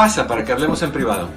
Pasa 0.00 0.26
para 0.26 0.42
que 0.42 0.50
hablemos 0.50 0.82
en 0.82 0.92
privado. 0.92 1.28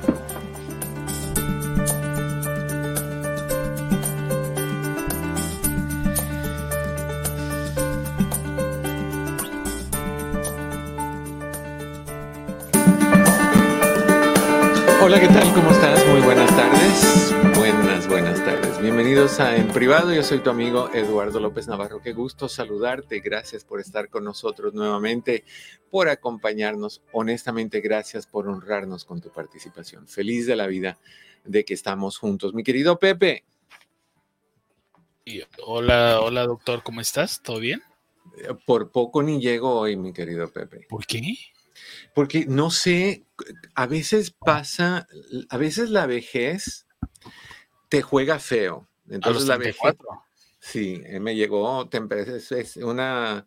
Bienvenidos 19.14 19.40
a 19.42 19.56
En 19.56 19.68
Privado. 19.68 20.12
Yo 20.12 20.24
soy 20.24 20.40
tu 20.40 20.50
amigo 20.50 20.90
Eduardo 20.92 21.40
López 21.40 21.68
Navarro. 21.68 22.02
Qué 22.02 22.14
gusto 22.14 22.50
saludarte. 22.50 23.20
Gracias 23.20 23.64
por 23.64 23.80
estar 23.80 24.10
con 24.10 24.24
nosotros 24.24 24.74
nuevamente, 24.74 25.44
por 25.92 26.10
acompañarnos. 26.10 27.04
Honestamente, 27.12 27.80
gracias 27.80 28.26
por 28.26 28.48
honrarnos 28.48 29.06
con 29.06 29.22
tu 29.22 29.32
participación. 29.32 30.08
Feliz 30.08 30.48
de 30.48 30.56
la 30.56 30.66
vida 30.66 30.98
de 31.44 31.64
que 31.64 31.76
estamos 31.76 32.18
juntos. 32.18 32.56
Mi 32.56 32.64
querido 32.64 32.98
Pepe. 32.98 33.46
Hola, 35.64 36.20
hola 36.20 36.48
doctor, 36.48 36.82
¿cómo 36.82 37.00
estás? 37.00 37.44
¿Todo 37.44 37.60
bien? 37.60 37.84
Por 38.66 38.92
poco 38.92 39.22
ni 39.22 39.40
llego 39.40 39.80
hoy, 39.80 39.96
mi 39.96 40.12
querido 40.12 40.52
Pepe. 40.52 40.88
¿Por 40.90 41.06
qué? 41.06 41.22
Porque 42.16 42.48
no 42.48 42.72
sé, 42.72 43.28
a 43.76 43.86
veces 43.86 44.32
pasa, 44.32 45.08
a 45.50 45.58
veces 45.58 45.92
la 45.92 46.08
vejez 46.08 46.88
te 47.90 48.02
juega 48.02 48.40
feo. 48.40 48.90
Entonces 49.10 49.48
la 49.48 49.58
vejez. 49.58 49.96
Sí, 50.60 51.02
eh, 51.06 51.20
me 51.20 51.36
llegó, 51.36 51.90
es 51.92 52.78
una 52.78 53.46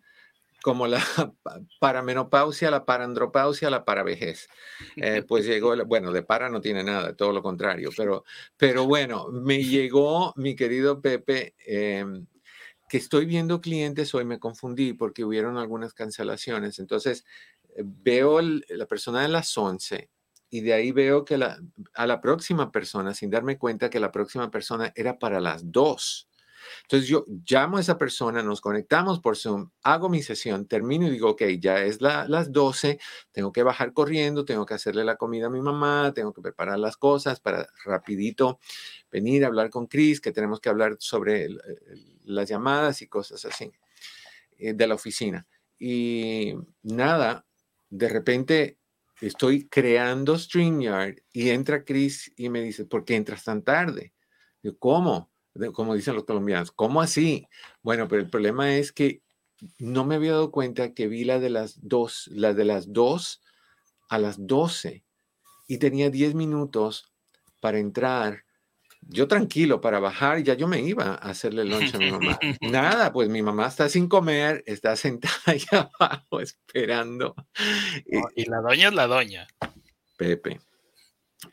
como 0.62 0.86
la 0.86 1.00
paramenopausia, 1.80 2.70
la 2.70 2.84
parandropausia, 2.84 3.70
la 3.70 3.84
paravejez. 3.84 4.48
Eh, 4.96 5.22
pues 5.26 5.46
llegó, 5.46 5.76
bueno, 5.86 6.12
de 6.12 6.24
para 6.24 6.50
no 6.50 6.60
tiene 6.60 6.82
nada, 6.82 7.14
todo 7.14 7.32
lo 7.32 7.42
contrario, 7.42 7.90
pero, 7.96 8.24
pero 8.56 8.84
bueno, 8.84 9.28
me 9.28 9.62
llegó, 9.62 10.32
mi 10.36 10.56
querido 10.56 11.00
Pepe, 11.00 11.54
em, 11.64 12.26
que 12.88 12.98
estoy 12.98 13.26
viendo 13.26 13.60
clientes, 13.60 14.14
hoy 14.14 14.24
me 14.24 14.38
confundí 14.38 14.92
porque 14.92 15.24
hubieron 15.24 15.56
algunas 15.56 15.94
cancelaciones, 15.94 16.80
entonces 16.80 17.24
veo 17.78 18.40
la 18.42 18.86
persona 18.86 19.22
de 19.22 19.28
las 19.28 19.56
11 19.56 20.10
y 20.50 20.60
de 20.60 20.72
ahí 20.72 20.92
veo 20.92 21.24
que 21.24 21.38
la, 21.38 21.58
a 21.94 22.06
la 22.06 22.20
próxima 22.20 22.70
persona, 22.70 23.14
sin 23.14 23.30
darme 23.30 23.58
cuenta 23.58 23.90
que 23.90 24.00
la 24.00 24.12
próxima 24.12 24.50
persona 24.50 24.92
era 24.94 25.18
para 25.18 25.40
las 25.40 25.72
2. 25.72 26.28
Entonces 26.82 27.08
yo 27.08 27.24
llamo 27.48 27.76
a 27.76 27.80
esa 27.80 27.98
persona, 27.98 28.42
nos 28.42 28.60
conectamos 28.60 29.20
por 29.20 29.36
Zoom, 29.36 29.70
hago 29.82 30.08
mi 30.08 30.22
sesión, 30.22 30.66
termino 30.66 31.06
y 31.06 31.10
digo, 31.10 31.30
ok, 31.30 31.42
ya 31.58 31.82
es 31.82 32.00
las 32.00 32.52
12, 32.52 32.98
tengo 33.32 33.52
que 33.52 33.62
bajar 33.62 33.92
corriendo, 33.92 34.44
tengo 34.44 34.66
que 34.66 34.74
hacerle 34.74 35.04
la 35.04 35.16
comida 35.16 35.46
a 35.46 35.50
mi 35.50 35.60
mamá, 35.60 36.12
tengo 36.14 36.32
que 36.32 36.42
preparar 36.42 36.78
las 36.78 36.96
cosas 36.96 37.40
para 37.40 37.68
rapidito 37.84 38.58
venir 39.10 39.44
a 39.44 39.48
hablar 39.48 39.70
con 39.70 39.86
Chris, 39.86 40.20
que 40.20 40.32
tenemos 40.32 40.60
que 40.60 40.68
hablar 40.68 40.96
sobre 40.98 41.48
las 42.24 42.48
llamadas 42.48 43.02
y 43.02 43.08
cosas 43.08 43.44
así 43.44 43.72
eh, 44.58 44.74
de 44.74 44.86
la 44.86 44.94
oficina. 44.94 45.46
Y 45.78 46.54
nada, 46.82 47.44
de 47.90 48.08
repente 48.08 48.78
estoy 49.20 49.68
creando 49.68 50.38
StreamYard 50.38 51.16
y 51.32 51.50
entra 51.50 51.84
Chris 51.84 52.32
y 52.36 52.48
me 52.48 52.62
dice, 52.62 52.84
¿por 52.84 53.04
qué 53.04 53.16
entras 53.16 53.44
tan 53.44 53.62
tarde? 53.62 54.12
¿cómo? 54.78 55.30
Como 55.72 55.94
dicen 55.94 56.14
los 56.14 56.24
colombianos, 56.24 56.70
¿cómo 56.72 57.00
así? 57.00 57.46
Bueno, 57.82 58.08
pero 58.08 58.22
el 58.22 58.30
problema 58.30 58.76
es 58.76 58.92
que 58.92 59.22
no 59.78 60.04
me 60.04 60.16
había 60.16 60.32
dado 60.32 60.50
cuenta 60.50 60.92
que 60.92 61.08
vi 61.08 61.24
la 61.24 61.38
de 61.38 61.50
las 61.50 61.78
dos, 61.82 62.28
la 62.32 62.52
de 62.52 62.64
las 62.64 62.92
dos 62.92 63.42
a 64.08 64.18
las 64.18 64.46
doce 64.46 65.04
y 65.66 65.78
tenía 65.78 66.10
diez 66.10 66.34
minutos 66.34 67.12
para 67.60 67.78
entrar 67.78 68.44
yo 69.08 69.28
tranquilo 69.28 69.80
para 69.80 70.00
bajar, 70.00 70.42
ya 70.42 70.54
yo 70.54 70.66
me 70.66 70.80
iba 70.80 71.14
a 71.14 71.30
hacerle 71.30 71.64
lunch 71.64 71.94
a 71.94 71.98
mi 71.98 72.10
mamá. 72.10 72.38
Nada, 72.60 73.12
pues 73.12 73.28
mi 73.28 73.42
mamá 73.42 73.68
está 73.68 73.88
sin 73.88 74.08
comer, 74.08 74.62
está 74.66 74.96
sentada 74.96 75.34
ahí 75.46 75.62
abajo 75.70 76.40
esperando. 76.40 77.34
y 78.34 78.48
la 78.48 78.60
doña 78.60 78.88
es 78.88 78.94
la 78.94 79.06
doña. 79.06 79.46
Pepe, 80.16 80.60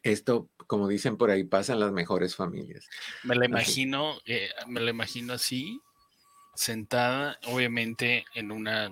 esto, 0.02 0.50
como 0.68 0.88
dicen 0.88 1.18
por 1.18 1.30
ahí, 1.30 1.44
pasa 1.44 1.74
en 1.74 1.80
las 1.80 1.92
mejores 1.92 2.36
familias. 2.36 2.88
Me 3.24 3.36
la 3.36 3.46
imagino, 3.46 4.18
eh, 4.26 4.50
me 4.68 4.82
la 4.82 4.90
imagino 4.90 5.34
así, 5.34 5.80
sentada, 6.56 7.40
obviamente 7.48 8.26
en 8.34 8.52
una, 8.52 8.92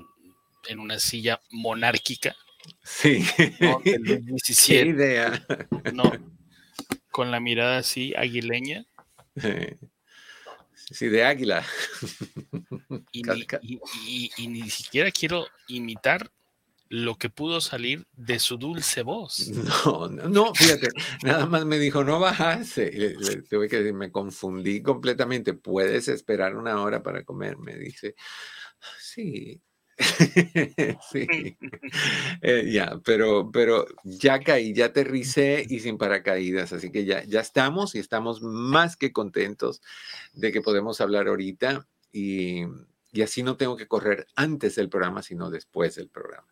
en 0.67 0.79
una 0.79 0.99
silla 0.99 1.41
monárquica. 1.51 2.35
Sí. 2.83 3.25
¿no? 3.59 3.81
Qué 3.83 4.85
idea. 4.85 5.45
No, 5.93 6.03
con 7.11 7.31
la 7.31 7.39
mirada 7.39 7.77
así, 7.77 8.13
aguileña. 8.15 8.85
Sí, 10.91 11.07
de 11.07 11.23
águila. 11.23 11.65
Y 13.13 14.47
ni, 14.47 14.69
siquiera 14.69 15.11
quiero 15.11 15.47
imitar 15.67 16.31
lo 16.89 17.15
que 17.15 17.29
pudo 17.29 17.61
salir 17.61 18.05
de 18.11 18.39
su 18.39 18.57
dulce 18.57 19.01
voz. 19.01 19.47
No, 19.47 20.09
no, 20.09 20.27
no 20.27 20.53
fíjate, 20.53 20.89
nada 21.23 21.45
más 21.45 21.65
me 21.65 21.79
dijo 21.79 22.03
no 22.03 22.19
bajarse. 22.19 22.91
Le, 22.91 23.41
tuve 23.43 23.69
que 23.69 23.77
decir, 23.77 23.93
me 23.93 24.11
confundí 24.11 24.81
completamente. 24.81 25.53
Puedes 25.53 26.09
esperar 26.09 26.57
una 26.57 26.81
hora 26.81 27.01
para 27.01 27.23
comer, 27.23 27.57
me 27.57 27.77
dice. 27.77 28.15
Sí, 28.99 29.61
sí, 31.11 31.57
eh, 32.41 32.69
ya, 32.71 32.99
pero, 33.03 33.51
pero 33.51 33.85
ya 34.03 34.39
caí, 34.39 34.73
ya 34.73 34.85
aterricé 34.85 35.65
y 35.69 35.79
sin 35.79 35.97
paracaídas, 35.97 36.73
así 36.73 36.91
que 36.91 37.05
ya, 37.05 37.23
ya 37.23 37.39
estamos 37.39 37.95
y 37.95 37.99
estamos 37.99 38.41
más 38.41 38.95
que 38.95 39.11
contentos 39.11 39.81
de 40.33 40.51
que 40.51 40.61
podemos 40.61 41.01
hablar 41.01 41.27
ahorita 41.27 41.85
y, 42.11 42.63
y 43.11 43.21
así 43.21 43.43
no 43.43 43.57
tengo 43.57 43.75
que 43.75 43.87
correr 43.87 44.27
antes 44.35 44.75
del 44.75 44.89
programa, 44.89 45.21
sino 45.21 45.49
después 45.49 45.95
del 45.95 46.07
programa. 46.07 46.47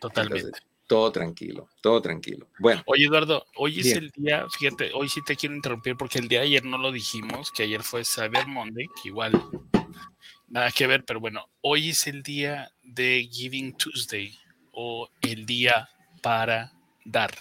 Totalmente. 0.00 0.58
todo 0.86 1.10
tranquilo, 1.10 1.68
todo 1.80 2.02
tranquilo. 2.02 2.48
Bueno. 2.58 2.82
Oye, 2.86 3.06
Eduardo, 3.06 3.46
hoy 3.56 3.80
es 3.80 3.92
el 3.92 4.10
día, 4.10 4.46
fíjate, 4.50 4.90
hoy 4.94 5.08
sí 5.08 5.20
te 5.24 5.36
quiero 5.36 5.54
interrumpir 5.54 5.96
porque 5.96 6.18
el 6.18 6.28
día 6.28 6.40
de 6.40 6.46
ayer 6.46 6.64
no 6.64 6.78
lo 6.78 6.92
dijimos, 6.92 7.50
que 7.50 7.62
ayer 7.62 7.82
fue 7.82 8.04
Cyber 8.04 8.46
Monday, 8.46 8.86
que 9.00 9.08
igual 9.08 9.32
nada 10.52 10.70
que 10.70 10.86
ver, 10.86 11.04
pero 11.04 11.18
bueno, 11.18 11.48
hoy 11.62 11.90
es 11.90 12.06
el 12.06 12.22
día 12.22 12.70
de 12.82 13.26
Giving 13.30 13.74
Tuesday 13.74 14.38
o 14.70 15.08
el 15.22 15.46
día 15.46 15.88
para 16.20 16.72
dar. 17.04 17.32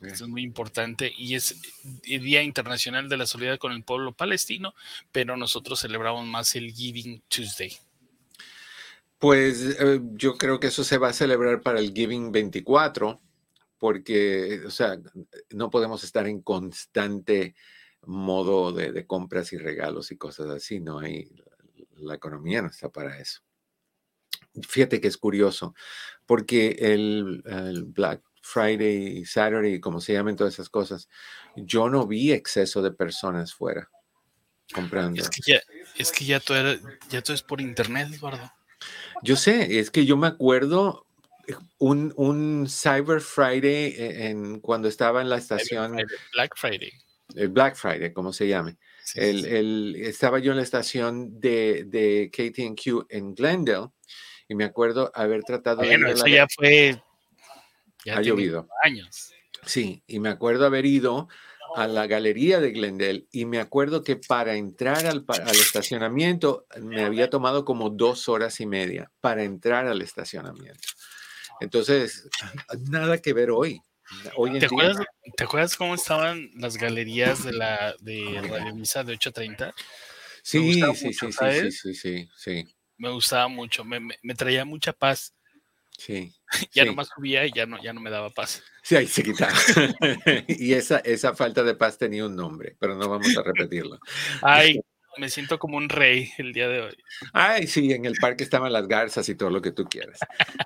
Eso 0.00 0.24
es 0.24 0.30
muy 0.30 0.44
importante 0.44 1.12
y 1.18 1.34
es 1.34 1.60
el 2.04 2.22
Día 2.22 2.44
Internacional 2.44 3.08
de 3.08 3.16
la 3.16 3.26
Solidaridad 3.26 3.58
con 3.58 3.72
el 3.72 3.82
pueblo 3.82 4.12
palestino, 4.12 4.72
pero 5.10 5.36
nosotros 5.36 5.80
celebramos 5.80 6.24
más 6.24 6.54
el 6.54 6.70
Giving 6.72 7.24
Tuesday. 7.26 7.76
Pues 9.18 9.76
eh, 9.80 10.00
yo 10.12 10.38
creo 10.38 10.60
que 10.60 10.68
eso 10.68 10.84
se 10.84 10.98
va 10.98 11.08
a 11.08 11.12
celebrar 11.12 11.60
para 11.62 11.80
el 11.80 11.92
Giving 11.92 12.30
24, 12.30 13.20
porque, 13.76 14.60
o 14.64 14.70
sea, 14.70 14.96
no 15.50 15.68
podemos 15.70 16.04
estar 16.04 16.28
en 16.28 16.42
constante 16.42 17.56
modo 18.06 18.70
de, 18.70 18.92
de 18.92 19.04
compras 19.04 19.52
y 19.52 19.58
regalos 19.58 20.12
y 20.12 20.16
cosas 20.16 20.46
así, 20.50 20.78
¿no? 20.78 21.00
Hay, 21.00 21.28
la 22.00 22.14
economía 22.14 22.62
no 22.62 22.68
está 22.68 22.88
para 22.88 23.18
eso. 23.18 23.40
Fíjate 24.66 25.00
que 25.00 25.08
es 25.08 25.16
curioso, 25.16 25.74
porque 26.26 26.76
el, 26.80 27.42
Black 27.86 28.22
Friday, 28.42 29.24
Saturday, 29.24 29.80
como 29.80 30.00
se 30.00 30.12
llaman 30.12 30.36
todas 30.36 30.54
esas 30.54 30.68
cosas, 30.68 31.08
yo 31.56 31.88
no 31.88 32.06
vi 32.06 32.32
exceso 32.32 32.82
de 32.82 32.92
personas 32.92 33.54
fuera 33.54 33.90
comprando. 34.72 35.20
Es 35.20 35.30
que 35.30 35.40
ya, 35.46 35.60
es 35.96 36.12
que 36.12 36.24
ya, 36.24 36.40
todo, 36.40 36.78
ya 37.08 37.22
todo 37.22 37.34
es 37.34 37.42
por 37.42 37.60
internet, 37.60 38.08
Eduardo. 38.12 38.52
Yo 39.22 39.36
sé, 39.36 39.78
es 39.78 39.90
que 39.90 40.06
yo 40.06 40.16
me 40.16 40.28
acuerdo 40.28 41.06
eh, 41.46 41.54
un, 41.78 42.12
un 42.16 42.66
Cyber 42.68 43.20
Friday 43.20 43.94
e, 43.96 44.28
en, 44.28 44.60
cuando 44.60 44.88
estaba 44.88 45.20
en 45.20 45.28
la 45.28 45.36
estación. 45.36 45.96
Black 46.32 46.56
Friday. 46.56 46.92
El 47.34 47.48
Black 47.48 47.76
Friday, 47.76 48.12
como 48.12 48.32
se 48.32 48.48
llame 48.48 48.78
el, 49.14 49.96
estaba 49.96 50.38
yo 50.38 50.52
en 50.52 50.58
la 50.58 50.62
estación 50.62 51.40
de, 51.40 51.84
de 51.86 52.30
KTQ 52.30 53.06
en 53.10 53.34
Glendale 53.34 53.88
y 54.48 54.54
me 54.54 54.64
acuerdo 54.64 55.10
haber 55.14 55.42
tratado 55.44 55.78
bueno, 55.78 56.08
de... 56.08 56.14
eso 56.14 56.26
ya 56.26 56.46
fue... 56.48 57.00
ha 58.10 58.20
llovido. 58.22 58.68
Años. 58.82 59.32
Sí, 59.64 60.02
y 60.06 60.20
me 60.20 60.30
acuerdo 60.30 60.66
haber 60.66 60.86
ido 60.86 61.28
a 61.76 61.86
la 61.86 62.06
galería 62.06 62.60
de 62.60 62.70
Glendale 62.70 63.26
y 63.30 63.44
me 63.44 63.60
acuerdo 63.60 64.02
que 64.02 64.16
para 64.16 64.56
entrar 64.56 65.06
al, 65.06 65.24
al, 65.28 65.56
estacionamiento 65.56 66.66
me 66.80 67.04
había 67.04 67.28
tomado 67.28 67.64
como 67.64 67.90
dos 67.90 68.28
horas 68.28 68.60
y 68.60 68.66
media 68.66 69.10
para 69.20 69.44
entrar 69.44 69.86
al 69.86 70.00
estacionamiento. 70.00 70.88
Entonces, 71.60 72.28
nada 72.88 73.18
que 73.18 73.32
ver 73.32 73.50
hoy. 73.50 73.82
¿Te, 74.58 74.66
acuerdas, 74.66 74.96
¿Te, 75.36 75.44
acuerdas, 75.44 75.76
cómo 75.76 75.94
estaban 75.94 76.50
las 76.54 76.76
galerías 76.76 77.44
de 77.44 77.52
la 77.52 77.94
de 78.00 78.40
Radio 78.48 78.74
Misa 78.74 79.04
de 79.04 79.14
830? 79.14 79.74
Sí, 80.42 80.74
sí, 80.74 81.12
sí, 81.12 81.12
sí, 81.12 81.70
sí, 81.70 81.94
sí, 81.94 82.28
sí, 82.34 82.76
Me 82.96 83.10
gustaba 83.10 83.48
mucho, 83.48 83.84
me, 83.84 84.00
me, 84.00 84.34
traía 84.34 84.64
mucha 84.64 84.92
paz. 84.92 85.34
Sí. 85.98 86.32
ya 86.72 86.84
nomás 86.84 87.08
subía 87.14 87.44
y 87.44 87.52
ya 87.52 87.66
no, 87.66 87.82
ya 87.82 87.92
no 87.92 88.00
me 88.00 88.10
daba 88.10 88.30
paz. 88.30 88.62
Sí, 88.82 88.96
ahí 88.96 89.06
se 89.06 89.22
quitaba. 89.22 89.52
y 90.48 90.72
esa, 90.72 90.98
esa 90.98 91.34
falta 91.34 91.62
de 91.62 91.74
paz 91.74 91.98
tenía 91.98 92.24
un 92.24 92.36
nombre, 92.36 92.76
pero 92.78 92.94
no 92.94 93.08
vamos 93.08 93.36
a 93.36 93.42
repetirlo. 93.42 93.98
Ay, 94.40 94.80
me 95.18 95.28
siento 95.28 95.58
como 95.58 95.76
un 95.76 95.88
rey 95.88 96.30
el 96.38 96.52
día 96.52 96.68
de 96.68 96.80
hoy. 96.80 96.96
Ay, 97.32 97.66
sí, 97.66 97.92
en 97.92 98.04
el 98.04 98.14
parque 98.14 98.44
estaban 98.44 98.72
las 98.72 98.86
garzas 98.88 99.28
y 99.28 99.34
todo 99.34 99.50
lo 99.50 99.60
que 99.60 99.72
tú 99.72 99.84
quieras. 99.84 100.18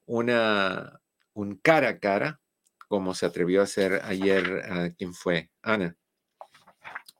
una, 0.06 1.00
un 1.32 1.56
cara 1.56 1.88
a 1.88 1.98
cara, 1.98 2.40
como 2.88 3.14
se 3.14 3.26
atrevió 3.26 3.60
a 3.60 3.64
hacer 3.64 4.02
ayer, 4.04 4.62
a 4.70 4.90
¿quién 4.90 5.14
fue? 5.14 5.50
Ana. 5.62 5.96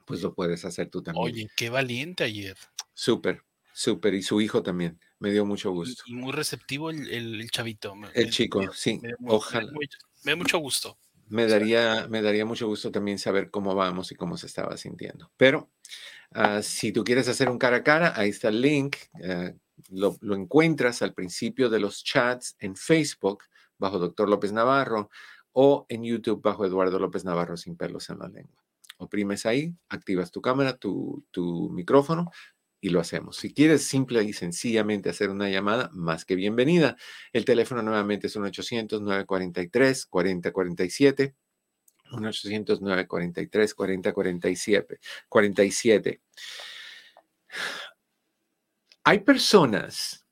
Pues 0.05 0.23
lo 0.23 0.35
puedes 0.35 0.64
hacer 0.64 0.90
tú 0.90 1.02
también. 1.02 1.25
Oye, 1.25 1.50
qué 1.56 1.70
valiente 1.70 2.25
ayer. 2.25 2.56
Súper, 2.93 3.43
súper. 3.75 4.15
Y 4.15 4.23
su 4.23 4.41
hijo 4.41 4.62
también. 4.62 4.99
Me 5.19 5.31
dio 5.31 5.44
mucho 5.44 5.71
gusto. 5.71 6.03
Y, 6.06 6.15
muy 6.15 6.32
receptivo 6.32 6.91
el, 6.91 7.11
el, 7.11 7.50
chavito. 7.50 7.94
El 8.15 8.31
chico, 8.31 8.62
sí. 8.73 9.00
Ojalá. 9.26 9.71
Me, 10.25 10.32
da 10.32 10.37
mucho 10.37 10.59
gusto. 10.59 10.97
Me 11.29 11.47
daría, 11.47 12.06
me 12.09 12.23
daría 12.23 12.47
mucho 12.47 12.67
gusto 12.67 12.91
también 12.91 13.19
saber 13.19 13.50
cómo 13.50 13.75
vamos 13.75 14.12
y 14.12 14.15
cómo 14.15 14.37
se 14.37 14.47
estaba 14.47 14.76
sintiendo. 14.76 15.31
Pero 15.37 15.71
uh, 16.35 16.62
si 16.62 16.93
tú 16.93 17.05
quieres 17.05 17.29
hacer 17.29 17.49
un 17.50 17.59
cara 17.59 17.79
a 17.79 17.82
cara, 17.82 18.12
ahí 18.17 18.31
está 18.31 18.49
el 18.49 18.61
link. 18.61 18.97
Uh, 19.15 19.59
lo, 19.91 20.17
lo, 20.21 20.35
encuentras 20.37 21.03
al 21.03 21.15
principio 21.15 21.69
de 21.69 21.81
los 21.81 22.05
chats 22.05 22.56
en 22.61 22.76
Facebook 22.76 23.44
bajo 23.79 23.99
Doctor 23.99 24.29
López 24.29 24.53
Navarro 24.53 25.11
o 25.53 25.87
en 25.88 26.05
YouTube 26.05 26.43
bajo 26.43 26.65
Eduardo 26.65 26.99
López 26.99 27.25
Navarro 27.25 27.56
sin 27.56 27.76
pelos 27.76 28.11
en 28.11 28.19
la 28.19 28.29
lengua. 28.29 28.62
Oprimes 28.99 29.44
ahí, 29.47 29.75
activas 29.88 30.31
tu 30.31 30.41
cámara, 30.41 30.76
tu, 30.76 31.25
tu 31.31 31.71
micrófono 31.71 32.31
y 32.84 32.90
lo 32.90 33.00
hacemos. 33.00 33.38
Si 33.38 33.52
quieres 33.54 33.88
simple 33.88 34.22
y 34.25 34.34
sencillamente 34.34 35.08
hacer 35.08 35.31
una 35.31 35.48
llamada, 35.48 35.88
más 35.94 36.26
que 36.26 36.34
bienvenida. 36.34 36.98
El 37.32 37.46
teléfono 37.46 37.81
nuevamente 37.81 38.26
es 38.26 38.36
1-800-943-4047. 38.36 41.35
1-800-943-4047. 42.11 44.99
47. 45.30 46.20
Hay 49.04 49.20
personas 49.20 50.26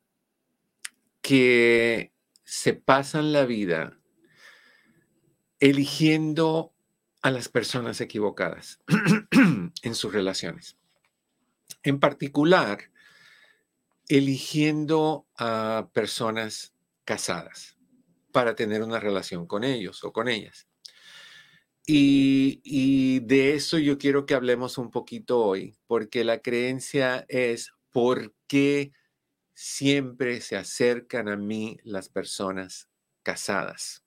que 1.23 2.13
se 2.45 2.75
pasan 2.75 3.33
la 3.33 3.47
vida 3.47 3.99
eligiendo 5.59 6.75
a 7.23 7.31
las 7.31 7.49
personas 7.49 8.03
equivocadas 8.03 8.79
en 9.83 9.95
sus 9.95 10.13
relaciones. 10.13 10.77
En 11.83 12.01
particular, 12.01 12.91
eligiendo 14.09 15.27
a 15.37 15.89
personas 15.93 16.75
casadas 17.05 17.77
para 18.33 18.55
tener 18.55 18.83
una 18.83 19.01
relación 19.01 19.47
con 19.47 19.65
ellos 19.65 20.03
o 20.05 20.13
con 20.13 20.29
ellas. 20.29 20.69
Y, 21.87 23.21
de 23.21 23.55
eso 23.55 23.79
yo 23.79 23.99
quiero 23.99 24.25
que 24.25 24.35
hablemos 24.35 24.79
un 24.79 24.91
poquito 24.91 25.41
hoy, 25.41 25.77
porque 25.87 26.25
la 26.25 26.41
creencia 26.41 27.25
es 27.29 27.73
por 27.91 28.35
qué 28.47 28.93
siempre 29.55 30.41
se 30.41 30.57
acercan 30.57 31.29
a 31.29 31.37
mí 31.37 31.79
las 31.83 32.09
personas 32.09 32.89
casadas 33.23 34.05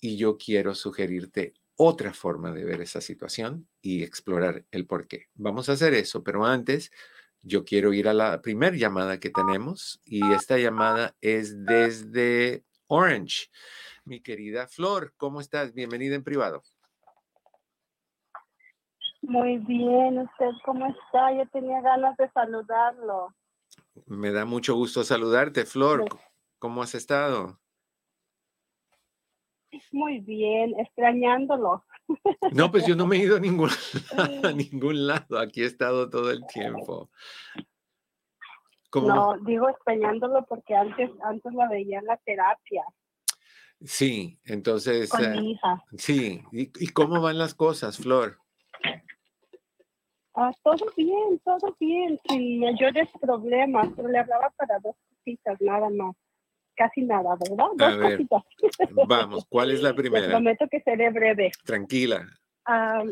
y 0.00 0.16
yo 0.16 0.38
quiero 0.38 0.74
sugerirte 0.74 1.54
otra 1.76 2.14
forma 2.14 2.52
de 2.52 2.64
ver 2.64 2.80
esa 2.80 3.00
situación 3.00 3.68
y 3.82 4.02
explorar 4.02 4.64
el 4.70 4.86
por 4.86 5.06
qué. 5.06 5.26
Vamos 5.34 5.68
a 5.68 5.72
hacer 5.72 5.94
eso, 5.94 6.22
pero 6.22 6.44
antes 6.44 6.90
yo 7.42 7.64
quiero 7.64 7.92
ir 7.92 8.08
a 8.08 8.14
la 8.14 8.42
primera 8.42 8.76
llamada 8.76 9.18
que 9.18 9.30
tenemos 9.30 10.00
y 10.04 10.32
esta 10.32 10.58
llamada 10.58 11.14
es 11.20 11.64
desde 11.64 12.64
Orange. 12.86 13.48
Mi 14.04 14.20
querida 14.20 14.66
Flor, 14.66 15.14
¿cómo 15.16 15.40
estás? 15.40 15.72
Bienvenida 15.72 16.14
en 16.14 16.24
privado. 16.24 16.62
Muy 19.22 19.58
bien, 19.58 20.18
¿usted 20.18 20.50
cómo 20.64 20.86
está? 20.86 21.32
Yo 21.32 21.46
tenía 21.52 21.80
ganas 21.82 22.16
de 22.16 22.30
saludarlo. 22.30 23.34
Me 24.06 24.32
da 24.32 24.44
mucho 24.44 24.74
gusto 24.74 25.04
saludarte, 25.04 25.66
Flor. 25.66 26.04
¿Cómo 26.58 26.82
has 26.82 26.94
estado? 26.94 27.59
Muy 29.92 30.20
bien, 30.20 30.78
extrañándolo. 30.78 31.84
No, 32.52 32.70
pues 32.70 32.86
yo 32.86 32.96
no 32.96 33.06
me 33.06 33.16
he 33.16 33.20
ido 33.20 33.36
a 33.36 33.40
ningún, 33.40 33.70
a 34.44 34.52
ningún 34.52 35.06
lado. 35.06 35.38
Aquí 35.38 35.62
he 35.62 35.66
estado 35.66 36.10
todo 36.10 36.30
el 36.30 36.44
tiempo. 36.46 37.10
No, 38.92 39.36
digo 39.46 39.68
extrañándolo 39.68 40.44
porque 40.46 40.74
antes, 40.74 41.10
antes 41.22 41.54
la 41.54 41.68
veía 41.68 42.00
en 42.00 42.06
la 42.06 42.16
terapia. 42.16 42.84
Sí, 43.84 44.38
entonces. 44.44 45.08
Con 45.08 45.30
mi 45.30 45.38
eh, 45.38 45.50
hija. 45.52 45.84
Sí, 45.96 46.42
¿Y, 46.50 46.88
cómo 46.88 47.20
van 47.20 47.38
las 47.38 47.54
cosas, 47.54 47.98
Flor? 47.98 48.38
Ah, 50.34 50.52
todo 50.62 50.86
bien, 50.96 51.40
todo 51.44 51.76
bien, 51.78 52.18
sin 52.28 52.60
mayores 52.60 53.08
problemas, 53.20 53.88
pero 53.94 54.08
le 54.08 54.18
hablaba 54.18 54.50
para 54.56 54.78
dos 54.80 54.96
cositas 55.08 55.60
nada 55.60 55.88
más 55.90 56.16
casi 56.80 57.02
nada, 57.02 57.36
¿verdad? 57.36 57.66
Dos 57.76 57.98
ver, 57.98 58.26
vamos, 59.06 59.44
¿cuál 59.50 59.70
es 59.70 59.82
la 59.82 59.92
primera? 59.94 60.24
Te 60.24 60.30
prometo 60.30 60.66
que 60.68 60.80
seré 60.80 61.10
breve. 61.10 61.52
Tranquila. 61.66 62.26
La, 62.66 63.04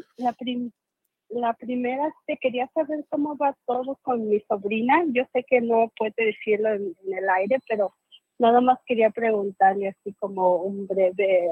la 1.28 1.52
primera, 1.52 2.14
te 2.26 2.38
quería 2.38 2.66
saber 2.72 3.04
cómo 3.10 3.36
va 3.36 3.54
todo 3.66 3.98
con 4.00 4.26
mi 4.26 4.40
sobrina. 4.48 5.04
Yo 5.08 5.24
sé 5.34 5.44
que 5.44 5.60
no 5.60 5.92
puede 5.98 6.14
decirlo 6.16 6.72
en, 6.72 6.94
el 7.12 7.28
aire, 7.28 7.58
pero 7.68 7.92
nada 8.38 8.62
más 8.62 8.78
quería 8.86 9.10
preguntarle 9.10 9.88
así 9.88 10.14
como 10.14 10.62
un 10.62 10.86
breve, 10.86 11.50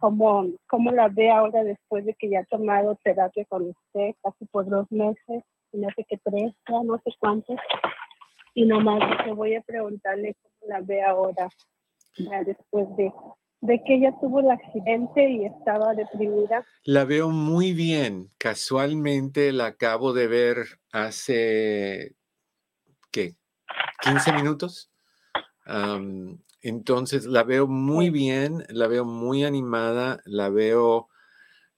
cómo, 0.00 0.46
cómo 0.66 0.90
la 0.90 1.06
ve 1.06 1.30
ahora 1.30 1.62
después 1.62 2.04
de 2.04 2.14
que 2.14 2.30
ya 2.30 2.40
ha 2.40 2.44
tomado 2.46 2.98
terapia 3.04 3.44
con 3.44 3.68
usted, 3.68 4.16
casi 4.24 4.44
por 4.46 4.68
dos 4.68 4.90
meses, 4.90 5.44
no 5.72 5.88
sé 5.94 6.04
qué 6.08 6.18
tres, 6.18 6.52
ya 6.68 6.82
no 6.82 7.00
sé 7.04 7.12
cuántos. 7.20 7.60
Y 8.54 8.66
nomás 8.66 9.24
te 9.24 9.32
voy 9.32 9.56
a 9.56 9.62
preguntarle 9.62 10.36
la 10.66 10.80
ve 10.80 11.02
ahora, 11.02 11.48
después 12.46 12.86
de, 12.96 13.12
de 13.60 13.82
que 13.84 13.94
ella 13.96 14.14
tuvo 14.20 14.40
el 14.40 14.50
accidente 14.50 15.28
y 15.28 15.44
estaba 15.46 15.94
deprimida. 15.94 16.64
La 16.84 17.04
veo 17.04 17.30
muy 17.30 17.72
bien. 17.72 18.28
Casualmente 18.38 19.52
la 19.52 19.66
acabo 19.66 20.12
de 20.12 20.26
ver 20.26 20.66
hace, 20.92 22.14
¿qué? 23.10 23.34
¿15 24.02 24.36
minutos? 24.36 24.90
entonces 26.60 27.24
la 27.24 27.42
veo 27.42 27.66
muy 27.66 28.10
bien, 28.10 28.64
la 28.68 28.86
veo 28.86 29.06
muy 29.06 29.44
animada, 29.44 30.20
la 30.26 30.50
veo, 30.50 31.08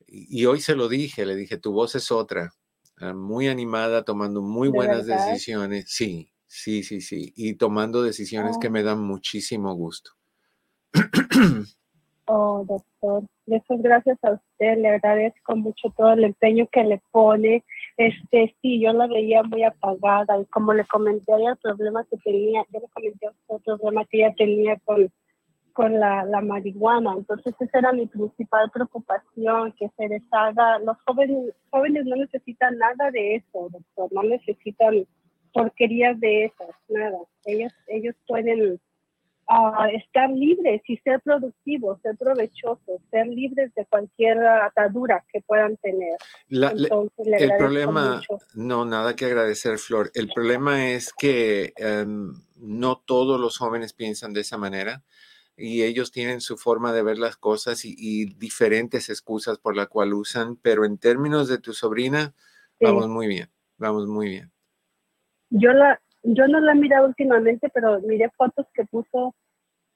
y 0.07 0.45
hoy 0.47 0.61
se 0.61 0.75
lo 0.75 0.89
dije, 0.89 1.25
le 1.25 1.37
dije, 1.37 1.57
tu 1.57 1.73
voz 1.73 1.95
es 1.95 2.11
otra, 2.11 2.53
ah, 2.99 3.13
muy 3.13 3.47
animada, 3.47 4.05
tomando 4.05 4.43
muy 4.43 4.69
buenas 4.69 5.07
decisiones. 5.07 5.85
Sí, 5.89 6.33
Sí, 6.59 6.83
sí, 6.83 7.03
sí. 7.03 7.35
Y 7.37 7.57
tomando 7.57 8.03
decisiones 8.03 8.57
que 8.57 8.71
me 8.71 8.83
dan 8.83 9.03
muchísimo 9.03 9.75
gusto. 9.75 10.13
Oh, 12.25 12.65
doctor, 12.67 13.25
muchas 13.47 13.83
gracias 13.83 14.19
a 14.25 14.33
usted, 14.33 14.79
le 14.79 14.89
agradezco 14.89 15.55
mucho 15.55 15.93
todo 15.95 16.15
el 16.15 16.25
empeño 16.25 16.67
que 16.73 16.83
le 16.83 17.03
pone. 17.13 17.63
Este, 17.99 18.57
sí, 18.63 18.81
yo 18.81 18.95
la 18.95 19.07
veía 19.07 19.43
muy 19.43 19.65
apagada 19.65 20.41
y 20.41 20.47
como 20.47 20.73
le 20.73 20.87
comenté 20.87 21.31
el 21.35 21.57
problema 21.59 22.05
que 22.11 22.17
tenía, 22.25 22.65
yo 22.73 22.81
le 22.81 22.89
comenté 22.89 23.27
el 23.27 23.61
problema 23.63 24.07
que 24.07 24.25
ella 24.25 24.35
tenía 24.35 24.77
con, 24.87 25.13
con 25.75 26.01
la, 26.01 26.25
la 26.25 26.41
marihuana. 26.41 27.13
Entonces 27.19 27.55
esa 27.61 27.79
era 27.81 27.93
mi 27.93 28.07
principal 28.07 28.71
preocupación, 28.71 29.73
que 29.79 29.91
se 29.95 30.09
deshaga. 30.09 30.79
Los 30.79 30.97
jóvenes, 31.07 31.55
jóvenes 31.69 32.07
no 32.07 32.17
necesitan 32.17 32.79
nada 32.79 33.11
de 33.11 33.37
eso, 33.37 33.69
doctor, 33.71 34.09
no 34.11 34.23
necesitan 34.23 35.07
porquerías 35.57 36.21
de 36.21 36.45
esas, 36.45 36.69
nada. 36.89 37.19
Ellos, 37.47 37.73
ellos 37.89 38.15
pueden 38.27 38.79
a 39.49 39.89
estar 39.91 40.29
libres 40.29 40.83
y 40.89 40.97
ser 40.99 41.21
productivos, 41.21 42.01
ser 42.03 42.17
provechosos, 42.17 43.01
ser 43.11 43.29
libres 43.29 43.73
de 43.75 43.87
cualquier 43.87 44.45
atadura 44.45 45.25
que 45.33 45.41
puedan 45.41 45.77
tener. 45.77 46.17
el 46.49 47.57
problema, 47.57 48.21
no, 48.55 48.85
nada 48.85 49.15
que 49.15 49.25
agradecer, 49.25 49.79
Flor. 49.79 50.11
El 50.15 50.29
problema 50.29 50.91
es 50.91 51.13
que 51.17 51.73
em, 51.77 52.33
no 52.57 52.99
todos 53.07 53.41
los 53.41 53.57
jóvenes 53.57 53.93
piensan 53.93 54.33
de 54.33 54.41
esa 54.41 54.59
manera 54.59 55.05
y 55.57 55.85
ellos 55.85 56.11
tienen 56.11 56.41
su 56.41 56.57
forma 56.59 56.93
de 56.93 57.05
ver 57.05 57.19
las 57.19 57.37
cosas 57.37 57.85
y, 57.85 58.35
diferentes 58.35 59.09
excusas 59.09 59.59
por 59.59 59.77
la 59.77 59.87
cual 59.87 60.13
usan, 60.13 60.57
pero 60.57 60.85
en 60.85 60.99
términos 60.99 61.49
de 61.49 61.59
tu 61.59 61.73
sobrina, 61.73 62.35
vamos 62.81 63.09
muy 63.09 63.29
bien, 63.29 63.49
vamos 63.79 64.09
muy 64.09 64.29
bien. 64.29 64.56
Yo 65.51 65.73
la, 65.73 66.01
yo 66.23 66.49
no 66.49 66.61
la 66.61 66.73
he 66.73 66.77
mirado 66.77 67.07
últimamente, 67.07 67.69
pero 67.73 68.01
miré 68.01 68.31
fotos 68.31 68.67
que 68.75 68.85
puso 68.85 69.35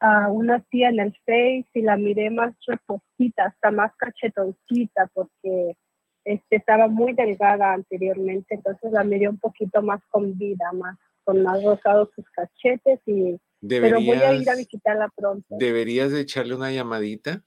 a 0.00 0.28
una 0.28 0.60
tía 0.70 0.88
en 0.88 1.00
el 1.00 1.12
Face 1.26 1.68
y 1.74 1.82
la 1.82 1.96
miré 1.96 2.30
más 2.30 2.54
reposita, 2.66 3.46
hasta 3.46 3.70
más 3.70 3.92
cachetoncita, 3.96 5.10
porque 5.12 5.76
este, 6.24 6.56
estaba 6.56 6.88
muy 6.88 7.12
delgada 7.12 7.72
anteriormente, 7.72 8.54
entonces 8.54 8.92
la 8.92 9.04
miré 9.04 9.28
un 9.28 9.38
poquito 9.38 9.82
más 9.82 10.00
con 10.08 10.36
vida, 10.38 10.72
más 10.72 10.98
con 11.24 11.42
más 11.42 11.62
rosados 11.62 12.08
sus 12.14 12.28
cachetes 12.30 13.00
y 13.06 13.38
pero 13.68 14.00
voy 14.00 14.16
a 14.16 14.34
ir 14.34 14.48
a 14.48 14.56
visitarla 14.56 15.08
pronto. 15.14 15.46
Deberías 15.50 16.12
de 16.12 16.20
echarle 16.20 16.54
una 16.54 16.72
llamadita 16.72 17.44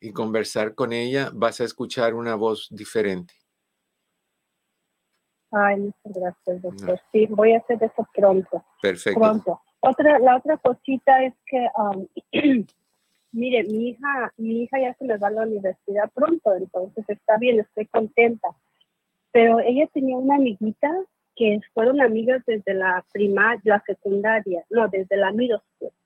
y 0.00 0.12
conversar 0.12 0.74
con 0.74 0.92
ella, 0.92 1.30
vas 1.32 1.60
a 1.60 1.64
escuchar 1.64 2.14
una 2.14 2.34
voz 2.34 2.68
diferente. 2.70 3.34
Ay, 5.52 5.80
muchas 5.80 6.12
gracias, 6.14 6.62
doctor. 6.62 7.00
Sí, 7.12 7.26
voy 7.26 7.52
a 7.52 7.58
hacer 7.58 7.82
eso 7.82 8.08
pronto. 8.14 8.64
Perfecto. 8.80 9.20
Pronto. 9.20 9.60
Otra, 9.80 10.18
la 10.18 10.36
otra 10.36 10.56
cosita 10.56 11.22
es 11.24 11.34
que, 11.46 11.68
um, 11.76 12.06
mire, 13.32 13.64
mi 13.64 13.90
hija, 13.90 14.32
mi 14.38 14.62
hija 14.62 14.80
ya 14.80 14.94
se 14.94 15.04
me 15.04 15.18
va 15.18 15.28
a 15.28 15.32
la 15.32 15.42
universidad 15.42 16.10
pronto, 16.14 16.54
entonces 16.54 17.04
está 17.08 17.36
bien, 17.36 17.60
estoy 17.60 17.86
contenta. 17.86 18.48
Pero 19.30 19.60
ella 19.60 19.86
tenía 19.92 20.16
una 20.16 20.36
amiguita 20.36 20.90
que 21.36 21.60
fueron 21.74 22.00
amigas 22.00 22.42
desde 22.46 22.74
la 22.74 23.04
primaria, 23.12 23.60
la 23.64 23.82
secundaria, 23.86 24.64
no, 24.70 24.88
desde 24.88 25.16
la 25.16 25.32
middle 25.32 25.60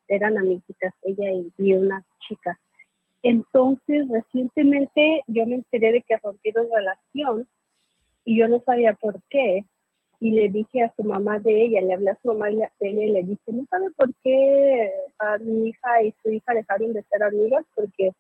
eran 0.08 0.38
amiguitas, 0.38 0.94
ella 1.02 1.30
y, 1.58 1.72
una 1.74 2.04
chica. 2.26 2.58
Entonces, 3.22 4.08
recientemente 4.08 5.22
yo 5.26 5.46
me 5.46 5.56
enteré 5.56 5.92
de 5.92 6.02
que 6.02 6.16
rompieron 6.18 6.68
relación 6.72 7.48
y 8.26 8.37
yo 8.37 8.49
no 8.49 8.61
sabía 8.61 8.92
por 8.92 9.23
qué. 9.30 9.64
Y 10.18 10.33
le 10.33 10.49
dije 10.49 10.83
a 10.83 10.92
su 10.97 11.04
mamá 11.04 11.38
de 11.38 11.64
ella, 11.64 11.80
le 11.80 11.95
hablé 11.95 12.11
a 12.11 12.18
su 12.21 12.28
mamá 12.28 12.47
de 12.49 12.68
ella 12.80 13.02
y 13.04 13.11
le 13.11 13.23
dije, 13.23 13.42
no 13.52 13.64
sabe 13.71 13.90
por 13.97 14.11
qué 14.23 14.90
a 15.18 15.38
mi 15.38 15.68
hija 15.68 16.02
y 16.02 16.14
su 16.23 16.30
hija 16.30 16.54
dejaron 16.54 16.92
de 16.92 17.02
ser 17.04 17.23
amigas, 17.23 17.64
porque 17.75 18.12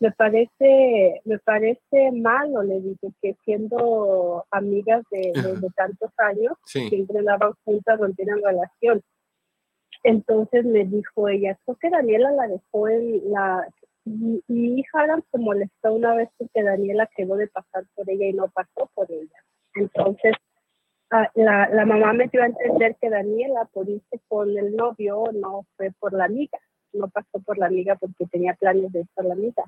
me 0.00 0.10
parece, 0.10 1.22
me 1.24 1.38
parece 1.38 2.12
malo, 2.12 2.62
le 2.62 2.80
dije, 2.80 3.08
que 3.22 3.34
siendo 3.44 4.44
amigas 4.50 5.04
de, 5.10 5.32
tantos 5.74 6.10
años, 6.18 6.52
siempre 6.64 7.22
daban 7.22 7.52
juntas, 7.64 7.98
rompieron 7.98 8.42
relación. 8.42 9.02
Entonces 10.02 10.64
me 10.64 10.84
dijo 10.84 11.28
ella, 11.28 11.56
creo 11.64 11.76
que 11.76 11.90
Daniela 11.90 12.30
la 12.32 12.48
dejó 12.48 12.88
en 12.88 13.30
la, 13.30 13.66
mi, 14.06 14.42
hija 14.48 15.06
se 15.30 15.38
molestó 15.38 15.92
una 15.92 16.14
vez 16.14 16.28
porque 16.38 16.62
Daniela 16.62 17.08
quedó 17.16 17.36
de 17.36 17.48
pasar 17.48 17.84
por 17.94 18.08
ella 18.08 18.26
y 18.26 18.32
no 18.32 18.48
pasó 18.48 18.88
por 18.94 19.10
ella. 19.10 19.44
Entonces, 19.74 20.32
ah, 21.10 21.28
la, 21.34 21.68
la 21.68 21.84
mamá 21.84 22.12
me 22.12 22.28
dio 22.28 22.42
a 22.42 22.46
entender 22.46 22.96
que 23.00 23.10
Daniela, 23.10 23.66
por 23.72 23.88
irse 23.88 24.20
con 24.28 24.56
el 24.56 24.74
novio, 24.76 25.24
no 25.34 25.66
fue 25.76 25.90
por 25.98 26.12
la 26.12 26.24
amiga, 26.26 26.58
no 26.92 27.08
pasó 27.08 27.40
por 27.44 27.58
la 27.58 27.66
amiga 27.66 27.96
porque 27.96 28.26
tenía 28.26 28.54
planes 28.54 28.92
de 28.92 29.00
ir 29.00 29.06
por 29.14 29.24
la 29.24 29.34
amiga. 29.34 29.64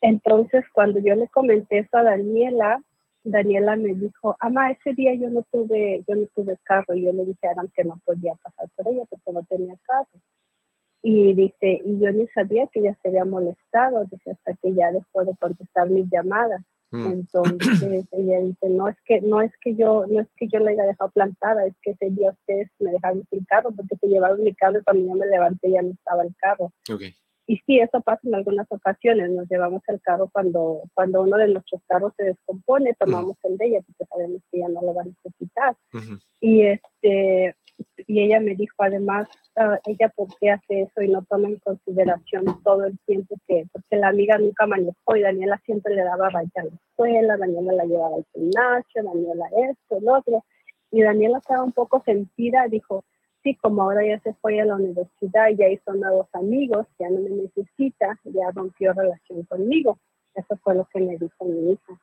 Entonces, 0.00 0.64
cuando 0.72 0.98
yo 0.98 1.14
le 1.14 1.28
comenté 1.28 1.78
eso 1.78 1.96
a 1.96 2.02
Daniela, 2.02 2.82
Daniela 3.24 3.76
me 3.76 3.94
dijo, 3.94 4.36
ama, 4.40 4.72
ese 4.72 4.94
día 4.94 5.14
yo 5.14 5.30
no 5.30 5.42
tuve, 5.52 6.02
yo 6.08 6.16
no 6.16 6.26
tuve 6.34 6.58
carro. 6.64 6.94
Y 6.94 7.04
yo 7.04 7.12
le 7.12 7.24
dije 7.24 7.46
a 7.46 7.52
Adam 7.52 7.68
que 7.74 7.84
no 7.84 8.00
podía 8.04 8.34
pasar 8.42 8.68
por 8.74 8.88
ella 8.88 9.04
porque 9.08 9.32
no 9.32 9.44
tenía 9.44 9.76
carro. 9.86 10.08
Y 11.02 11.34
dice, 11.34 11.80
y 11.84 11.98
yo 11.98 12.12
ni 12.12 12.28
sabía 12.28 12.68
que 12.68 12.80
ella 12.80 12.96
se 13.02 13.08
había 13.08 13.24
molestado, 13.24 14.04
dice, 14.04 14.30
hasta 14.30 14.54
que 14.54 14.72
ya 14.72 14.92
dejó 14.92 15.24
de 15.24 15.36
contestar 15.36 15.90
mis 15.90 16.08
llamadas. 16.10 16.62
Mm. 16.92 17.06
Entonces 17.06 17.58
ella 18.12 18.38
dice, 18.40 18.68
no 18.68 18.88
es 18.88 18.96
que, 19.04 19.20
no 19.20 19.40
es 19.40 19.52
que 19.60 19.74
yo, 19.74 20.06
no 20.06 20.20
es 20.20 20.28
que 20.36 20.46
yo 20.46 20.60
la 20.60 20.70
haya 20.70 20.84
dejado 20.84 21.10
plantada, 21.10 21.66
es 21.66 21.74
que 21.82 21.92
ese 21.92 22.10
día 22.10 22.30
ustedes 22.30 22.70
me 22.78 22.92
dejaron 22.92 23.24
sin 23.30 23.44
carro 23.46 23.72
porque 23.72 23.96
se 23.96 24.06
llevaron 24.06 24.44
mi 24.44 24.54
carro 24.54 24.78
y 24.78 24.82
cuando 24.84 25.06
yo 25.06 25.14
me 25.14 25.26
levanté 25.26 25.70
ya 25.70 25.82
no 25.82 25.90
estaba 25.90 26.22
el 26.22 26.34
carro. 26.36 26.72
Y 27.46 27.56
sí, 27.66 27.80
eso 27.80 28.00
pasa 28.00 28.20
en 28.24 28.36
algunas 28.36 28.66
ocasiones. 28.70 29.30
Nos 29.30 29.48
llevamos 29.50 29.82
el 29.88 30.00
carro 30.00 30.30
cuando, 30.32 30.82
cuando 30.94 31.22
uno 31.22 31.36
de 31.36 31.48
nuestros 31.48 31.82
carros 31.88 32.12
se 32.16 32.24
descompone, 32.24 32.94
tomamos 32.94 33.36
el 33.42 33.56
de 33.58 33.66
ella 33.66 33.80
porque 33.84 34.04
sabemos 34.06 34.40
que 34.50 34.60
ya 34.60 34.68
no 34.68 34.80
lo 34.80 34.94
va 34.94 35.02
a 35.02 35.06
necesitar. 35.06 35.76
Y 36.40 36.62
este 36.62 37.56
y 38.06 38.22
ella 38.22 38.40
me 38.40 38.54
dijo 38.54 38.74
además, 38.78 39.28
ah, 39.56 39.78
ella 39.86 40.08
por 40.14 40.28
qué 40.38 40.50
hace 40.50 40.82
eso 40.82 41.02
y 41.02 41.08
no 41.08 41.22
toma 41.22 41.48
en 41.48 41.58
consideración 41.58 42.44
todo 42.62 42.84
el 42.84 42.98
tiempo 43.06 43.36
que, 43.46 43.66
porque 43.72 43.96
la 43.96 44.08
amiga 44.08 44.38
nunca 44.38 44.66
manejó 44.66 45.16
y 45.16 45.22
Daniela 45.22 45.60
siempre 45.64 45.94
le 45.94 46.04
daba 46.04 46.30
raya 46.30 46.50
a 46.56 46.64
la 46.64 46.70
escuela, 46.70 47.36
Daniela 47.36 47.72
la 47.72 47.84
llevaba 47.84 48.16
al 48.16 48.26
gimnasio, 48.32 49.02
Daniela 49.02 49.46
esto, 49.70 50.00
lo 50.00 50.18
otro. 50.18 50.44
Y 50.90 51.02
Daniela 51.02 51.38
estaba 51.38 51.62
un 51.62 51.72
poco 51.72 52.02
sentida, 52.04 52.66
dijo, 52.68 53.04
sí, 53.42 53.56
como 53.56 53.82
ahora 53.82 54.06
ya 54.06 54.20
se 54.20 54.34
fue 54.34 54.60
a 54.60 54.64
la 54.64 54.76
universidad, 54.76 55.48
ya 55.56 55.68
hizo 55.68 55.94
nuevos 55.94 56.28
amigos, 56.34 56.86
ya 56.98 57.08
no 57.10 57.20
me 57.20 57.30
necesita, 57.30 58.18
ya 58.24 58.50
rompió 58.54 58.92
relación 58.92 59.42
conmigo. 59.44 59.98
Eso 60.34 60.56
fue 60.62 60.74
lo 60.74 60.86
que 60.86 61.00
me 61.00 61.16
dijo 61.18 61.44
mi 61.44 61.72
hija. 61.72 62.00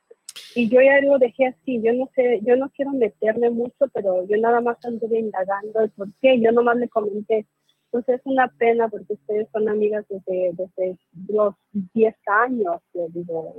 Y 0.55 0.67
yo 0.69 0.81
ya 0.81 0.99
lo 1.01 1.19
dejé 1.19 1.47
así, 1.47 1.81
yo 1.81 1.93
no 1.93 2.09
sé, 2.15 2.39
yo 2.43 2.55
no 2.55 2.69
quiero 2.69 2.91
meterme 2.91 3.49
mucho, 3.49 3.87
pero 3.93 4.25
yo 4.27 4.37
nada 4.37 4.61
más 4.61 4.83
anduve 4.83 5.19
indagando 5.19 5.81
el 5.81 5.91
por 5.91 6.07
qué, 6.21 6.39
yo 6.41 6.51
nomás 6.51 6.77
le 6.77 6.89
comenté, 6.89 7.45
pues 7.91 8.07
es 8.09 8.21
una 8.25 8.47
pena 8.47 8.87
porque 8.87 9.13
ustedes 9.13 9.47
son 9.51 9.69
amigas 9.69 10.05
desde, 10.09 10.51
desde 10.53 10.97
los 11.27 11.55
10 11.71 12.15
años, 12.27 12.81
le 12.93 13.07
digo, 13.09 13.55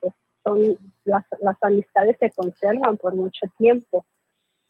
pues 0.00 0.14
son, 0.42 0.78
las, 1.04 1.24
las 1.40 1.56
amistades 1.62 2.16
se 2.20 2.30
conservan 2.30 2.96
por 2.98 3.14
mucho 3.14 3.46
tiempo. 3.58 4.04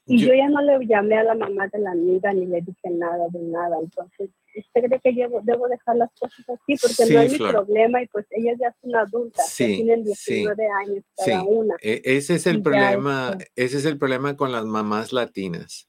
Y 0.06 0.18
yo, 0.18 0.34
ya 0.34 0.48
no 0.48 0.60
le 0.60 0.86
llamé 0.86 1.16
a 1.16 1.24
la 1.24 1.34
mamá 1.34 1.66
de 1.68 1.78
la 1.78 1.92
amiga 1.92 2.32
ni 2.32 2.44
le 2.44 2.60
dije 2.60 2.90
nada 2.90 3.26
de 3.30 3.38
nada. 3.40 3.78
Entonces, 3.80 4.30
¿usted 4.54 4.82
cree 4.82 5.00
que 5.02 5.28
debo 5.42 5.68
dejar 5.68 5.96
las 5.96 6.10
cosas 6.18 6.44
así? 6.48 6.76
Porque 6.76 7.12
no 7.12 7.20
hay 7.20 7.30
mi 7.30 7.38
problema 7.38 8.02
y 8.02 8.06
pues 8.08 8.26
ella 8.30 8.52
ya 8.60 8.68
es 8.68 8.74
una 8.82 9.00
adulta, 9.00 9.42
sí, 9.42 9.76
tienen 9.76 10.04
19 10.04 10.66
años 10.82 11.04
cada 11.16 11.42
una. 11.44 11.76
E, 11.80 12.02
ese 12.04 12.34
es 12.34 12.46
el 12.46 12.60
problema, 12.60 13.38
ese 13.56 13.78
es 13.78 13.84
el 13.86 13.96
problema 13.96 14.36
con 14.36 14.52
las 14.52 14.66
mamás 14.66 15.12
latinas 15.12 15.88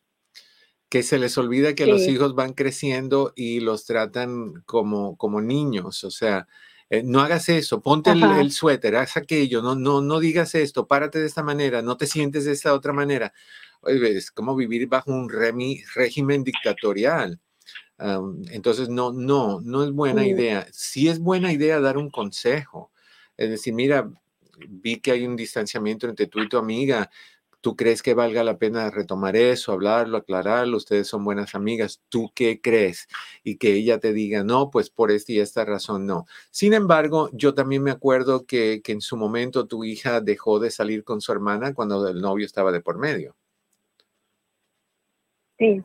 que 0.88 1.04
se 1.04 1.20
les 1.20 1.38
olvida 1.38 1.76
que 1.76 1.88
los 1.88 2.08
hijos 2.08 2.36
van 2.36 2.54
creciendo 2.54 3.34
y 3.36 3.60
los 3.60 3.86
tratan 3.86 4.64
como, 4.66 5.18
como 5.18 5.42
niños, 5.42 6.06
o 6.06 6.12
sea, 6.12 6.48
eh, 6.90 7.02
no 7.04 7.20
hagas 7.20 7.50
eso, 7.50 7.82
ponte 7.82 8.12
el, 8.12 8.52
suéter, 8.52 8.96
haz 8.96 9.18
aquello, 9.18 9.62
no, 9.62 9.76
no, 9.76 10.02
no 10.02 10.20
digas 10.20 10.54
esto, 10.56 10.88
párate 10.88 11.20
de 11.20 11.26
esta 11.26 11.44
manera, 11.44 11.82
no 11.82 11.98
te 11.98 12.06
sientes 12.06 12.46
de 12.46 12.52
esta 12.52 12.74
otra 12.74 12.94
manera 12.94 13.34
es 13.86 14.32
como 14.32 14.56
vivir 14.56 14.88
bajo 14.88 15.12
un 15.12 15.30
régimen 15.30 16.44
dictatorial. 16.44 17.40
entonces, 18.52 18.90
no, 18.90 19.12
no, 19.14 19.62
no 19.62 19.84
es 19.84 19.92
buena 19.92 20.26
idea. 20.26 20.68
Sí 20.72 21.08
es 21.08 21.20
buena 21.20 21.52
idea 21.54 21.80
dar 21.80 21.98
un 21.98 22.10
consejo. 22.10 22.92
Es 23.38 23.50
decir, 23.50 23.74
mira, 23.74 24.10
vi 24.70 25.00
que 25.00 25.12
hay 25.12 25.26
un 25.26 25.36
distanciamiento 25.36 26.08
entre 26.08 26.28
tú 26.28 26.42
y 26.42 26.50
tu 26.50 26.58
amiga. 26.58 27.10
¿Tú 27.62 27.76
crees 27.76 28.04
que 28.04 28.14
valga 28.14 28.44
la 28.44 28.60
pena 28.60 28.92
retomar 28.92 29.36
eso, 29.36 29.72
hablarlo, 29.72 30.18
aclararlo? 30.18 30.78
Ustedes 30.78 31.08
son 31.08 31.26
buenas 31.26 31.56
amigas. 31.56 32.00
¿Tú 32.10 32.32
qué 32.36 32.62
crees? 32.62 33.08
Y 33.44 33.58
que 33.58 33.74
ella 33.74 34.00
te 34.00 34.14
diga, 34.14 34.44
no, 34.44 34.70
pues 34.70 34.92
por 34.92 35.12
esta 35.12 35.32
y 35.32 35.40
esta 35.40 35.66
razón 35.66 36.06
no. 36.06 36.28
Sin 36.52 36.74
embargo, 36.74 37.30
yo 37.34 37.56
también 37.56 37.82
me 37.82 37.90
acuerdo 37.92 38.46
que, 38.46 38.82
que 38.84 38.92
en 38.92 39.02
su 39.02 39.18
momento 39.18 39.66
tu 39.68 39.84
hija 39.84 40.22
dejó 40.22 40.60
de 40.60 40.70
salir 40.70 41.04
con 41.04 41.22
su 41.22 41.32
hermana 41.32 41.74
cuando 41.74 42.08
el 42.08 42.22
novio 42.22 42.46
estaba 42.46 42.72
de 42.72 42.82
por 42.82 43.00
medio. 43.00 43.36
Sí. 45.58 45.84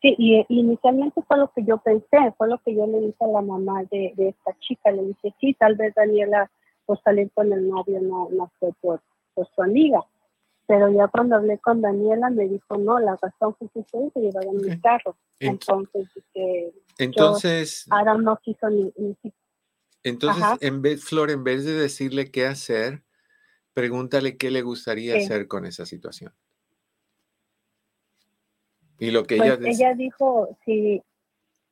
Sí, 0.00 0.14
y 0.16 0.46
inicialmente 0.48 1.22
fue 1.26 1.38
lo 1.38 1.50
que 1.52 1.64
yo 1.64 1.78
pensé, 1.78 2.32
fue 2.36 2.48
lo 2.48 2.58
que 2.58 2.72
yo 2.72 2.86
le 2.86 3.00
dije 3.00 3.16
a 3.18 3.26
la 3.26 3.42
mamá 3.42 3.82
de, 3.90 4.14
esta 4.16 4.56
chica. 4.60 4.92
Le 4.92 5.02
dije, 5.02 5.34
sí, 5.40 5.54
tal 5.54 5.74
vez 5.74 5.92
Daniela 5.94 6.48
por 6.86 7.02
salir 7.02 7.30
con 7.34 7.52
el 7.52 7.68
novio 7.68 8.00
no, 8.00 8.28
no 8.30 8.50
fue 8.60 8.70
por, 8.80 9.02
su 9.34 9.62
amiga. 9.62 10.00
Pero 10.66 10.90
ya 10.90 11.08
cuando 11.08 11.36
hablé 11.36 11.58
con 11.58 11.80
Daniela 11.80 12.30
me 12.30 12.48
dijo, 12.48 12.76
no, 12.76 12.98
la 13.00 13.16
razón 13.16 13.56
fue 13.58 13.68
que 13.70 13.80
ustedes 13.80 14.12
se 14.12 14.20
llevaron 14.20 14.56
mi 14.56 14.80
carro. 14.80 15.16
Entonces, 15.40 16.08
que 16.32 16.72
entonces 16.98 17.86
Adam 17.90 18.22
no 18.22 18.36
quiso 18.36 18.68
ni, 18.68 18.92
Entonces, 20.04 20.44
en 20.60 20.82
vez, 20.82 21.04
Flor, 21.04 21.30
en 21.30 21.42
vez 21.42 21.64
de 21.64 21.72
decirle 21.72 22.30
qué 22.30 22.46
hacer, 22.46 23.02
pregúntale 23.72 24.36
qué 24.36 24.50
le 24.50 24.62
gustaría 24.62 25.16
hacer 25.16 25.48
con 25.48 25.66
esa 25.66 25.86
situación. 25.86 26.32
Y 28.98 29.10
lo 29.10 29.24
que 29.24 29.36
ella, 29.36 29.56
pues 29.56 29.78
ella 29.78 29.94
dijo, 29.94 30.56
si 30.64 31.02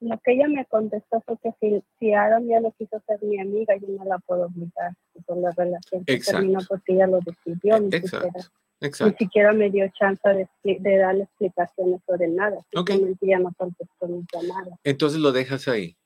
lo 0.01 0.19
que 0.19 0.33
ella 0.33 0.49
me 0.49 0.65
contestó 0.67 1.23
fue 1.23 1.37
que 1.43 1.53
si, 1.61 1.83
si 1.99 2.13
Aaron 2.13 2.47
ya 2.47 2.61
no 2.61 2.73
quiso 2.73 3.03
ser 3.07 3.23
mi 3.23 3.41
amiga, 3.41 3.77
yo 3.77 3.89
no 3.89 4.05
la 4.05 4.19
puedo 4.19 4.47
obligar 4.47 4.93
por 5.27 5.39
la 5.39 5.51
relación 5.53 6.05
que 6.05 6.19
terminó 6.19 6.61
porque 6.69 6.95
ella 6.95 7.07
lo 7.07 7.21
decidió. 7.21 7.81
Ni 7.81 7.97
Exacto. 7.97 8.27
Siquiera, 8.27 8.51
Exacto. 8.81 9.13
Ni 9.13 9.27
siquiera 9.27 9.53
me 9.53 9.71
dio 9.71 9.89
chance 9.99 10.29
de, 10.29 10.49
de 10.79 10.97
darle 10.99 11.25
explicaciones 11.25 12.01
sobre 12.07 12.29
nada. 12.29 12.59
Simplemente 12.73 13.27
ya 13.27 13.39
no 13.39 13.53
contestó 13.57 14.07
ni 14.07 14.25
nada. 14.47 14.79
Entonces 14.85 15.19
lo 15.19 15.33
dejas 15.33 15.67
ahí. 15.69 15.97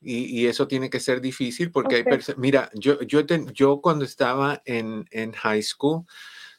Y, 0.00 0.24
y, 0.38 0.46
eso 0.48 0.68
tiene 0.68 0.90
que 0.90 1.00
ser 1.00 1.22
difícil 1.22 1.70
porque 1.70 1.96
hay 1.96 2.04
personas, 2.04 2.38
mira, 2.38 2.68
yo, 2.74 3.00
yo, 3.02 3.22
yo 3.54 3.80
cuando 3.80 4.04
estaba 4.04 4.60
en, 4.66 5.06
en 5.10 5.32
high 5.32 5.62
school 5.62 6.04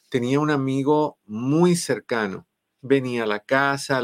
tenía 0.08 0.40
un 0.40 0.50
amigo 0.50 1.16
muy 1.26 1.76
cercano 1.76 2.44
venía 2.86 3.24
a 3.24 3.26
la 3.26 3.40
casa, 3.40 4.02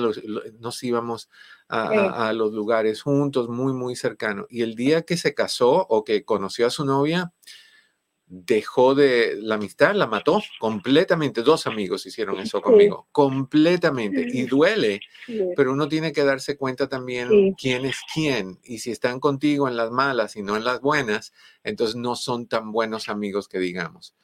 nos 0.58 0.82
íbamos 0.82 1.28
a, 1.68 2.32
los 2.34 2.52
lugares 2.52 3.02
juntos, 3.02 3.48
muy, 3.48 3.72
muy 3.72 3.96
cercano. 3.96 4.46
Y 4.50 4.62
el 4.62 4.74
día 4.74 5.02
que 5.02 5.16
se 5.16 5.34
casó 5.34 5.86
o 5.88 6.04
que 6.04 6.24
conoció 6.24 6.66
a 6.66 6.70
su 6.70 6.84
novia, 6.84 7.32
dejó 8.26 8.94
de 8.94 9.36
la 9.36 9.56
amistad, 9.56 9.94
la 9.94 10.06
mató 10.06 10.42
completamente. 10.58 11.42
Dos 11.42 11.66
amigos 11.66 12.04
hicieron 12.06 12.38
eso 12.40 12.60
conmigo, 12.60 13.08
completamente. 13.12 14.26
Y 14.32 14.44
duele, 14.44 15.00
pero 15.56 15.72
uno 15.72 15.88
tiene 15.88 16.12
que 16.12 16.24
darse 16.24 16.56
cuenta 16.56 16.88
también 16.88 17.54
quién 17.54 17.86
es 17.86 17.96
quién. 18.12 18.58
Y 18.64 18.78
si 18.78 18.90
están 18.90 19.20
contigo 19.20 19.68
en 19.68 19.76
las 19.76 19.90
malas 19.90 20.36
y 20.36 20.42
no 20.42 20.56
en 20.56 20.64
las 20.64 20.80
buenas, 20.80 21.32
entonces 21.62 21.96
no 21.96 22.16
son 22.16 22.48
tan 22.48 22.72
buenos 22.72 23.08
amigos 23.08 23.48
que 23.48 23.58
digamos 23.58 24.14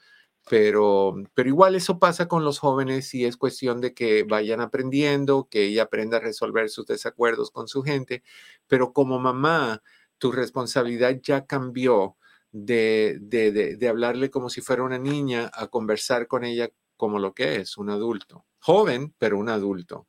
pero, 0.49 1.15
pero 1.35 1.49
igual 1.49 1.75
eso 1.75 1.99
pasa 1.99 2.29
con 2.29 2.45
los 2.45 2.59
jóvenes 2.59 3.15
y 3.15 3.25
es 3.25 3.37
cuestión 3.37 3.81
de 3.81 3.95
que 3.95 4.23
vayan 4.23 4.61
aprendiendo, 4.61 5.49
que 5.51 5.65
ella 5.65 5.85
aprenda 5.85 6.19
a 6.19 6.21
resolver 6.21 6.69
sus 6.69 6.87
desacuerdos 6.87 7.51
con 7.51 7.69
su 7.69 7.83
gente, 7.83 8.23
pero 8.67 8.93
como 8.93 9.19
mamá, 9.19 9.83
tu 10.19 10.33
responsabilidad 10.33 11.19
ya 11.23 11.47
cambió 11.47 12.17
de, 12.51 13.19
de, 13.21 13.53
de, 13.77 13.89
hablarle 13.89 14.31
como 14.31 14.49
si 14.49 14.61
fuera 14.61 14.83
una 14.83 14.99
niña 14.99 15.51
a 15.53 15.69
conversar 15.69 16.27
con 16.27 16.45
ella 16.45 16.71
como 16.97 17.19
lo 17.19 17.35
que 17.35 17.57
es, 17.57 17.77
un 17.77 17.91
adulto, 17.91 18.47
joven, 18.59 19.15
pero 19.19 19.39
un 19.39 19.49
adulto, 19.49 20.09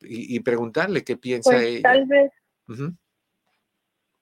y, 0.00 0.40
preguntarle 0.40 1.02
qué 1.02 1.16
piensa 1.16 1.50
pues, 1.50 1.64
ella. 1.64 1.82
Tal 1.82 2.06
vez 2.06 2.30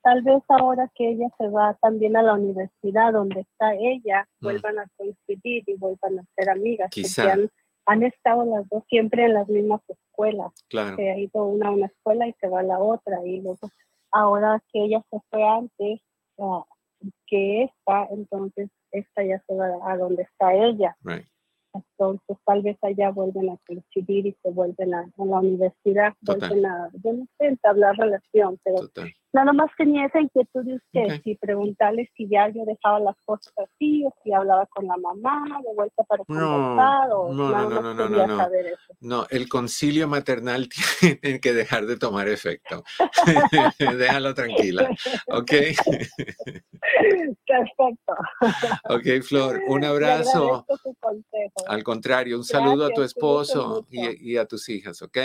tal 0.07 0.23
vez 0.23 0.41
ahora 0.47 0.89
que 0.95 1.09
ella 1.09 1.27
se 1.37 1.49
va 1.49 1.77
también 1.83 2.17
a 2.17 2.23
la 2.23 2.35
universidad 2.35 3.13
donde 3.13 3.41
está 3.41 3.75
ella, 3.75 4.25
mm. 4.39 4.45
vuelvan 4.45 4.79
a 4.79 4.87
coincidir 4.97 5.65
y 5.67 5.75
vuelvan 5.75 6.21
a 6.21 6.25
ser 6.37 6.49
amigas. 6.49 6.91
Quizá. 6.93 7.33
Han, 7.33 7.51
han, 7.87 8.05
estado 8.05 8.45
las 8.45 8.69
dos 8.69 8.85
siempre 8.89 9.25
en 9.25 9.35
las 9.35 9.49
mismas 9.49 9.81
escuelas. 9.89 10.53
Claro. 10.69 10.95
Se 10.95 11.11
ha 11.11 11.19
ido 11.19 11.47
una 11.47 11.69
a 11.69 11.71
una 11.73 11.87
escuela 11.87 12.29
y 12.29 12.33
se 12.35 12.47
va 12.47 12.61
a 12.61 12.63
la 12.63 12.79
otra. 12.79 13.19
Y 13.27 13.41
luego, 13.41 13.69
ahora 14.13 14.63
que 14.73 14.85
ella 14.85 15.03
se 15.11 15.19
fue 15.29 15.43
antes 15.43 16.01
uh, 16.37 16.63
que 17.27 17.65
esta, 17.65 18.07
entonces 18.13 18.71
esta 18.93 19.25
ya 19.25 19.43
se 19.45 19.57
va 19.57 19.67
a 19.91 19.97
donde 19.97 20.23
está 20.23 20.55
ella. 20.55 20.97
Right. 21.03 21.27
Entonces, 21.99 22.37
tal 22.45 22.63
vez 22.63 22.77
allá 22.83 23.11
vuelven 23.11 23.51
a 23.51 23.57
coincidir 23.67 24.27
y 24.27 24.37
se 24.43 24.51
vuelven 24.51 24.93
a, 24.93 25.09
la 25.17 25.39
universidad, 25.39 26.13
vuelven 26.21 26.67
a, 26.67 26.91
yo 27.03 27.13
no 27.15 27.27
sé, 27.39 27.47
entablar 27.47 27.97
relación, 27.97 28.59
pero 28.63 28.89
nada 29.33 29.53
más 29.53 29.71
tenía 29.77 30.07
esa 30.07 30.21
inquietud 30.21 30.65
de 30.65 30.77
usted, 30.77 31.23
si 31.23 31.35
preguntarle 31.37 32.11
si 32.17 32.27
ya 32.29 32.49
yo 32.49 32.65
dejaba 32.65 33.01
las 33.01 33.17
cosas 33.25 33.53
así, 33.59 34.05
o 34.05 34.15
si 34.23 34.33
hablaba 34.33 34.67
con 34.67 34.87
la 34.87 34.97
mamá 34.97 35.45
de 35.63 35.75
vuelta 35.75 36.05
para 36.05 36.25
conversar, 36.25 37.11
o 37.13 37.33
no, 37.33 37.51
no, 37.51 37.69
no, 37.69 37.95
no, 37.95 38.09
no, 38.09 38.27
no, 38.27 38.37
saber 38.37 38.67
eso. 38.67 38.95
No, 39.01 39.27
el 39.31 39.49
concilio 39.49 40.09
maternal 40.09 40.69
tiene 41.21 41.41
que 41.41 41.53
dejar 41.53 41.87
de 41.87 41.99
tomar 41.99 42.29
efecto. 42.29 42.83
Déjalo 43.99 44.35
tranquila, 44.35 44.89
¿ok? 45.29 45.51
Perfecto. 47.47 48.15
Ok, 48.89 49.23
Flor, 49.23 49.61
un 49.69 49.85
abrazo. 49.85 50.67
Al 51.69 51.85
contrario, 51.87 52.37
un 52.37 52.45
saludo 52.45 52.85
a 52.85 52.91
tu 52.91 53.03
esposo 53.03 53.87
y, 53.89 54.37
a 54.37 54.45
tus 54.45 54.69
hijas, 54.69 55.01
¿ok? 55.03 55.19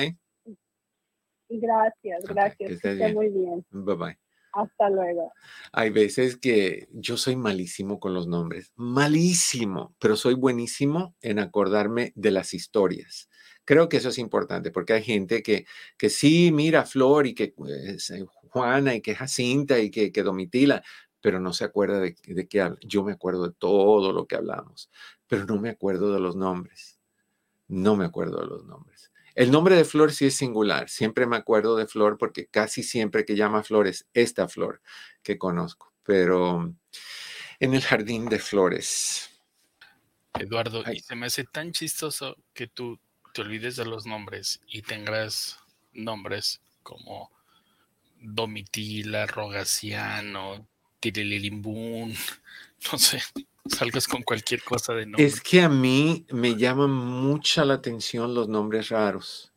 Gracias, 1.49 2.23
gracias. 2.23 2.55
que 2.81 2.91
esté 2.91 3.13
muy 3.13 3.29
bien. 3.29 3.65
Bye 3.71 3.95
bye. 3.95 4.19
Hasta 4.53 4.89
luego. 4.89 5.33
Hay 5.71 5.89
veces 5.89 6.37
que 6.37 6.87
yo 6.91 7.17
soy 7.17 7.35
malísimo 7.35 7.99
con 7.99 8.13
los 8.13 8.27
nombres, 8.27 8.71
malísimo, 8.75 9.95
pero 9.97 10.15
soy 10.15 10.35
buenísimo 10.35 11.15
en 11.21 11.39
acordarme 11.39 12.11
de 12.15 12.29
las 12.29 12.53
historias. 12.53 13.27
Creo 13.65 13.89
que 13.89 13.97
eso 13.97 14.09
es 14.09 14.19
importante 14.19 14.69
porque 14.69 14.93
hay 14.93 15.03
gente 15.03 15.41
que, 15.41 15.65
que 15.97 16.09
sí 16.09 16.51
mira 16.51 16.85
Flor 16.85 17.25
y 17.25 17.33
que 17.33 17.53
pues, 17.55 18.13
Juana 18.49 18.93
y 18.93 19.01
que 19.01 19.15
Jacinta 19.15 19.79
y 19.79 19.89
que, 19.89 20.11
que 20.11 20.23
Domitila, 20.23 20.83
pero 21.21 21.39
no 21.39 21.53
se 21.53 21.63
acuerda 21.63 21.99
de, 21.99 22.15
de 22.23 22.47
qué 22.47 22.61
habla. 22.61 22.77
Yo 22.81 23.03
me 23.03 23.13
acuerdo 23.13 23.47
de 23.47 23.53
todo 23.57 24.11
lo 24.11 24.27
que 24.27 24.35
hablamos, 24.35 24.91
pero 25.31 25.45
no 25.45 25.55
me 25.55 25.69
acuerdo 25.69 26.13
de 26.13 26.19
los 26.19 26.35
nombres. 26.35 26.99
No 27.69 27.95
me 27.95 28.03
acuerdo 28.03 28.41
de 28.41 28.47
los 28.47 28.65
nombres. 28.65 29.13
El 29.33 29.49
nombre 29.49 29.77
de 29.77 29.85
Flor 29.85 30.11
sí 30.11 30.25
es 30.25 30.35
singular. 30.35 30.89
Siempre 30.89 31.25
me 31.25 31.37
acuerdo 31.37 31.77
de 31.77 31.87
Flor 31.87 32.17
porque 32.17 32.47
casi 32.47 32.83
siempre 32.83 33.23
que 33.23 33.37
llama 33.37 33.63
Flor 33.63 33.87
es 33.87 34.05
esta 34.13 34.49
Flor 34.49 34.81
que 35.23 35.37
conozco. 35.37 35.93
Pero 36.03 36.75
en 37.61 37.73
el 37.73 37.81
jardín 37.81 38.27
de 38.27 38.39
flores. 38.39 39.29
Eduardo, 40.37 40.83
y 40.91 40.99
se 40.99 41.15
me 41.15 41.27
hace 41.27 41.45
tan 41.45 41.71
chistoso 41.71 42.35
que 42.53 42.67
tú 42.67 42.99
te 43.33 43.39
olvides 43.39 43.77
de 43.77 43.85
los 43.85 44.05
nombres 44.05 44.59
y 44.67 44.81
tengas 44.81 45.59
nombres 45.93 46.59
como 46.83 47.31
Domitila, 48.19 49.27
Rogaciano, 49.27 50.67
Tirililimbún, 50.99 52.17
no 52.91 52.99
sé, 52.99 53.21
salgas 53.65 54.07
con 54.07 54.23
cualquier 54.23 54.63
cosa 54.63 54.93
de 54.93 55.05
nombre. 55.05 55.25
Es 55.25 55.41
que 55.41 55.61
a 55.61 55.69
mí 55.69 56.25
me 56.31 56.55
llaman 56.55 56.91
mucha 56.91 57.65
la 57.65 57.75
atención 57.75 58.33
los 58.33 58.49
nombres 58.49 58.89
raros. 58.89 59.51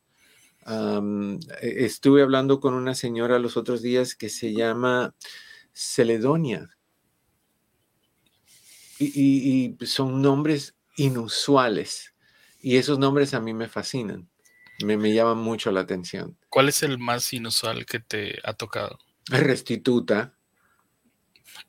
E, 0.67 1.85
estuve 1.85 2.23
hablando 2.23 2.61
con 2.61 2.75
una 2.75 2.95
señora 2.95 3.38
los 3.38 3.57
otros 3.57 3.83
días 3.83 4.14
que 4.14 4.29
se 4.29 4.53
llama 4.53 5.14
Celedonia. 5.73 6.71
Y, 8.99 9.77
son 9.83 10.23
nombres 10.23 10.77
inusuales. 10.97 12.14
Y 12.62 12.77
esos 12.77 12.99
nombres 12.99 13.35
a 13.35 13.40
mí 13.40 13.53
me 13.53 13.69
fascinan. 13.69 14.29
Me, 14.83 14.97
me 14.97 15.12
llaman 15.12 15.38
mucho 15.38 15.71
la 15.71 15.81
atención. 15.81 16.38
¿Cuál 16.49 16.69
es 16.69 16.83
el 16.83 16.99
más 16.99 17.33
inusual 17.33 17.85
que 17.87 18.01
te 18.01 18.38
ha 18.45 18.55
tocado? 18.55 18.99
Restituta. 19.27 20.37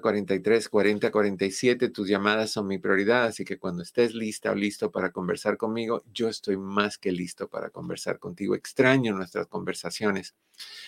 1-800-943-4047. 0.00 1.92
Tus 1.92 2.08
llamadas 2.08 2.50
son 2.50 2.66
mi 2.66 2.78
prioridad, 2.78 3.24
así 3.24 3.44
que 3.44 3.58
cuando 3.58 3.82
estés 3.82 4.14
lista 4.14 4.50
o 4.50 4.54
listo 4.54 4.90
para 4.90 5.12
conversar 5.12 5.58
conmigo, 5.58 6.02
yo 6.14 6.28
estoy 6.28 6.56
más 6.56 6.96
que 6.96 7.12
listo 7.12 7.48
para 7.48 7.68
conversar 7.68 8.18
contigo. 8.18 8.54
Extraño 8.54 9.14
nuestras 9.14 9.48
conversaciones. 9.48 10.34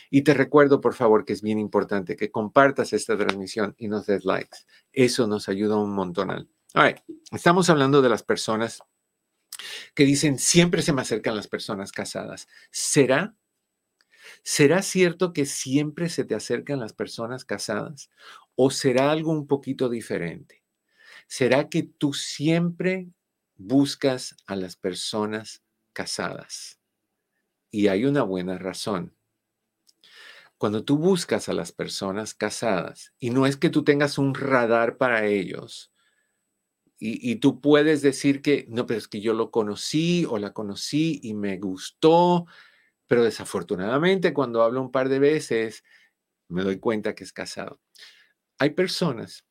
Y 0.09 0.23
te 0.23 0.33
recuerdo, 0.33 0.81
por 0.81 0.95
favor, 0.95 1.27
que 1.27 1.35
es 1.35 1.43
bien 1.43 1.59
importante 1.59 2.17
que 2.17 2.31
compartas 2.31 2.95
esta 2.95 3.15
transmisión 3.15 3.75
y 3.77 3.89
nos 3.89 4.07
des 4.07 4.25
likes. 4.25 4.61
Eso 4.91 5.27
nos 5.27 5.51
ayuda 5.51 5.77
un 5.77 5.93
montón. 5.93 6.49
Estamos 7.31 7.69
hablando 7.69 8.01
de 8.01 8.09
las 8.09 8.23
personas 8.23 8.83
que 9.95 10.07
dicen, 10.07 10.39
siempre 10.39 10.81
se 10.81 10.95
me 10.95 11.03
acercan 11.03 11.37
las 11.37 11.47
personas 11.47 11.93
casadas. 11.93 12.49
¿Será 12.71 13.35
¿Será 14.43 14.83
cierto 14.83 15.33
que 15.33 15.47
siempre 15.47 16.09
se 16.09 16.25
te 16.25 16.35
acercan 16.35 16.81
las 16.81 16.93
personas 16.93 17.45
casadas? 17.45 18.11
¿O 18.55 18.71
será 18.71 19.11
algo 19.11 19.33
un 19.33 19.47
poquito 19.47 19.89
diferente? 19.89 20.63
¿Será 21.27 21.69
que 21.69 21.83
tú 21.83 22.13
siempre 22.13 23.09
buscas 23.57 24.37
a 24.47 24.57
las 24.57 24.77
personas 24.77 25.63
casadas? 25.93 26.81
Y 27.71 27.89
hay 27.89 28.05
una 28.05 28.23
buena 28.23 28.59
razón. 28.59 29.15
Cuando 30.59 30.85
tú 30.85 30.99
buscas 30.99 31.49
a 31.49 31.55
las 31.55 31.73
personas 31.73 32.35
casadas, 32.35 33.15
y 33.19 33.31
no 33.31 33.47
es 33.47 33.57
que 33.57 33.71
tú 33.71 33.85
tengas 33.85 34.19
un 34.19 34.35
radar 34.35 34.99
para 34.99 35.27
ellos, 35.27 35.91
y, 37.03 37.37
tú 37.37 37.63
puedes 37.63 38.03
decir 38.03 38.43
que, 38.43 38.67
no, 38.69 38.87
pero 38.87 38.99
es 38.99 39.09
que 39.09 39.23
yo 39.23 39.33
lo 39.33 39.51
conocí 39.51 40.27
o 40.29 40.37
la 40.37 40.53
conocí 40.53 41.19
y 41.23 41.33
me 41.33 41.57
gustó 41.57 42.45
pero 43.11 43.25
desafortunadamente 43.25 44.33
cuando 44.33 44.63
hablo 44.63 44.81
un 44.81 44.93
par 44.93 45.09
de 45.09 45.19
veces 45.19 45.83
me 46.47 46.63
doy 46.63 46.79
cuenta 46.79 47.17
que 47.17 47.25
es 47.25 47.33
casado. 47.33 47.81
Hay 48.57 48.71
personas 48.71 49.45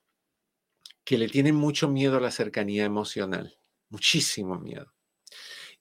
que 1.04 1.18
le 1.18 1.28
tienen 1.28 1.56
mucho 1.56 1.90
miedo 1.90 2.16
a 2.16 2.22
la 2.22 2.32
cercanía 2.32 2.86
emocional, 2.86 3.60
muchísimo 3.90 4.58
miedo. 4.58 4.94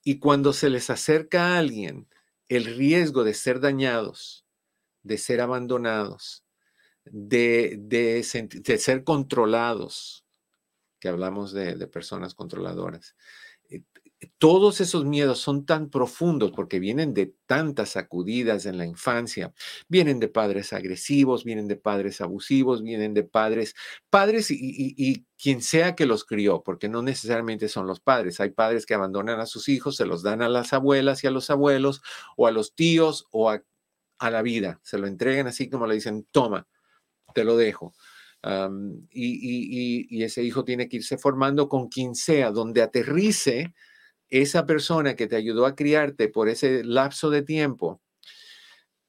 Y 0.03 0.19
cuando 0.19 0.53
se 0.53 0.71
les 0.71 0.91
acerca 0.91 1.55
a 1.55 1.59
alguien, 1.59 2.09
el 2.49 2.65
riesgo 2.65 3.23
de 3.23 3.35
ser 3.35 3.61
dañados, 3.61 4.45
de 5.05 5.17
ser 5.17 5.41
abandonados, 5.41 6.45
de, 7.05 7.77
de, 7.79 8.25
ser 8.25 9.05
controlados, 9.05 10.27
que 10.99 11.07
hablamos 11.07 11.53
de, 11.53 11.77
de 11.77 11.87
personas 11.87 12.35
controladoras, 12.35 13.15
todos 14.39 14.81
esos 14.81 15.05
miedos 15.05 15.39
son 15.39 15.65
tan 15.65 15.91
profundos 15.91 16.51
porque 16.51 16.81
vienen 16.81 17.15
de 17.15 17.35
tantas 17.47 17.91
sacudidas 17.91 18.67
en 18.67 18.77
la 18.77 18.85
infancia. 18.85 19.53
Vienen 19.89 20.19
de 20.19 20.29
padres 20.29 20.73
agresivos, 20.73 21.45
vienen 21.45 21.69
de 21.69 21.77
padres 21.77 22.21
abusivos, 22.21 22.83
vienen 22.83 23.15
de 23.15 23.23
padres, 23.23 23.77
padres 24.11 24.51
y, 24.51 25.25
quien 25.41 25.63
sea 25.63 25.95
que 25.95 26.05
los 26.05 26.25
crió, 26.25 26.63
porque 26.65 26.89
no 26.89 27.01
necesariamente 27.01 27.69
son 27.69 27.87
los 27.87 28.01
padres. 28.01 28.41
Hay 28.41 28.51
padres 28.51 28.87
que 28.87 28.95
abandonan 28.95 29.39
a 29.39 29.47
sus 29.47 29.69
hijos, 29.69 29.95
se 29.97 30.05
los 30.05 30.25
dan 30.25 30.43
a 30.43 30.49
las 30.49 30.73
abuelas 30.73 31.23
y 31.23 31.29
a 31.29 31.31
los 31.31 31.49
abuelos, 31.51 32.03
o 32.37 32.49
a 32.49 32.51
los 32.51 32.75
tíos, 32.75 33.27
o 33.31 33.51
a, 33.51 33.63
la 34.21 34.43
vida. 34.43 34.81
Se 34.83 34.99
lo 34.99 35.07
entregan 35.07 35.47
así 35.47 35.71
como 35.71 35.87
le 35.87 35.95
dicen, 35.95 36.27
toma, 36.33 36.67
te 37.35 37.45
lo 37.45 37.57
dejo. 37.57 37.95
y, 39.13 40.07
y 40.11 40.23
ese 40.25 40.43
hijo 40.43 40.65
tiene 40.65 40.89
que 40.89 40.97
irse 40.97 41.19
formando 41.19 41.69
con 41.69 41.89
quien 41.89 42.17
sea, 42.17 42.51
donde 42.51 42.83
aterrice 42.83 43.75
esa 44.31 44.67
persona 44.67 45.17
que 45.17 45.27
te 45.27 45.37
ayudó 45.37 45.67
a 45.67 45.75
criarte 45.75 46.29
por 46.29 46.49
ese 46.49 46.85
lapso 46.85 47.31
de 47.31 47.43
tiempo, 47.43 48.01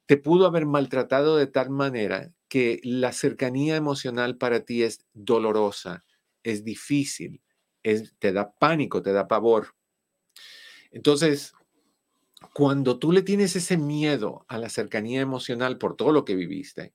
te 0.05 0.17
pudo 0.17 0.47
haber 0.47 0.65
maltratado 0.65 1.37
de 1.37 1.47
tal 1.47 1.69
manera 1.69 2.33
que 2.47 2.79
la 2.83 3.13
cercanía 3.13 3.75
emocional 3.75 4.37
para 4.37 4.61
ti 4.61 4.83
es 4.83 5.05
dolorosa, 5.13 6.03
es 6.41 6.63
difícil, 6.63 7.41
te 7.83 8.33
da 8.33 8.51
pánico, 8.51 9.01
te 9.03 9.13
da 9.13 9.27
pavor. 9.27 9.75
Entonces, 10.91 11.53
cuando 12.53 12.97
tú 12.97 13.11
le 13.11 13.21
tienes 13.21 13.55
ese 13.55 13.77
miedo 13.77 14.45
a 14.47 14.57
la 14.57 14.69
cercanía 14.69 15.21
emocional 15.21 15.77
por 15.77 15.95
todo 15.95 16.11
lo 16.11 16.25
que 16.25 16.35
viviste 16.35 16.93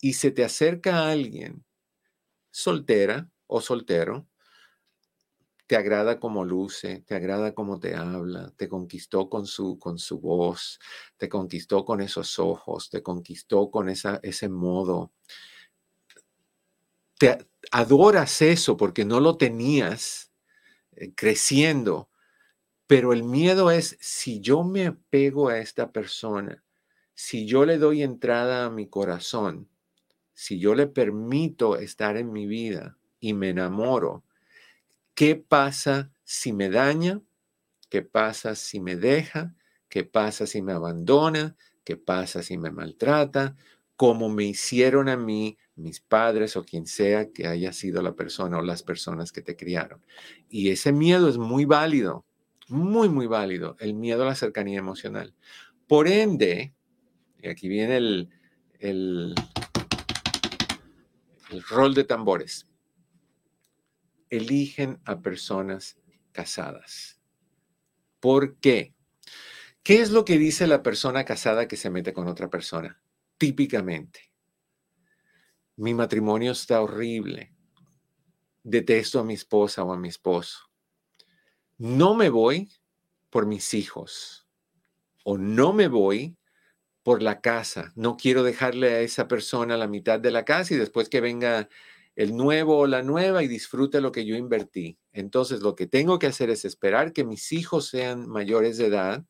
y 0.00 0.14
se 0.14 0.30
te 0.30 0.44
acerca 0.44 1.00
a 1.00 1.10
alguien 1.10 1.64
soltera 2.50 3.30
o 3.46 3.60
soltero, 3.60 4.26
te 5.66 5.76
agrada 5.76 6.20
como 6.20 6.44
luce, 6.44 7.02
te 7.06 7.14
agrada 7.14 7.54
como 7.54 7.80
te 7.80 7.94
habla, 7.94 8.52
te 8.56 8.68
conquistó 8.68 9.28
con 9.28 9.46
su, 9.46 9.78
con 9.78 9.98
su 9.98 10.20
voz, 10.20 10.78
te 11.16 11.28
conquistó 11.28 11.84
con 11.84 12.00
esos 12.00 12.38
ojos, 12.38 12.88
te 12.90 13.02
conquistó 13.02 13.70
con 13.70 13.88
esa, 13.88 14.20
ese 14.22 14.48
modo. 14.48 15.12
Te 17.18 17.38
adoras 17.72 18.42
eso 18.42 18.76
porque 18.76 19.04
no 19.04 19.20
lo 19.20 19.36
tenías 19.36 20.30
eh, 20.92 21.12
creciendo, 21.14 22.10
pero 22.86 23.12
el 23.12 23.24
miedo 23.24 23.70
es 23.70 23.96
si 24.00 24.40
yo 24.40 24.64
me 24.64 24.86
apego 24.88 25.48
a 25.48 25.58
esta 25.58 25.92
persona, 25.92 26.64
si 27.14 27.46
yo 27.46 27.64
le 27.66 27.78
doy 27.78 28.02
entrada 28.02 28.66
a 28.66 28.70
mi 28.70 28.88
corazón, 28.88 29.68
si 30.34 30.60
yo 30.60 30.74
le 30.74 30.86
permito 30.86 31.78
estar 31.78 32.18
en 32.18 32.32
mi 32.32 32.46
vida 32.46 32.98
y 33.20 33.34
me 33.34 33.50
enamoro, 33.50 34.25
¿Qué 35.16 35.34
pasa 35.34 36.12
si 36.24 36.52
me 36.52 36.68
daña? 36.68 37.22
¿Qué 37.88 38.02
pasa 38.02 38.54
si 38.54 38.80
me 38.80 38.96
deja? 38.96 39.54
¿Qué 39.88 40.04
pasa 40.04 40.46
si 40.46 40.60
me 40.60 40.74
abandona? 40.74 41.56
¿Qué 41.84 41.96
pasa 41.96 42.42
si 42.42 42.58
me 42.58 42.70
maltrata? 42.70 43.56
Como 43.96 44.28
me 44.28 44.44
hicieron 44.44 45.08
a 45.08 45.16
mí 45.16 45.56
mis 45.74 46.00
padres 46.00 46.54
o 46.58 46.64
quien 46.64 46.86
sea 46.86 47.32
que 47.32 47.46
haya 47.46 47.72
sido 47.72 48.02
la 48.02 48.14
persona 48.14 48.58
o 48.58 48.62
las 48.62 48.82
personas 48.82 49.32
que 49.32 49.40
te 49.40 49.56
criaron. 49.56 50.04
Y 50.50 50.68
ese 50.68 50.92
miedo 50.92 51.30
es 51.30 51.38
muy 51.38 51.64
válido, 51.64 52.26
muy, 52.68 53.08
muy 53.08 53.26
válido, 53.26 53.74
el 53.80 53.94
miedo 53.94 54.24
a 54.24 54.26
la 54.26 54.34
cercanía 54.34 54.78
emocional. 54.78 55.32
Por 55.88 56.08
ende, 56.08 56.74
y 57.40 57.48
aquí 57.48 57.68
viene 57.68 57.96
el, 58.80 59.34
rol 61.70 61.94
de 61.94 62.04
tambores 62.04 62.66
eligen 64.30 65.00
a 65.04 65.20
personas 65.20 65.98
casadas. 66.32 67.20
¿Por 68.20 68.56
qué? 68.58 68.94
¿Qué 69.82 70.00
es 70.00 70.10
lo 70.10 70.24
que 70.24 70.38
dice 70.38 70.66
la 70.66 70.82
persona 70.82 71.24
casada 71.24 71.68
que 71.68 71.76
se 71.76 71.90
mete 71.90 72.12
con 72.12 72.26
otra 72.26 72.50
persona? 72.50 73.00
Típicamente, 73.38 74.32
mi 75.76 75.94
matrimonio 75.94 76.52
está 76.52 76.80
horrible. 76.80 77.54
Detesto 78.62 79.20
a 79.20 79.24
mi 79.24 79.34
esposa 79.34 79.84
o 79.84 79.92
a 79.92 79.96
mi 79.96 80.08
esposo. 80.08 80.70
No 81.78 82.14
me 82.14 82.30
voy 82.30 82.72
por 83.30 83.46
mis 83.46 83.74
hijos 83.74 84.48
o 85.22 85.36
no 85.38 85.72
me 85.72 85.88
voy 85.88 86.36
por 87.02 87.22
la 87.22 87.40
casa. 87.40 87.92
No 87.94 88.16
quiero 88.16 88.42
dejarle 88.42 88.94
a 88.94 89.00
esa 89.00 89.28
persona 89.28 89.76
la 89.76 89.86
mitad 89.86 90.18
de 90.18 90.30
la 90.30 90.44
casa 90.44 90.74
y 90.74 90.76
después 90.76 91.08
que 91.08 91.20
venga 91.20 91.68
el 92.16 92.34
nuevo 92.34 92.78
o 92.78 92.86
la 92.86 93.02
nueva 93.02 93.42
y 93.42 93.48
disfrute 93.48 94.00
lo 94.00 94.10
que 94.10 94.24
yo 94.24 94.36
invertí. 94.36 94.98
Entonces, 95.12 95.60
lo 95.60 95.76
que 95.76 95.86
tengo 95.86 96.18
que 96.18 96.26
hacer 96.26 96.48
es 96.50 96.64
esperar 96.64 97.12
que 97.12 97.24
mis 97.24 97.52
hijos 97.52 97.88
sean 97.88 98.26
mayores 98.26 98.78
de 98.78 98.86
edad 98.86 99.24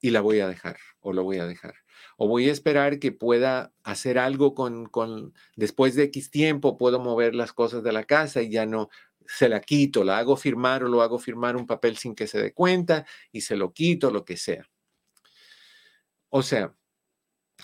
y 0.00 0.10
la 0.10 0.20
voy 0.20 0.40
a 0.40 0.48
dejar 0.48 0.76
o 1.00 1.12
lo 1.12 1.22
voy 1.22 1.38
a 1.38 1.46
dejar. 1.46 1.74
O 2.18 2.26
voy 2.26 2.48
a 2.48 2.52
esperar 2.52 2.98
que 2.98 3.12
pueda 3.12 3.72
hacer 3.84 4.18
algo 4.18 4.54
con, 4.54 4.86
con, 4.86 5.34
después 5.54 5.94
de 5.94 6.04
X 6.04 6.30
tiempo, 6.30 6.76
puedo 6.76 6.98
mover 6.98 7.34
las 7.34 7.52
cosas 7.52 7.84
de 7.84 7.92
la 7.92 8.04
casa 8.04 8.42
y 8.42 8.50
ya 8.50 8.66
no 8.66 8.88
se 9.28 9.48
la 9.48 9.60
quito, 9.60 10.02
la 10.02 10.18
hago 10.18 10.36
firmar 10.36 10.82
o 10.84 10.88
lo 10.88 11.02
hago 11.02 11.18
firmar 11.18 11.56
un 11.56 11.66
papel 11.66 11.96
sin 11.96 12.14
que 12.14 12.26
se 12.26 12.40
dé 12.40 12.52
cuenta 12.52 13.06
y 13.30 13.42
se 13.42 13.56
lo 13.56 13.72
quito, 13.72 14.10
lo 14.10 14.24
que 14.24 14.36
sea. 14.36 14.68
O 16.28 16.42
sea, 16.42 16.74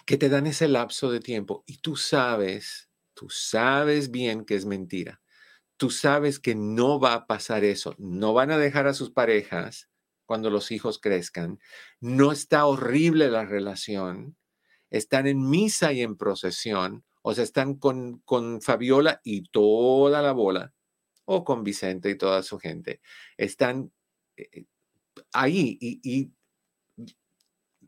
que 0.07 0.17
te 0.17 0.29
dan 0.29 0.47
ese 0.47 0.69
lapso 0.69 1.11
de 1.11 1.21
tiempo 1.21 1.65
y 1.67 1.79
tú 1.79 1.97
sabes 1.97 2.92
Tú 3.23 3.31
sabes 3.31 4.11
bien 4.11 4.45
que 4.45 4.57
es 4.57 4.67
mentira. 4.67 5.21
Tú 5.77 5.91
sabes 5.91 6.41
que 6.41 6.57
no 6.57 6.99
va 6.99 7.15
a 7.15 7.27
pasar 7.29 7.63
eso. 7.63 7.95
No 7.99 8.35
van 8.35 8.51
a 8.51 8.59
dejar 8.59 8.89
a 8.89 8.95
sus 8.95 9.13
parejas 9.13 9.89
cuando 10.27 10.51
los 10.51 10.73
hijos 10.73 10.99
crezcan. 10.99 11.61
No 12.01 12.33
está 12.33 12.67
horrible 12.67 13.31
la 13.31 13.45
relación. 13.45 14.37
Están 14.91 15.29
en 15.29 15.49
misa 15.49 15.93
y 15.93 16.03
en 16.03 16.17
procesión. 16.17 17.05
O 17.23 17.33
sea, 17.33 17.45
están 17.45 17.77
con, 17.77 18.19
con 18.25 18.61
Fabiola 18.61 19.21
y 19.23 19.45
toda 19.45 20.21
la 20.21 20.33
bola. 20.33 20.75
O 21.25 21.45
con 21.45 21.63
Vicente 21.63 22.11
y 22.11 22.19
toda 22.19 22.43
su 22.43 22.59
gente. 22.59 23.01
Están 23.37 23.93
eh, 24.37 24.49
eh, 24.53 24.65
ahí 25.33 25.79
y 25.81 26.33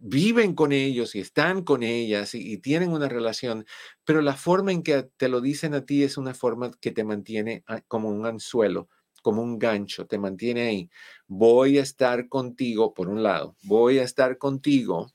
viven 0.07 0.55
con 0.55 0.73
ellos 0.73 1.15
y 1.15 1.21
están 1.21 1.63
con 1.65 1.83
ellas 1.83 2.35
y, 2.35 2.59
tienen 2.59 2.93
una 2.93 3.09
relación, 3.09 3.65
pero 4.05 4.21
la 4.21 4.35
forma 4.35 4.71
en 4.71 4.83
que 4.83 5.09
te 5.17 5.29
lo 5.29 5.41
dicen 5.41 5.73
a 5.73 5.87
ti 5.87 6.03
es 6.03 6.19
una 6.19 6.35
forma 6.35 6.73
que 6.79 6.91
te 6.91 7.05
mantiene 7.05 7.65
como 7.89 8.11
un 8.11 8.27
anzuelo, 8.27 8.91
como 9.23 9.43
un 9.43 9.59
gancho, 9.59 10.07
te 10.07 10.19
mantiene 10.19 10.69
ahí. 10.69 10.91
Voy 11.27 11.79
a 11.79 11.83
estar 11.83 12.29
contigo, 12.29 12.93
por 12.93 13.09
un 13.09 13.23
lado, 13.23 13.57
voy 13.63 13.99
a 13.99 14.03
estar 14.03 14.37
contigo 14.37 15.11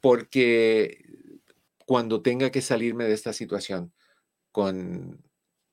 porque 0.00 1.04
cuando 1.84 2.22
tenga 2.22 2.50
que 2.50 2.62
salirme 2.62 3.04
de 3.04 3.12
esta 3.12 3.34
situación 3.34 3.92
con, 4.50 5.22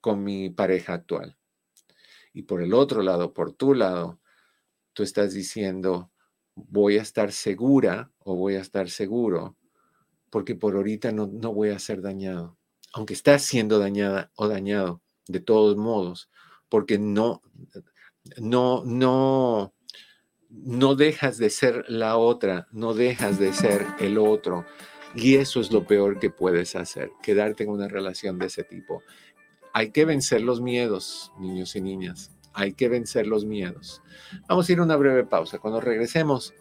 con 0.02 0.22
mi 0.26 0.50
pareja 0.50 0.96
actual. 0.96 1.38
Y 2.34 2.42
por 2.42 2.62
el 2.62 2.74
otro 2.74 3.04
lado, 3.04 3.34
por 3.34 3.54
tu 3.54 3.74
lado, 3.74 4.20
tú 4.92 5.04
estás 5.04 5.34
diciendo, 5.34 6.12
voy 6.70 6.98
a 6.98 7.02
estar 7.02 7.32
segura 7.32 8.12
o 8.20 8.36
voy 8.36 8.56
a 8.56 8.62
estar 8.62 8.90
seguro, 8.90 9.56
porque 10.30 10.56
por 10.56 10.76
ahorita 10.76 11.12
no, 11.12 11.28
no 11.28 11.54
voy 11.54 11.70
a 11.70 11.80
ser 11.80 12.02
dañado, 12.02 12.58
aunque 12.94 13.14
estás 13.14 13.44
siendo 13.44 13.80
dañada 13.80 14.32
o 14.36 14.48
dañado 14.48 15.02
de 15.28 15.40
todos 15.40 15.78
modos, 15.78 16.30
porque 16.70 16.98
no, 16.98 17.42
no, 18.38 18.84
no, 18.86 19.74
no 20.50 20.96
dejas 20.96 21.38
de 21.38 21.50
ser 21.50 21.86
la 21.88 22.18
otra, 22.18 22.68
no 22.72 22.94
dejas 22.94 23.40
de 23.40 23.54
ser 23.54 23.86
el 24.00 24.18
otro. 24.18 24.66
Y 25.16 25.36
eso 25.36 25.62
es 25.62 25.72
lo 25.72 25.86
peor 25.86 26.20
que 26.20 26.30
puedes 26.30 26.76
hacer, 26.76 27.12
quedarte 27.24 27.64
en 27.64 27.70
una 27.70 27.88
relación 27.88 28.38
de 28.38 28.48
ese 28.48 28.64
tipo. 28.64 29.02
Hay 29.74 29.92
que 29.92 30.06
vencer 30.06 30.42
los 30.42 30.62
miedos, 30.62 31.32
niños 31.40 31.76
y 31.76 31.82
niñas. 31.82 32.32
Hay 32.58 32.74
que 32.74 32.90
vencer 32.90 33.26
los 33.28 33.46
miedos. 33.46 34.02
Vamos 34.48 34.68
a 34.68 34.72
ir 34.72 34.80
a 34.80 34.84
una 34.84 34.96
breve 34.96 35.24
pausa. 35.24 35.60
Cuando 35.60 35.80
regresemos, 35.80 36.56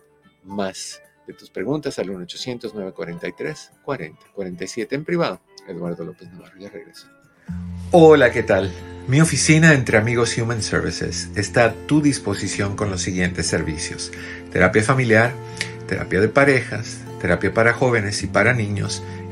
más 0.44 1.00
de 1.26 1.32
tus 1.32 1.48
preguntas 1.48 1.98
al 1.98 2.09
1-800-943-4047 2.09 4.88
en 4.90 5.06
privado. 5.06 5.40
Eduardo 5.66 6.04
López 6.04 6.30
Navarro, 6.30 6.59
ya 6.59 6.68
regreso. 6.68 7.09
Hola, 7.92 8.30
¿qué 8.30 8.42
tal? 8.42 8.70
Mi 9.09 9.22
oficina 9.22 9.72
entre 9.72 9.96
amigos 9.96 10.37
Human 10.37 10.62
Services 10.62 11.30
está 11.35 11.64
a 11.64 11.72
tu 11.72 12.02
disposición 12.02 12.76
con 12.76 12.90
los 12.90 13.00
siguientes 13.00 13.46
servicios. 13.46 14.12
Terapia 14.52 14.82
familiar, 14.82 15.32
terapia 15.88 16.20
de 16.20 16.28
parejas, 16.28 16.98
terapia 17.22 17.54
para 17.54 17.72
jóvenes 17.72 18.22
y 18.22 18.26
para 18.26 18.52
niños, 18.52 19.02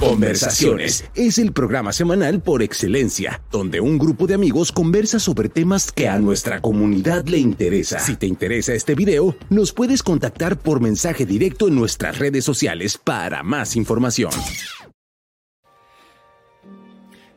Conversaciones 0.00 1.04
es 1.16 1.38
el 1.38 1.52
programa 1.52 1.92
semanal 1.92 2.40
por 2.40 2.62
excelencia, 2.62 3.42
donde 3.50 3.80
un 3.80 3.98
grupo 3.98 4.28
de 4.28 4.34
amigos 4.34 4.70
conversa 4.70 5.18
sobre 5.18 5.48
temas 5.48 5.90
que 5.90 6.08
a 6.08 6.20
nuestra 6.20 6.60
comunidad 6.60 7.26
le 7.26 7.38
interesa. 7.38 7.98
Si 7.98 8.16
te 8.16 8.26
interesa 8.26 8.74
este 8.74 8.94
video, 8.94 9.34
nos 9.50 9.72
puedes 9.72 10.04
contactar 10.04 10.56
por 10.56 10.80
mensaje 10.80 11.26
directo 11.26 11.66
en 11.66 11.74
nuestras 11.74 12.18
redes 12.18 12.44
sociales 12.44 12.96
para 12.96 13.42
más 13.42 13.74
información. 13.74 14.30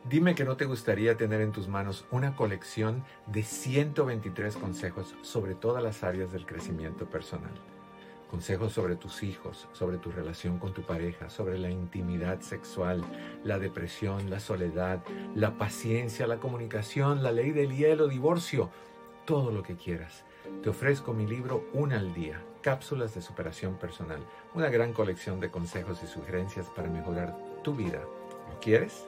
Dime 0.08 0.36
que 0.36 0.44
no 0.44 0.56
te 0.56 0.64
gustaría 0.64 1.16
tener 1.16 1.40
en 1.40 1.50
tus 1.50 1.66
manos 1.66 2.04
una 2.12 2.36
colección 2.36 3.02
de 3.26 3.42
123 3.42 4.56
consejos 4.56 5.16
sobre 5.22 5.56
todas 5.56 5.82
las 5.82 6.04
áreas 6.04 6.32
del 6.32 6.46
crecimiento 6.46 7.06
personal 7.06 7.52
consejos 8.32 8.72
sobre 8.72 8.96
tus 8.96 9.22
hijos, 9.22 9.68
sobre 9.74 9.98
tu 9.98 10.10
relación 10.10 10.58
con 10.58 10.72
tu 10.72 10.80
pareja, 10.80 11.28
sobre 11.28 11.58
la 11.58 11.68
intimidad 11.68 12.40
sexual, 12.40 13.04
la 13.44 13.58
depresión, 13.58 14.30
la 14.30 14.40
soledad, 14.40 15.00
la 15.34 15.58
paciencia, 15.58 16.26
la 16.26 16.38
comunicación, 16.38 17.22
la 17.22 17.30
ley 17.30 17.50
del 17.50 17.76
hielo, 17.76 18.08
divorcio, 18.08 18.70
todo 19.26 19.52
lo 19.52 19.62
que 19.62 19.76
quieras. 19.76 20.24
Te 20.62 20.70
ofrezco 20.70 21.12
mi 21.12 21.26
libro 21.26 21.68
Una 21.74 21.98
al 21.98 22.14
día, 22.14 22.42
cápsulas 22.62 23.14
de 23.14 23.20
superación 23.20 23.74
personal, 23.74 24.20
una 24.54 24.70
gran 24.70 24.94
colección 24.94 25.38
de 25.38 25.50
consejos 25.50 26.02
y 26.02 26.06
sugerencias 26.06 26.70
para 26.70 26.88
mejorar 26.88 27.36
tu 27.62 27.74
vida. 27.74 28.00
¿Lo 28.00 28.58
quieres? 28.60 29.06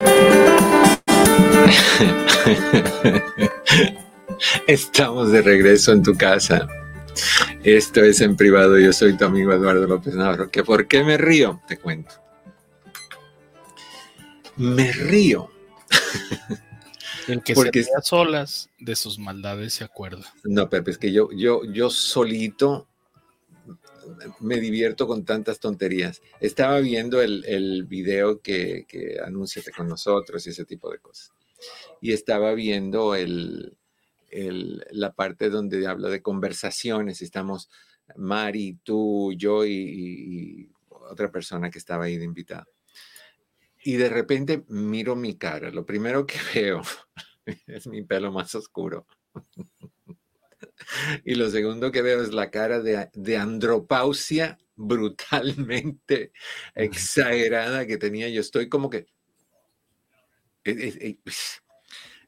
Estamos 4.66 5.30
de 5.30 5.42
regreso 5.42 5.92
en 5.92 6.02
tu 6.02 6.16
casa. 6.16 6.66
Esto 7.62 8.02
es 8.02 8.20
en 8.20 8.36
privado. 8.36 8.78
Yo 8.78 8.92
soy 8.92 9.16
tu 9.16 9.26
amigo 9.26 9.52
Eduardo 9.52 9.86
López 9.86 10.14
Navarro. 10.14 10.50
¿Que 10.50 10.64
¿Por 10.64 10.88
qué 10.88 11.04
me 11.04 11.16
río? 11.18 11.60
Te 11.68 11.78
cuento. 11.78 12.14
Me 14.56 14.90
río 14.92 15.50
El 17.30 17.42
que 17.42 17.54
Porque, 17.54 17.82
se 17.82 17.90
solas 18.02 18.70
de 18.78 18.96
sus 18.96 19.18
maldades 19.18 19.74
se 19.74 19.84
acuerda. 19.84 20.24
No, 20.44 20.68
Pepe, 20.68 20.90
es 20.90 20.98
que 20.98 21.12
yo, 21.12 21.30
yo, 21.32 21.62
yo 21.64 21.90
solito 21.90 22.88
me 24.40 24.58
divierto 24.58 25.06
con 25.06 25.24
tantas 25.24 25.60
tonterías. 25.60 26.22
Estaba 26.40 26.80
viendo 26.80 27.22
el, 27.22 27.44
el 27.46 27.84
video 27.84 28.40
que, 28.40 28.84
que 28.88 29.18
Anúnciate 29.24 29.70
con 29.70 29.86
nosotros 29.88 30.46
y 30.46 30.50
ese 30.50 30.64
tipo 30.64 30.90
de 30.90 30.98
cosas. 30.98 31.32
Y 32.00 32.12
estaba 32.12 32.52
viendo 32.54 33.14
el, 33.14 33.76
el, 34.30 34.84
la 34.90 35.12
parte 35.12 35.50
donde 35.50 35.86
habla 35.86 36.08
de 36.08 36.22
conversaciones. 36.22 37.22
Estamos 37.22 37.70
Mari, 38.16 38.78
tú, 38.82 39.32
yo 39.36 39.64
y, 39.64 39.72
y 39.72 40.70
otra 40.88 41.30
persona 41.30 41.70
que 41.70 41.78
estaba 41.78 42.06
ahí 42.06 42.16
de 42.16 42.24
invitada 42.24 42.66
y 43.82 43.96
de 43.96 44.08
repente 44.08 44.64
miro 44.68 45.16
mi 45.16 45.36
cara. 45.36 45.70
Lo 45.70 45.84
primero 45.86 46.26
que 46.26 46.38
veo 46.54 46.82
es 47.66 47.86
mi 47.86 48.02
pelo 48.02 48.32
más 48.32 48.54
oscuro. 48.54 49.06
y 51.24 51.34
lo 51.34 51.50
segundo 51.50 51.90
que 51.90 52.02
veo 52.02 52.22
es 52.22 52.32
la 52.32 52.50
cara 52.50 52.80
de, 52.80 53.36
andropausia 53.36 54.58
brutalmente 54.76 56.32
exagerada 56.74 57.86
que 57.86 57.98
tenía. 57.98 58.28
Yo 58.28 58.40
estoy 58.40 58.68
como 58.68 58.90
que... 58.90 59.06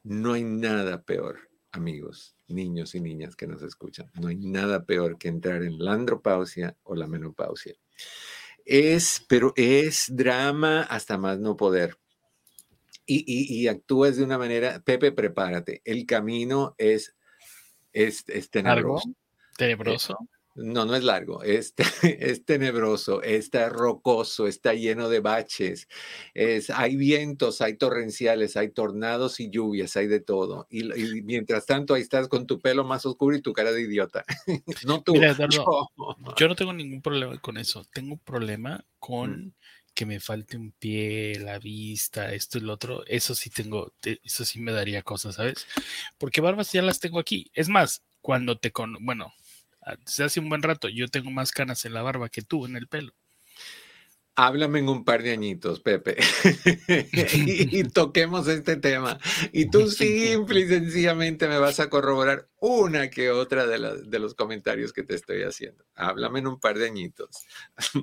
No 0.03 0.33
hay 0.33 0.43
nada 0.43 1.03
peor, 1.03 1.49
amigos, 1.71 2.35
niños 2.47 2.95
y 2.95 2.99
niñas 2.99 3.35
que 3.35 3.47
nos 3.47 3.61
escuchan. 3.61 4.09
No 4.19 4.27
hay 4.27 4.37
nada 4.37 4.85
peor 4.85 5.17
que 5.17 5.27
entrar 5.27 5.63
en 5.63 5.77
la 5.77 5.93
andropausia 5.93 6.75
o 6.83 6.95
la 6.95 7.07
menopausia. 7.07 7.75
Es, 8.65 9.25
pero 9.27 9.53
es 9.55 10.07
drama 10.09 10.83
hasta 10.83 11.17
más 11.17 11.39
no 11.39 11.55
poder. 11.55 11.97
Y, 13.05 13.67
actúas 13.67 14.15
de 14.15 14.23
una 14.23 14.37
manera, 14.37 14.79
Pepe, 14.79 15.11
prepárate, 15.11 15.81
el 15.83 16.05
camino 16.05 16.73
es, 16.77 17.15
es, 17.91 18.23
tenebroso. 18.49 19.09
tenebroso. 19.57 20.17
No, 20.55 20.85
no 20.85 20.95
es 20.95 21.03
largo, 21.03 21.41
es, 21.41 21.73
es, 22.03 22.45
tenebroso, 22.45 23.23
está 23.23 23.69
rocoso, 23.69 24.47
está 24.47 24.75
lleno 24.75 25.09
de 25.09 25.19
baches, 25.19 25.87
es, 26.35 26.69
hay 26.69 26.95
vientos, 26.95 27.61
hay 27.61 27.75
torrenciales, 27.75 28.55
hay 28.55 28.69
tornados 28.69 29.39
y 29.39 29.49
lluvias, 29.49 29.97
hay 29.97 30.07
de 30.07 30.19
todo. 30.19 30.67
Y, 30.69 30.83
mientras 31.23 31.65
tanto 31.65 31.95
ahí 31.95 32.03
estás 32.03 32.27
con 32.27 32.45
tu 32.45 32.59
pelo 32.59 32.83
más 32.83 33.05
oscuro 33.05 33.35
y 33.35 33.41
tu 33.41 33.51
cara 33.51 33.71
de 33.71 33.81
idiota. 33.81 34.25
no 34.85 35.01
tú. 35.01 35.13
yo. 36.37 36.47
no 36.47 36.55
tengo 36.55 36.73
ningún 36.73 37.01
problema 37.01 37.39
con 37.39 37.57
eso, 37.57 37.85
tengo 37.91 38.13
un 38.13 38.19
problema 38.19 38.77
mm. 38.77 38.99
con 38.99 39.55
que 39.95 40.05
me 40.05 40.19
falte 40.19 40.57
un 40.57 40.71
pie, 40.71 41.39
la 41.39 41.59
vista, 41.59 42.33
esto 42.33 42.57
y 42.57 42.61
lo 42.61 42.73
otro. 42.73 43.03
Eso 43.07 43.35
sí 43.35 43.49
tengo, 43.49 43.93
eso 44.23 44.45
sí 44.45 44.59
me 44.59 44.71
daría 44.71 45.03
cosas, 45.03 45.35
¿sabes? 45.35 45.67
Porque 46.17 46.41
barbas 46.41 46.71
ya 46.71 46.81
las 46.81 46.99
tengo 46.99 47.19
aquí. 47.19 47.51
Es 47.53 47.69
más, 47.69 48.03
cuando 48.21 48.57
te 48.57 48.71
con, 48.71 48.97
bueno, 49.01 49.33
desde 50.05 50.23
hace 50.23 50.39
un 50.39 50.49
buen 50.49 50.61
rato, 50.61 50.89
yo 50.89 51.07
tengo 51.07 51.31
más 51.31 51.51
canas 51.51 51.85
en 51.85 51.93
la 51.93 52.01
barba 52.01 52.29
que 52.29 52.41
tú 52.41 52.65
en 52.65 52.75
el 52.75 52.87
pelo. 52.87 53.13
Háblame 54.35 54.79
en 54.79 54.89
un 54.89 55.05
par 55.05 55.21
de 55.21 55.31
añitos, 55.31 55.79
Pepe, 55.79 56.17
y, 57.35 57.83
toquemos 57.83 58.47
este 58.47 58.77
tema. 58.77 59.19
Y 59.51 59.69
tú 59.69 59.87
simple 59.91 60.61
y 60.61 60.67
sencillamente 60.67 61.47
me 61.47 61.59
vas 61.59 61.79
a 61.79 61.87
corroborar 61.87 62.49
una 62.59 63.11
que 63.11 63.29
otra 63.29 63.67
de, 63.67 64.01
de 64.03 64.19
los 64.19 64.33
comentarios 64.33 64.91
que 64.91 65.03
te 65.03 65.13
estoy 65.13 65.43
haciendo. 65.43 65.85
Háblame 65.93 66.39
en 66.39 66.47
un 66.47 66.59
par 66.59 66.79
de 66.79 66.87
añitos. 66.87 67.45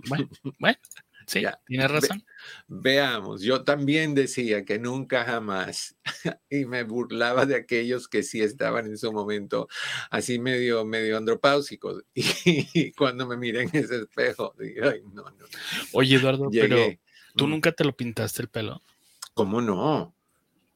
bueno, 0.08 0.28
bueno 0.60 0.78
Sí, 1.30 1.44
tienes 1.64 1.88
razón. 1.88 2.24
veamos, 2.66 3.40
yo 3.40 3.62
también 3.62 4.16
decía 4.16 4.64
que 4.64 4.80
nunca 4.80 5.24
jamás, 5.24 5.96
y 6.50 6.64
me 6.64 6.82
burlaba 6.82 7.46
de 7.46 7.54
aquellos 7.54 8.08
que 8.08 8.24
sí 8.24 8.42
estaban 8.42 8.86
en 8.86 8.98
su 8.98 9.12
momento 9.12 9.68
así 10.10 10.40
medio, 10.40 10.84
medio 10.84 11.16
andropáusicos. 11.16 12.02
Y, 12.74 12.90
cuando 12.92 13.28
me 13.28 13.36
miré 13.36 13.62
en 13.62 13.70
ese 13.72 13.96
espejo, 14.02 14.54
dije, 14.58 14.80
ay, 14.82 15.02
no, 15.12 15.22
no. 15.22 15.44
Oye, 15.92 16.16
Eduardo, 16.16 16.48
pero 16.50 16.76
¿tú 17.36 17.46
mm. 17.46 17.50
nunca 17.50 17.70
te 17.70 17.84
lo 17.84 17.94
pintaste 17.94 18.42
el 18.42 18.48
pelo? 18.48 18.82
¿Cómo 19.32 19.60
no? 19.60 20.12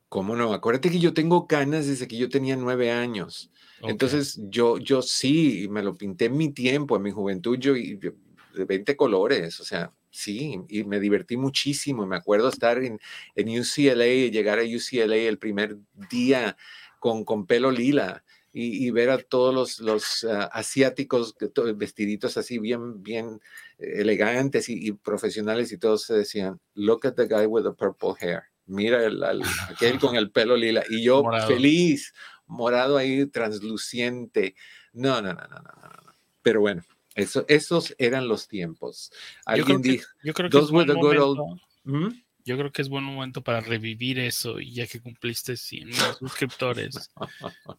¿Cómo 0.08 0.36
no? 0.36 0.52
Acuérdate 0.52 0.88
que 0.88 1.00
yo 1.00 1.14
tengo 1.14 1.48
canas 1.48 1.88
desde 1.88 2.06
que 2.06 2.16
yo 2.16 2.28
tenía 2.28 2.54
nueve 2.54 2.92
años. 2.92 3.50
Entonces 3.82 4.40
yo, 4.44 4.78
yo 4.78 5.02
sí, 5.02 5.66
me 5.68 5.82
lo 5.82 5.96
pinté 5.96 6.26
en 6.26 6.36
mi 6.36 6.52
tiempo, 6.52 6.94
en 6.94 7.02
mi 7.02 7.10
juventud, 7.10 7.58
yo, 7.58 7.76
y, 7.76 7.96
de 7.96 8.64
20 8.64 8.96
colores, 8.96 9.58
o 9.58 9.64
sea, 9.64 9.92
Sí, 10.14 10.60
y 10.68 10.84
me 10.84 11.00
divertí 11.00 11.36
muchísimo. 11.36 12.06
Me 12.06 12.14
acuerdo 12.14 12.48
estar 12.48 12.78
en, 12.78 13.00
en 13.34 13.48
UCLA, 13.48 14.30
llegar 14.30 14.60
a 14.60 14.62
UCLA 14.62 15.16
el 15.16 15.38
primer 15.38 15.76
día 16.08 16.56
con, 17.00 17.24
con 17.24 17.46
pelo 17.46 17.72
lila 17.72 18.22
y, 18.52 18.88
ver 18.92 19.10
a 19.10 19.18
todos 19.18 19.52
los, 19.52 19.80
los 19.80 20.22
ah, 20.22 20.44
asiáticos 20.52 21.34
vestiditos 21.74 22.36
así 22.36 22.60
bien, 22.60 23.02
bien 23.02 23.40
elegantes 23.78 24.68
y, 24.68 24.92
profesionales 24.92 25.72
y 25.72 25.78
todos 25.78 26.04
se 26.04 26.14
decían, 26.14 26.60
look 26.74 27.04
at 27.08 27.14
the 27.14 27.26
guy 27.26 27.46
with 27.46 27.64
the 27.64 27.72
purple 27.72 28.14
hair. 28.20 28.44
Mira 28.66 29.04
el, 29.04 29.20
aquel 29.68 29.98
con 29.98 30.14
el 30.14 30.30
pelo 30.30 30.56
lila. 30.56 30.84
Y 30.88 31.02
yo 31.02 31.24
feliz, 31.48 32.14
morado 32.46 32.96
ahí, 32.96 33.26
transluciente. 33.26 34.54
No, 34.92 35.20
no, 35.20 35.32
no, 35.32 35.42
no, 35.48 35.58
no, 35.58 35.72
no. 35.72 36.12
Pero 36.40 36.60
bueno, 36.60 36.84
eso, 37.14 37.44
esos 37.48 37.94
eran 37.98 38.28
los 38.28 38.48
tiempos. 38.48 39.12
Alguien 39.44 39.82
dijo, 39.82 40.08
yo 40.22 40.34
creo 40.34 40.50
que 40.50 40.58
es 40.58 40.70
buen 40.70 40.88
momento, 40.88 41.46
¿Mm? 41.84 42.08
Yo 42.46 42.58
creo 42.58 42.70
que 42.72 42.82
es 42.82 42.90
buen 42.90 43.04
momento 43.04 43.42
para 43.42 43.60
revivir 43.60 44.18
eso 44.18 44.60
y 44.60 44.74
ya 44.74 44.86
que 44.86 45.00
cumpliste 45.00 45.56
100 45.56 45.94
suscriptores, 46.18 47.10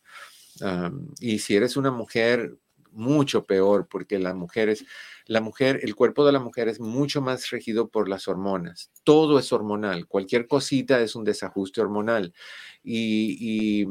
y 1.20 1.38
si 1.40 1.56
eres 1.56 1.76
una 1.76 1.90
mujer 1.90 2.56
mucho 2.92 3.44
peor 3.44 3.88
porque 3.88 4.18
la 4.18 4.34
mujer 4.34 4.68
es, 4.68 4.84
la 5.26 5.40
mujer, 5.40 5.80
el 5.82 5.94
cuerpo 5.94 6.24
de 6.26 6.32
la 6.32 6.40
mujer 6.40 6.68
es 6.68 6.80
mucho 6.80 7.20
más 7.20 7.50
regido 7.50 7.88
por 7.88 8.08
las 8.08 8.28
hormonas. 8.28 8.90
Todo 9.04 9.38
es 9.38 9.52
hormonal. 9.52 10.06
Cualquier 10.06 10.46
cosita 10.46 11.00
es 11.00 11.14
un 11.14 11.24
desajuste 11.24 11.80
hormonal. 11.80 12.32
Y, 12.82 13.36
y 13.82 13.86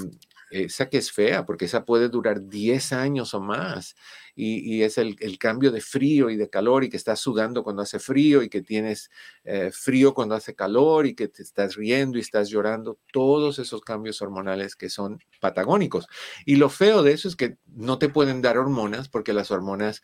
esa 0.49 0.89
que 0.89 0.97
es 0.97 1.11
fea, 1.11 1.45
porque 1.45 1.65
esa 1.65 1.85
puede 1.85 2.09
durar 2.09 2.47
10 2.47 2.93
años 2.93 3.33
o 3.33 3.41
más. 3.41 3.95
Y, 4.35 4.83
es 4.83 4.97
el, 4.97 5.17
cambio 5.37 5.69
de 5.71 5.81
frío 5.81 6.29
y 6.29 6.37
de 6.37 6.49
calor 6.49 6.85
y 6.85 6.89
que 6.89 6.95
estás 6.95 7.19
sudando 7.19 7.61
cuando 7.63 7.81
hace 7.81 7.99
frío 7.99 8.41
y 8.41 8.49
que 8.49 8.61
tienes 8.61 9.11
eh, 9.43 9.69
frío 9.73 10.13
cuando 10.13 10.33
hace 10.35 10.55
calor 10.55 11.05
y 11.05 11.13
que 11.13 11.27
te 11.27 11.43
estás 11.43 11.75
riendo 11.75 12.17
y 12.17 12.21
estás 12.21 12.49
llorando. 12.49 12.97
Todos 13.11 13.59
esos 13.59 13.81
cambios 13.81 14.21
hormonales 14.21 14.75
que 14.77 14.89
son 14.89 15.19
patagónicos. 15.41 16.07
Y 16.45 16.55
lo 16.55 16.69
feo 16.69 17.03
de 17.03 17.11
eso 17.13 17.27
es 17.27 17.35
que 17.35 17.57
no 17.67 17.99
te 17.99 18.07
pueden 18.09 18.41
dar 18.41 18.57
hormonas 18.57 19.09
porque 19.09 19.33
las 19.33 19.51
hormonas 19.51 20.01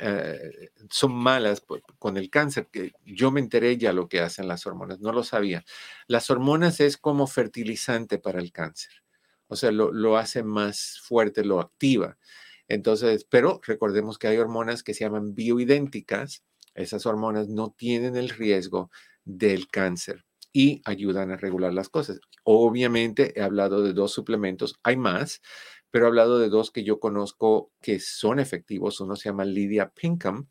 eh, 0.00 0.70
son 0.90 1.12
malas 1.14 1.62
con 1.98 2.16
el 2.16 2.30
cáncer, 2.30 2.68
que 2.70 2.92
yo 3.04 3.30
me 3.30 3.40
enteré 3.40 3.76
ya 3.76 3.92
lo 3.92 4.08
que 4.08 4.20
hacen 4.20 4.48
las 4.48 4.66
hormonas, 4.66 5.00
no 5.00 5.12
lo 5.12 5.24
sabía. 5.24 5.64
Las 6.08 6.30
hormonas 6.30 6.80
es 6.80 6.96
como 6.96 7.26
fertilizante 7.26 8.18
para 8.18 8.40
el 8.40 8.52
cáncer 8.52 8.92
o 9.48 9.56
sea, 9.56 9.72
lo, 9.72 10.16
hace 10.16 10.42
más 10.42 11.00
fuerte, 11.02 11.44
lo 11.44 11.60
activa. 11.60 12.18
Entonces, 12.68 13.26
pero 13.28 13.60
recordemos 13.66 14.18
que 14.18 14.28
hay 14.28 14.36
hormonas 14.36 14.82
que 14.82 14.94
se 14.94 15.04
llaman 15.04 15.34
bioidénticas. 15.34 16.44
Esas 16.74 17.06
hormonas 17.06 17.48
no 17.48 17.74
tienen 17.76 18.16
el 18.16 18.28
riesgo 18.28 18.90
del 19.24 19.68
cáncer 19.68 20.24
y 20.52 20.82
ayudan 20.84 21.30
a 21.30 21.36
regular 21.36 21.72
las 21.72 21.88
cosas. 21.88 22.20
Obviamente 22.44 23.38
he 23.38 23.42
hablado 23.42 23.82
de 23.82 23.94
dos 23.94 24.12
suplementos, 24.12 24.78
hay 24.82 24.96
más, 24.96 25.40
pero 25.90 26.04
he 26.04 26.08
hablado 26.08 26.38
de 26.38 26.50
dos 26.50 26.70
que 26.70 26.84
yo 26.84 27.00
conozco 27.00 27.72
que 27.80 28.00
son 28.00 28.38
efectivos. 28.38 29.00
Uno 29.00 29.16
se 29.16 29.30
llama 29.30 29.46
Lydia 29.46 29.90
Pinkham, 29.90 30.48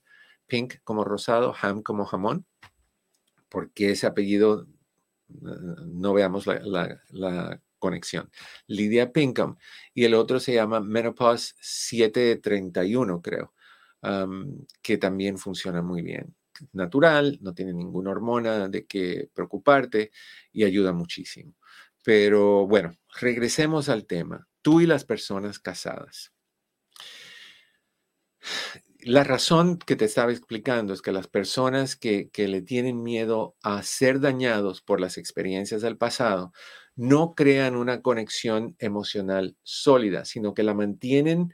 pink 0.47 0.75
como 0.83 1.03
rosado, 1.03 1.53
ham 1.61 1.83
como 1.83 2.05
jamón, 2.05 2.47
porque 3.49 3.91
ese 3.91 4.07
apellido, 4.07 4.67
no 5.29 6.13
veamos 6.13 6.47
la, 6.47 6.59
la 7.11 7.61
conexión. 7.79 8.29
Lydia 8.67 9.11
Pinkham. 9.11 9.57
Y 9.93 10.05
el 10.05 10.13
otro 10.13 10.39
se 10.39 10.53
llama 10.53 10.79
Menopause 10.79 11.55
731, 11.59 13.21
creo, 13.21 13.53
que 14.81 14.97
también 14.97 15.37
funciona 15.37 15.81
muy 15.81 16.01
bien. 16.01 16.35
Natural, 16.73 17.37
no 17.41 17.53
tiene 17.53 17.73
ninguna 17.73 18.11
hormona 18.11 18.67
de 18.67 18.85
que 18.85 19.29
preocuparte 19.33 20.11
y 20.51 20.63
ayuda 20.63 20.91
muchísimo. 20.91 21.55
Pero 22.03 22.65
bueno, 22.67 22.97
regresemos 23.19 23.89
al 23.89 24.05
tema. 24.05 24.47
Tú 24.61 24.81
y 24.81 24.85
las 24.85 25.03
personas 25.03 25.59
casadas. 25.59 26.33
La 29.01 29.23
razón 29.23 29.77
que 29.77 29.95
te 29.95 30.05
estaba 30.05 30.31
explicando 30.31 30.93
es 30.93 31.01
que 31.01 31.11
las 31.11 31.27
personas 31.27 31.95
que, 31.95 32.29
que, 32.29 32.47
le 32.47 32.61
tienen 32.61 33.03
miedo 33.03 33.55
a 33.61 33.83
ser 33.83 34.19
dañados 34.19 34.81
por 34.81 34.99
las 34.99 35.17
experiencias 35.17 35.81
del 35.81 35.97
pasado 35.97 36.51
no 36.97 37.35
crean 37.35 37.77
una 37.77 38.01
conexión 38.01 38.75
emocional 38.79 39.55
sólida, 39.63 40.25
sino 40.25 40.53
que 40.53 40.63
la 40.63 40.73
mantienen 40.73 41.53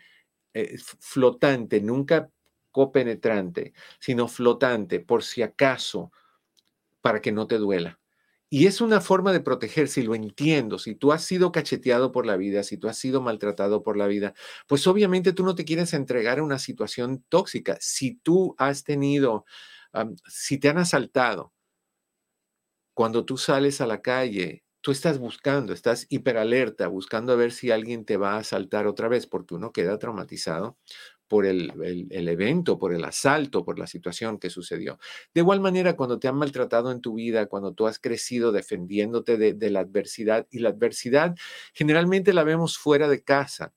eh, 0.53 0.77
flotante, 0.99 1.81
nunca 1.81 2.29
copenetrante, 2.71 3.73
sino 3.99 4.27
flotante, 4.27 4.99
por 4.99 5.23
si 5.23 5.43
acaso 5.43 6.11
para 7.01 7.21
que 7.21 7.31
no 7.31 7.47
te 7.47 7.57
duela. 7.57 7.99
Y 8.49 8.67
es 8.67 8.81
una 8.81 9.01
forma 9.01 9.33
de 9.33 9.41
proteger, 9.41 9.87
si 9.89 10.03
lo 10.03 10.15
entiendo, 10.15 10.79
si 10.79 10.95
tú 10.95 11.11
has 11.11 11.23
sido 11.23 11.51
cacheteado 11.51 12.11
por 12.11 12.25
la 12.25 12.37
vida, 12.37 12.63
si 12.63 12.77
tú 12.77 12.87
has 12.87 12.97
sido 12.97 13.19
maltratado 13.21 13.83
por 13.83 13.97
la 13.97 14.07
vida, 14.07 14.33
pues 14.67 14.87
obviamente 14.87 15.33
tú 15.33 15.43
no 15.43 15.55
te 15.55 15.65
quieres 15.65 15.93
entregar 15.93 16.39
a 16.39 16.43
una 16.43 16.59
situación 16.59 17.25
tóxica. 17.29 17.77
Si 17.81 18.15
tú 18.15 18.55
has 18.59 18.83
tenido, 18.83 19.45
si 20.27 20.59
te 20.59 20.69
han 20.69 20.77
asaltado, 20.77 21.51
cuando 22.93 23.25
tú 23.25 23.37
sales 23.37 23.81
a 23.81 23.87
la 23.87 24.01
calle, 24.01 24.62
tú 24.83 24.91
estás 24.91 25.17
buscando, 25.17 25.71
estás 25.71 26.05
hiperalerta, 26.09 26.87
buscando 26.89 27.31
a 27.31 27.37
ver 27.37 27.53
si 27.53 27.71
alguien 27.71 28.03
te 28.03 28.17
va 28.17 28.33
a 28.33 28.39
asaltar 28.39 28.85
otra 28.85 29.07
vez, 29.07 29.25
porque 29.27 29.55
uno 29.55 29.71
queda 29.71 29.97
traumatizado 29.97 30.77
por 31.29 31.45
el, 31.45 31.71
evento, 32.11 32.77
por 32.77 32.93
el 32.93 33.05
asalto, 33.05 33.63
por 33.63 33.79
la 33.79 33.87
situación 33.87 34.39
que 34.39 34.49
sucedió. 34.49 34.99
De 35.33 35.39
igual 35.39 35.61
manera, 35.61 35.95
cuando 35.95 36.19
te 36.19 36.27
han 36.27 36.35
maltratado 36.35 36.91
en 36.91 36.99
tu 36.99 37.13
vida, 37.13 37.45
cuando 37.45 37.73
tú 37.73 37.87
has 37.87 37.97
crecido 37.97 38.51
defendiéndote 38.51 39.37
de, 39.37 39.69
la 39.69 39.79
adversidad, 39.79 40.47
y 40.51 40.59
la 40.59 40.69
adversidad 40.69 41.33
generalmente 41.73 42.33
la 42.33 42.43
vemos 42.43 42.77
fuera 42.77 43.07
de 43.07 43.23
casa, 43.23 43.73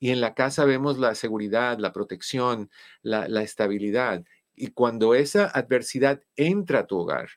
y 0.00 0.08
en 0.08 0.22
la 0.22 0.34
casa 0.34 0.64
vemos 0.64 0.98
la 0.98 1.14
seguridad, 1.14 1.78
la 1.78 1.92
protección, 1.92 2.70
la, 3.02 3.28
la 3.28 3.42
estabilidad. 3.42 4.24
Y 4.54 4.68
cuando 4.68 5.14
esa 5.14 5.46
adversidad 5.48 6.22
entra 6.34 6.80
a 6.80 6.86
tu 6.86 6.98
hogar, 6.98 7.28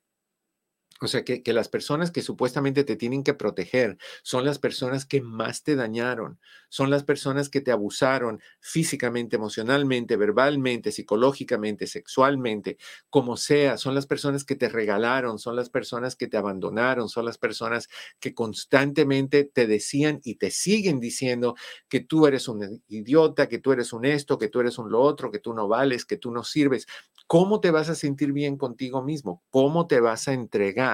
o 1.02 1.08
sea, 1.08 1.24
que, 1.24 1.42
las 1.54 1.70
personas 1.70 2.12
que 2.12 2.22
supuestamente 2.22 2.84
te 2.84 2.96
tienen 2.96 3.24
que 3.24 3.34
proteger 3.34 3.98
son 4.24 4.46
las 4.46 4.60
personas 4.60 5.06
que 5.06 5.22
más 5.22 5.64
te 5.64 5.76
dañaron, 5.76 6.40
son 6.70 6.90
las 6.92 7.04
personas 7.04 7.50
que 7.50 7.62
te 7.62 7.72
abusaron 7.72 8.42
físicamente, 8.60 9.36
emocionalmente, 9.38 10.16
verbalmente, 10.18 10.92
psicológicamente, 10.92 11.88
sexualmente, 11.88 12.78
como 13.10 13.38
sea, 13.38 13.78
son 13.78 13.96
las 13.96 14.06
personas 14.08 14.44
que 14.44 14.56
te 14.56 14.70
regalaron, 14.70 15.40
son 15.40 15.56
las 15.56 15.70
personas 15.70 16.16
que 16.16 16.28
te 16.28 16.38
abandonaron, 16.38 17.10
son 17.10 17.26
las 17.26 17.38
personas 17.38 17.90
que 18.20 18.34
constantemente 18.34 19.44
te 19.46 19.68
decían 19.68 20.20
y 20.24 20.36
te 20.36 20.52
siguen 20.52 21.00
diciendo 21.00 21.56
que 21.88 22.00
tú 22.02 22.28
eres 22.28 22.48
un 22.48 22.84
idiota, 22.88 23.48
que 23.50 23.60
tú 23.60 23.72
eres 23.72 23.94
un 23.94 24.06
esto, 24.06 24.38
que 24.38 24.50
tú 24.50 24.60
eres 24.60 24.78
un 24.78 24.92
lo 24.92 25.02
otro, 25.02 25.32
que 25.32 25.40
tú 25.40 25.54
no 25.54 25.68
vales, 25.68 26.06
que 26.06 26.18
tú 26.18 26.32
no 26.32 26.44
sirves. 26.44 26.88
¿Cómo 27.28 27.60
te 27.62 27.72
vas 27.72 27.90
a 27.90 27.96
sentir 27.96 28.32
bien 28.34 28.58
contigo 28.58 29.04
mismo? 29.04 29.44
¿Cómo 29.52 29.88
te 29.88 30.00
vas 30.00 30.28
a 30.28 30.34
entregar? 30.34 30.89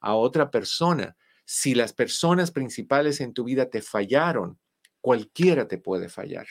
A 0.00 0.14
otra 0.14 0.50
persona. 0.50 1.16
Si 1.44 1.74
las 1.74 1.92
personas 1.92 2.50
principales 2.50 3.20
en 3.20 3.34
tu 3.34 3.44
vida 3.44 3.68
te 3.68 3.82
fallaron, 3.82 4.58
cualquiera 5.00 5.68
te 5.68 5.78
puede 5.78 6.08
fallar. 6.08 6.46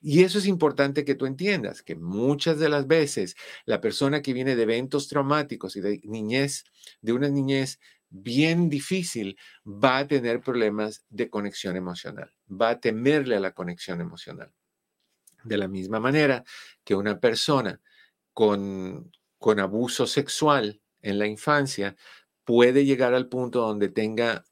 Y 0.00 0.22
eso 0.22 0.38
es 0.38 0.46
importante 0.46 1.04
que 1.04 1.14
tú 1.14 1.26
entiendas, 1.26 1.82
que 1.82 1.94
muchas 1.94 2.58
de 2.58 2.68
las 2.68 2.86
veces 2.86 3.36
la 3.64 3.80
persona 3.80 4.22
que 4.22 4.32
viene 4.32 4.56
de 4.56 4.62
eventos 4.62 5.08
traumáticos 5.08 5.76
y 5.76 5.80
de 5.80 6.00
niñez, 6.04 6.64
de 7.00 7.12
una 7.12 7.28
niñez 7.28 7.78
bien 8.10 8.68
difícil, 8.68 9.36
va 9.66 9.98
a 9.98 10.06
tener 10.06 10.40
problemas 10.40 11.04
de 11.08 11.30
conexión 11.30 11.76
emocional, 11.76 12.32
va 12.50 12.70
a 12.70 12.80
temerle 12.80 13.36
a 13.36 13.40
la 13.40 13.52
conexión 13.52 14.00
emocional. 14.00 14.52
De 15.42 15.58
la 15.58 15.68
misma 15.68 16.00
manera 16.00 16.44
que 16.84 16.94
una 16.94 17.18
persona 17.20 17.80
con, 18.32 19.10
con 19.38 19.60
abuso 19.60 20.06
sexual 20.06 20.80
en 21.04 21.18
la 21.18 21.26
infancia 21.26 21.96
puede 22.44 22.84
llegar 22.84 23.14
al 23.14 23.28
punto 23.28 23.60
donde 23.60 23.88
tenga 23.88 24.44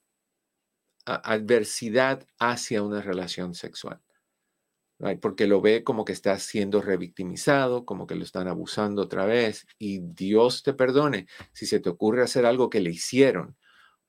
adversidad 1.05 2.27
hacia 2.39 2.83
una 2.83 3.03
relación 3.03 3.55
sexual. 3.55 4.01
Porque 5.21 5.49
lo 5.49 5.61
ve 5.61 5.83
como 5.83 6.05
que 6.05 6.13
está 6.13 6.39
siendo 6.39 6.81
revictimizado, 6.81 7.85
como 7.85 8.07
que 8.07 8.15
lo 8.15 8.23
están 8.23 8.47
abusando 8.47 9.03
otra 9.03 9.27
vez. 9.27 9.67
Y 9.77 9.99
Dios 9.99 10.63
te 10.63 10.75
perdone 10.75 11.27
si 11.53 11.67
se 11.67 11.81
te 11.81 11.89
ocurre 11.89 12.23
hacer 12.23 12.47
algo 12.47 12.71
que 12.71 12.81
le 12.81 12.91
hicieron 12.91 13.57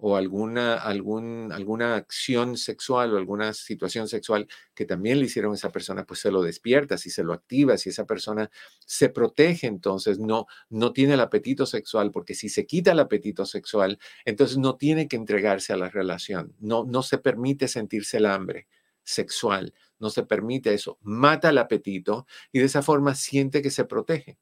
o 0.06 0.18
alguna, 0.18 0.76
algún, 0.76 1.50
alguna 1.54 1.96
acción 1.96 2.58
sexual 2.58 3.14
o 3.14 3.18
alguna 3.18 3.54
situación 3.54 4.10
sexual 4.10 4.50
que 4.76 4.84
también 4.84 5.18
le 5.18 5.28
hicieron 5.28 5.54
a 5.54 5.56
esa 5.56 5.72
persona, 5.72 6.06
pues 6.06 6.20
se 6.20 6.30
lo 6.30 6.42
despierta, 6.42 6.98
si 6.98 7.10
se 7.10 7.24
lo 7.24 7.32
activa, 7.32 7.78
si 7.78 7.88
esa 7.88 8.06
persona 8.06 8.52
se 8.86 9.08
protege, 9.08 9.66
entonces 9.66 10.20
no, 10.20 10.46
no 10.70 10.92
tiene 10.92 11.14
el 11.14 11.22
apetito 11.22 11.66
sexual, 11.66 12.12
porque 12.12 12.36
si 12.36 12.50
se 12.50 12.66
quita 12.66 12.92
el 12.92 13.00
apetito 13.00 13.46
sexual, 13.46 13.98
entonces 14.26 14.58
no 14.58 14.76
tiene 14.76 15.08
que 15.08 15.16
entregarse 15.16 15.72
a 15.72 15.78
la 15.78 15.90
relación, 15.90 16.54
no, 16.60 16.84
no 16.84 17.02
se 17.02 17.18
permite 17.18 17.70
sentirse 17.70 18.18
el 18.18 18.26
hambre 18.26 18.68
sexual, 19.06 19.74
no 20.00 20.10
se 20.10 20.24
permite 20.24 20.74
eso, 20.74 20.98
mata 21.02 21.50
el 21.50 21.60
apetito 21.60 22.28
y 22.52 22.60
de 22.60 22.66
esa 22.66 22.82
forma 22.82 23.16
siente 23.16 23.62
que 23.62 23.72
se 23.72 23.86
protege. 23.86 24.38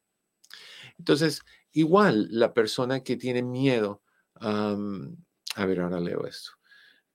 Entonces, 0.97 1.43
igual 1.71 2.29
la 2.31 2.51
persona 2.51 3.03
que 3.03 3.15
tiene 3.15 3.43
miedo, 3.43 4.01
a 5.55 5.65
ver, 5.65 5.81
ahora 5.81 5.99
leo 5.99 6.25
esto. 6.25 6.51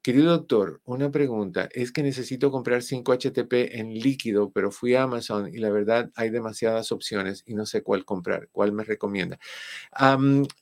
Querido 0.07 0.31
doctor, 0.31 0.81
una 0.85 1.11
pregunta. 1.11 1.69
Es 1.73 1.91
que 1.91 2.01
necesito 2.01 2.53
comprar 2.53 2.83
5 2.83 3.13
HTP 3.13 3.75
en 3.75 3.93
líquido, 3.93 4.53
pero 4.53 4.71
fui 4.71 4.95
a 4.95 5.03
Amazon 5.03 5.53
y 5.53 5.59
la 5.59 5.69
verdad 5.71 6.13
hay 6.15 6.31
demasiadas 6.31 6.93
opciones 6.93 7.43
y 7.45 7.55
no 7.55 7.67
sé 7.67 7.83
cuál 7.83 8.05
comprar. 8.05 8.49
¿Cuál 8.53 8.71
me 8.71 8.85
recomienda? 8.85 9.41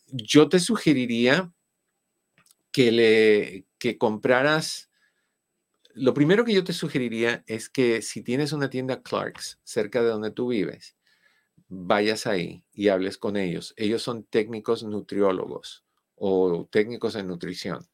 yo 0.07 0.49
te 0.49 0.59
sugeriría 0.61 1.53
que, 2.73 2.91
le, 2.91 3.67
que 3.79 3.99
compraras... 3.99 4.91
Lo 5.93 6.15
primero 6.15 6.47
que 6.47 6.55
yo 6.55 6.65
te 6.65 6.73
sugeriría 6.73 7.45
es 7.47 7.69
que 7.69 8.01
si 8.01 8.23
tienes 8.23 8.53
una 8.53 8.71
tienda 8.71 9.03
Clarks 9.03 9.61
cerca 9.63 10.03
de 10.03 10.09
donde 10.09 10.31
tú 10.31 10.49
vives, 10.49 10.97
vayas 11.69 12.27
ahí 12.27 12.65
y 12.73 12.89
hables 12.89 13.19
con 13.19 13.37
ellos. 13.37 13.75
Ellos 13.77 14.03
son 14.03 14.25
técnicos 14.25 14.85
nutriólogos 14.85 15.84
o 16.17 16.69
técnicos 16.71 17.17
en 17.17 17.29
nutrición. 17.29 17.87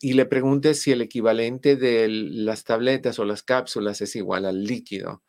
y 0.00 0.14
le 0.14 0.26
pregunte 0.26 0.74
si 0.74 0.92
el 0.92 1.02
equivalente 1.02 1.76
de 1.76 2.08
las 2.08 2.64
tabletas 2.64 3.18
o 3.18 3.24
las 3.24 3.42
cápsulas 3.42 4.00
es 4.00 4.16
igual 4.16 4.46
al 4.46 4.64
líquido, 4.64 5.22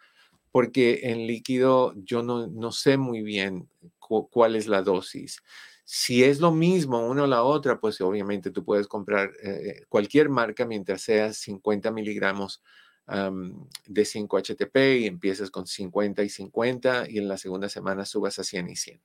porque 0.52 1.02
en 1.04 1.28
líquido 1.28 1.94
yo 1.98 2.24
no, 2.24 2.48
no 2.48 2.72
sé 2.72 2.98
muy 2.98 3.22
bien 3.22 3.70
cuál 4.00 4.56
es 4.56 4.68
la 4.68 4.82
dosis. 4.82 5.42
Si 5.86 6.24
es 6.24 6.40
lo 6.40 6.52
mismo 6.52 7.06
una 7.06 7.24
o 7.24 7.28
la 7.28 7.44
otra, 7.44 7.80
pues 7.80 8.00
obviamente 8.02 8.52
tú 8.52 8.64
puedes 8.64 8.88
comprar 8.88 9.32
eh, 9.44 9.84
cualquier 9.90 10.30
marca 10.30 10.66
mientras 10.66 11.02
sea 11.02 11.34
50 11.34 11.92
miligramos 11.92 12.62
de 13.06 14.06
5-HTP 14.06 15.02
y 15.02 15.08
empieces 15.08 15.52
con 15.52 15.68
50 15.68 16.24
y 16.24 16.30
50 16.30 17.10
y 17.10 17.18
en 17.18 17.28
la 17.28 17.38
segunda 17.38 17.68
semana 17.68 18.06
subas 18.06 18.40
a 18.40 18.44
100 18.46 18.70
y 18.70 18.76
100. 18.78 19.02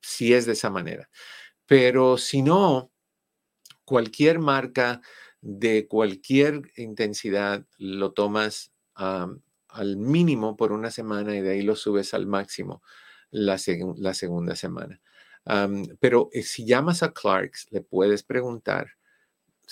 Si 0.00 0.32
es 0.32 0.46
de 0.46 0.52
esa 0.52 0.70
manera. 0.70 1.08
Pero 1.72 2.18
si 2.18 2.42
no, 2.42 2.92
cualquier 3.86 4.38
marca 4.40 5.00
de 5.40 5.88
cualquier 5.88 6.70
intensidad 6.76 7.64
lo 7.78 8.12
tomas 8.12 8.74
al 8.94 9.96
mínimo 9.96 10.54
por 10.54 10.72
una 10.72 10.90
semana 10.90 11.34
y 11.34 11.40
de 11.40 11.52
ahí 11.52 11.62
lo 11.62 11.74
subes 11.74 12.12
al 12.12 12.26
máximo 12.26 12.82
la, 13.30 13.56
segunda 13.56 14.54
semana. 14.54 15.00
pero 15.98 16.28
eh, 16.34 16.42
si 16.42 16.66
llamas 16.66 17.02
a 17.02 17.14
Clarks, 17.14 17.68
le 17.70 17.80
puedes 17.80 18.22
preguntar, 18.22 18.90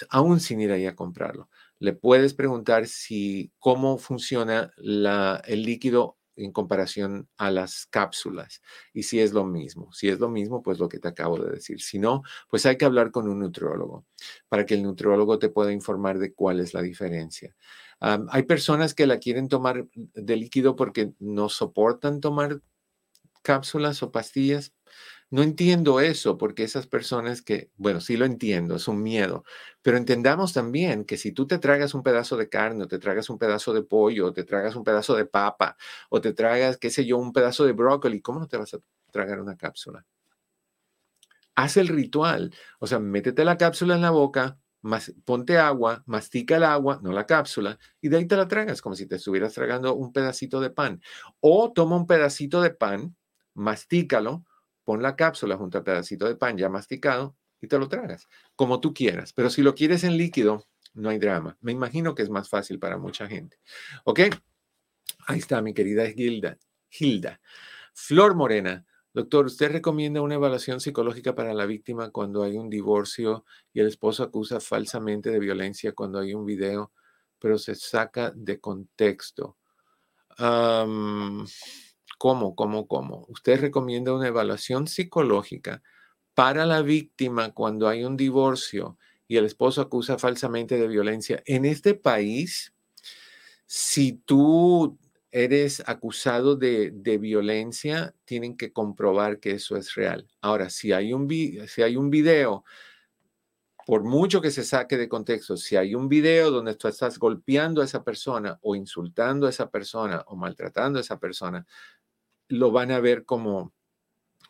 aún 0.09 0.41
sin 0.41 0.63
ir 0.63 0.73
ahí 0.73 0.87
a 0.87 0.97
comprarlo, 0.97 1.51
le 1.81 1.93
puedes 1.93 2.33
preguntar 2.33 2.87
si 2.87 3.53
cómo 3.59 3.99
funciona 3.99 4.73
el 4.79 5.63
líquido 5.65 6.17
en 6.41 6.53
comparación 6.53 7.29
a 7.37 7.51
las 7.51 7.87
cápsulas 7.87 8.63
y 8.93 9.05
si 9.05 9.21
es 9.21 9.33
lo 9.33 9.45
mismo. 9.45 9.93
Si 9.93 10.09
es 10.09 10.19
lo 10.19 10.29
mismo, 10.29 10.63
pues 10.63 10.79
lo 10.79 10.89
que 10.89 10.99
te 10.99 11.09
acabo 11.09 11.39
de 11.39 11.51
decir. 11.51 11.81
Si 11.81 11.99
no, 11.99 12.23
pues 12.49 12.67
hay 12.67 12.77
que 12.77 12.85
hablar 12.85 13.11
con 13.11 13.29
un 13.29 13.41
nutriólogo 13.41 14.07
para 14.49 14.67
que 14.67 14.75
el 14.75 14.83
nutriólogo 14.83 15.39
te 15.39 15.49
pueda 15.49 15.73
informar 15.73 16.19
de 16.19 16.33
cuál 16.33 16.61
es 16.61 16.75
la 16.75 16.83
diferencia. 16.83 17.55
hay 18.01 18.43
personas 18.45 18.95
que 18.95 19.07
la 19.07 19.19
quieren 19.19 19.49
tomar 19.49 19.87
de 19.95 20.37
líquido 20.37 20.75
porque 20.75 21.13
no 21.19 21.49
soportan 21.49 22.21
tomar 22.21 22.61
cápsulas 23.43 24.03
o 24.03 24.11
pastillas. 24.11 24.73
No 25.33 25.43
entiendo 25.45 26.01
eso 26.01 26.37
porque 26.39 26.65
esas 26.65 26.89
personas 26.89 27.41
que, 27.43 27.71
bueno, 27.77 28.01
sí 28.01 28.17
lo 28.17 28.25
entiendo, 28.25 28.75
es 28.77 28.89
un 28.89 29.01
miedo, 29.03 29.45
pero 29.81 29.97
entendamos 29.97 30.53
también 30.53 31.05
que 31.05 31.17
si 31.17 31.31
tú 31.31 31.47
te 31.47 31.59
tragas 31.59 31.95
un 31.95 32.03
pedazo 32.03 32.37
de 32.37 32.49
carne 32.49 32.83
o 32.85 32.89
te 32.89 32.99
tragas 32.99 33.31
un 33.31 33.39
pedazo 33.39 33.73
de 33.73 33.83
pollo 33.85 34.27
o 34.27 34.33
te 34.33 34.43
tragas 34.45 34.75
un 34.75 34.83
pedazo 34.83 35.15
de 35.15 35.27
papa 35.27 35.77
o 36.09 36.21
te 36.21 36.33
tragas, 36.33 36.79
qué 36.79 36.91
sé 36.91 37.05
yo, 37.07 37.17
un 37.19 37.33
pedazo 37.33 37.65
de 37.65 37.73
brócoli, 37.73 38.21
¿cómo 38.21 38.41
no 38.41 38.49
te 38.49 38.57
vas 38.57 38.75
a 38.75 38.79
tragar 39.13 39.41
una 39.41 39.57
cápsula? 39.57 40.05
Haz 41.57 41.77
el 41.77 41.89
ritual, 41.89 42.55
o 42.79 42.87
sea, 42.87 42.99
métete 43.01 43.45
la 43.45 43.57
cápsula 43.59 43.95
en 43.95 44.03
la 44.03 44.11
boca, 44.11 44.59
ponte 45.25 45.59
agua, 45.59 46.03
mastica 46.07 46.57
el 46.57 46.65
agua, 46.65 47.01
no 47.03 47.13
la 47.13 47.27
cápsula, 47.27 47.79
y 48.01 48.09
de 48.09 48.17
ahí 48.19 48.27
te 48.27 48.37
la 48.37 48.49
tragas 48.49 48.81
como 48.81 48.95
si 48.95 49.07
te 49.07 49.17
estuvieras 49.17 49.53
tragando 49.53 49.95
un 49.95 50.13
pedacito 50.13 50.61
de 50.61 50.71
pan. 50.71 51.03
O 51.41 51.73
toma 51.73 51.97
un 51.97 52.07
pedacito 52.07 52.63
de 52.63 52.71
pan, 52.71 53.17
mastícalo, 53.55 54.45
pon 54.91 55.03
la 55.03 55.15
cápsula 55.15 55.57
junto 55.57 55.79
al 55.79 55.85
pedacito 55.85 56.27
de 56.27 56.35
pan 56.35 56.59
ya 56.59 56.69
masticado 56.69 57.37
y 57.61 57.69
te 57.69 57.79
lo 57.79 57.89
tragas, 57.89 58.27
como 58.57 58.81
tú 58.81 58.93
quieras. 58.93 59.33
Pero 59.33 59.49
si 59.49 59.63
lo 59.63 59.77
quieres 59.77 60.03
en 60.03 60.17
líquido, 60.17 60.67
no 60.95 61.11
hay 61.11 61.19
drama. 61.21 61.57
Me 61.61 61.71
imagino 61.71 62.13
que 62.13 62.25
es 62.25 62.29
más 62.29 62.49
fácil 62.49 62.81
para 62.81 62.99
mucha 62.99 63.29
gente. 63.29 63.61
¿Ok? 64.03 64.19
Ahí 65.29 65.39
está 65.39 65.63
mi 65.63 65.75
querida 65.75 66.09
Hilda. 66.09 66.59
Hilda. 66.91 67.41
Flor 67.95 68.35
Morena. 68.35 68.85
Doctor, 69.15 69.47
¿usted 69.47 69.71
recomienda 69.71 70.23
una 70.23 70.35
evaluación 70.35 70.81
psicológica 70.81 71.37
para 71.37 71.55
la 71.55 71.67
víctima 71.67 72.11
cuando 72.11 72.43
hay 72.43 72.57
un 72.57 72.69
divorcio 72.69 73.45
y 73.73 73.79
el 73.79 73.87
esposo 73.87 74.25
acusa 74.25 74.59
falsamente 74.59 75.31
de 75.31 75.39
violencia 75.39 75.93
cuando 75.93 76.19
hay 76.19 76.35
un 76.35 76.45
video, 76.45 76.91
pero 77.39 77.59
se 77.59 77.77
saca 77.77 78.33
de 78.35 78.59
contexto? 78.59 79.57
¿Cómo, 82.21 82.55
cómo, 82.55 82.87
cómo? 82.87 83.25
¿Usted 83.31 83.59
recomienda 83.59 84.13
una 84.13 84.29
evaluación 84.29 84.87
psicológica 84.87 85.83
para 86.35 86.67
la 86.67 86.83
víctima 86.83 87.55
cuando 87.55 87.89
hay 87.89 88.05
un 88.05 88.19
divorcio 88.19 88.99
y 89.27 89.39
el 89.39 89.47
esposo 89.47 89.81
acusa 89.81 90.19
falsamente 90.19 90.77
de 90.77 90.87
violencia? 90.87 91.43
En 91.47 91.65
este 91.65 91.95
país, 91.95 92.75
si 93.65 94.13
tú 94.13 94.99
eres 95.31 95.83
acusado 95.87 96.57
de, 96.57 96.91
violencia, 97.19 98.15
tienen 98.27 98.55
que 98.55 98.71
comprobar 98.71 99.41
que 99.41 99.53
eso 99.53 99.79
es 99.79 99.95
real. 99.95 100.29
Ahora, 100.43 100.69
si 100.69 100.93
hay, 100.93 101.15
un, 101.15 101.27
si 101.69 101.81
hay 101.81 101.97
un 101.97 102.11
video, 102.11 102.65
por 103.87 104.05
mucho 104.05 104.43
que 104.43 104.51
se 104.51 104.63
saque 104.63 104.99
de 104.99 105.09
contexto, 105.09 105.57
si 105.57 105.77
hay 105.77 105.95
un 105.95 106.07
video 106.07 106.51
donde 106.51 106.75
tú 106.75 106.87
estás 106.87 107.19
golpeando 107.19 107.81
a 107.81 107.87
esa 107.87 108.05
persona 108.05 108.59
o 108.61 108.77
insultando 108.77 109.47
a 109.47 109.51
esa 109.51 109.71
persona 109.71 110.23
o 110.27 110.37
maltratando 110.37 110.99
a 110.99 111.03
esa 111.03 111.19
persona, 111.19 111.67
lo 112.51 112.71
van 112.71 112.91
a 112.91 113.01
ver 113.01 113.25
como, 113.25 113.73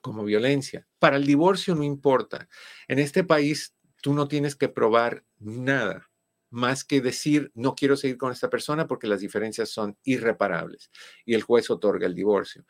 como 0.01 0.24
violencia. 0.24 0.86
Para 0.98 1.16
el 1.16 1.26
divorcio 1.26 1.74
no 1.74 1.84
importa. 1.84 2.48
En 2.88 2.98
este 2.98 3.22
país 3.24 3.74
tú 4.03 4.14
no 4.14 4.26
tienes 4.26 4.57
que 4.57 4.68
probar 4.68 5.24
nada 5.38 6.11
más 6.51 6.82
que 6.84 7.01
decir, 7.01 7.53
no 7.55 7.74
quiero 7.76 7.96
seguir 7.96 8.18
con 8.18 8.32
esta 8.32 8.51
persona 8.51 8.88
porque 8.88 9.07
las 9.07 9.20
diferencias 9.20 9.70
son 9.70 9.96
irreparables 10.03 10.90
y 11.24 11.34
el 11.34 11.42
juez 11.42 11.70
otorga 11.70 12.07
el 12.07 12.14
divorcio. 12.14 12.66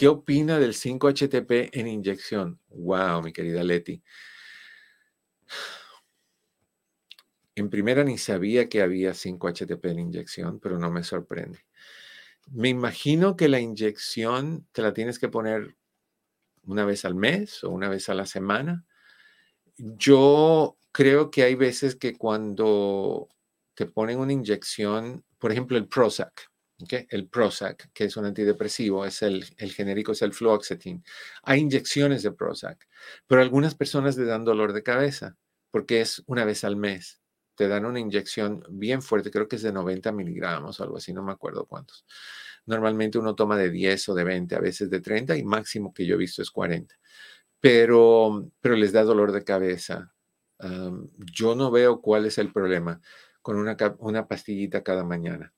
¿Qué 0.00 0.08
opina 0.08 0.58
del 0.58 0.72
5-HTP 0.72 1.78
en 1.78 1.86
inyección? 1.86 2.58
Wow, 2.70 3.22
mi 3.22 3.34
querida 3.34 3.62
Leti. 3.62 4.02
En 7.54 7.68
primera 7.68 8.02
ni 8.02 8.16
sabía 8.16 8.70
que 8.70 8.80
había 8.80 9.10
5-HTP 9.10 9.90
en 9.90 9.98
inyección, 9.98 10.58
pero 10.58 10.78
no 10.78 10.90
me 10.90 11.04
sorprende. 11.04 11.66
Me 12.50 12.70
imagino 12.70 13.36
que 13.36 13.50
la 13.50 13.60
inyección 13.60 14.66
te 14.72 14.80
la 14.80 14.94
tienes 14.94 15.18
que 15.18 15.28
poner 15.28 15.76
una 16.62 16.86
vez 16.86 17.04
al 17.04 17.14
mes 17.14 17.62
o 17.62 17.68
una 17.68 17.90
vez 17.90 18.08
a 18.08 18.14
la 18.14 18.24
semana. 18.24 18.86
Yo 19.82 20.76
creo 20.92 21.30
que 21.30 21.42
hay 21.42 21.54
veces 21.54 21.96
que 21.96 22.14
cuando 22.14 23.28
te 23.74 23.86
ponen 23.86 24.18
una 24.18 24.32
inyección, 24.34 25.24
por 25.38 25.52
ejemplo 25.52 25.78
el 25.78 25.88
Prozac, 25.88 26.50
el 27.08 27.28
Prozac, 27.28 27.90
que 27.94 28.04
es 28.04 28.16
un 28.18 28.26
antidepresivo, 28.26 29.06
es 29.06 29.22
el, 29.22 29.42
genérico, 29.72 30.12
es 30.12 30.20
el 30.20 30.34
fluoxetine. 30.34 31.02
Hay 31.44 31.60
inyecciones 31.60 32.22
de 32.22 32.32
Prozac, 32.32 32.86
pero 33.26 33.40
algunas 33.40 33.74
personas 33.74 34.18
le 34.18 34.26
dan 34.26 34.44
dolor 34.44 34.74
de 34.74 34.82
cabeza 34.82 35.36
porque 35.70 36.02
es 36.02 36.22
una 36.26 36.44
vez 36.44 36.62
al 36.64 36.76
mes. 36.76 37.22
Te 37.54 37.66
dan 37.66 37.86
una 37.86 38.00
inyección 38.00 38.62
bien 38.68 39.00
fuerte, 39.00 39.30
creo 39.30 39.48
que 39.48 39.56
es 39.56 39.62
de 39.62 39.72
90 39.72 40.12
miligramos 40.12 40.78
o 40.78 40.84
algo 40.84 40.98
así, 40.98 41.14
no 41.14 41.22
me 41.22 41.32
acuerdo 41.32 41.64
cuántos. 41.64 42.04
Normalmente 42.66 43.18
uno 43.18 43.34
toma 43.34 43.56
de 43.56 43.70
10 43.70 44.10
o 44.10 44.14
de 44.14 44.24
20, 44.24 44.54
a 44.56 44.60
veces 44.60 44.90
de 44.90 45.00
30 45.00 45.38
y 45.38 45.42
máximo 45.42 45.94
que 45.94 46.04
yo 46.04 46.16
he 46.16 46.18
visto 46.18 46.42
es 46.42 46.50
40. 46.50 46.94
Pero, 47.60 48.50
pero 48.60 48.76
les 48.76 48.92
da 48.92 49.04
dolor 49.04 49.32
de 49.32 49.44
cabeza. 49.44 50.12
yo 51.16 51.54
no 51.54 51.70
veo 51.70 52.00
cuál 52.00 52.26
es 52.26 52.38
el 52.38 52.52
problema 52.52 53.00
con 53.42 53.56
una, 53.56 53.76
una 53.98 54.26
pastillita 54.28 54.82
cada 54.82 55.04
mañana. 55.04 55.52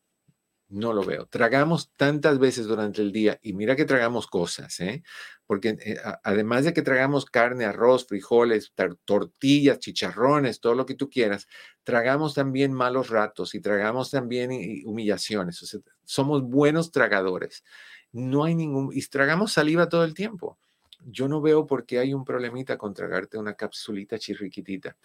No 0.72 0.94
lo 0.94 1.04
veo. 1.04 1.26
Tragamos 1.26 1.92
tantas 1.96 2.38
veces 2.38 2.66
durante 2.66 3.02
el 3.02 3.12
día 3.12 3.38
y 3.42 3.52
mira 3.52 3.76
que 3.76 3.84
tragamos 3.84 4.26
cosas, 4.26 4.80
¿eh? 4.80 5.02
Porque 5.46 5.76
eh, 5.78 5.98
además 6.24 6.64
de 6.64 6.72
que 6.72 6.80
tragamos 6.80 7.26
carne, 7.26 7.66
arroz, 7.66 8.06
frijoles, 8.06 8.72
tortillas, 9.04 9.80
chicharrones, 9.80 10.60
todo 10.60 10.74
lo 10.74 10.86
que 10.86 10.94
tú 10.94 11.10
quieras, 11.10 11.46
tragamos 11.84 12.32
también 12.32 12.72
malos 12.72 13.10
ratos 13.10 13.54
y 13.54 13.60
tragamos 13.60 14.10
también 14.10 14.50
humillaciones. 14.86 15.62
O 15.62 15.82
somos 16.04 16.42
buenos 16.42 16.90
tragadores. 16.90 17.64
No 18.10 18.44
hay 18.44 18.54
ningún... 18.54 18.90
Y 18.94 19.02
tragamos 19.02 19.52
saliva 19.52 19.90
todo 19.90 20.04
el 20.04 20.14
tiempo. 20.14 20.58
Yo 21.04 21.28
no 21.28 21.40
veo 21.40 21.66
por 21.66 21.86
qué 21.86 21.98
hay 21.98 22.14
un 22.14 22.24
problemita 22.24 22.76
con 22.78 22.94
tragarte 22.94 23.38
una 23.38 23.54
capsulita 23.54 24.18
chirriquitita. 24.18 24.96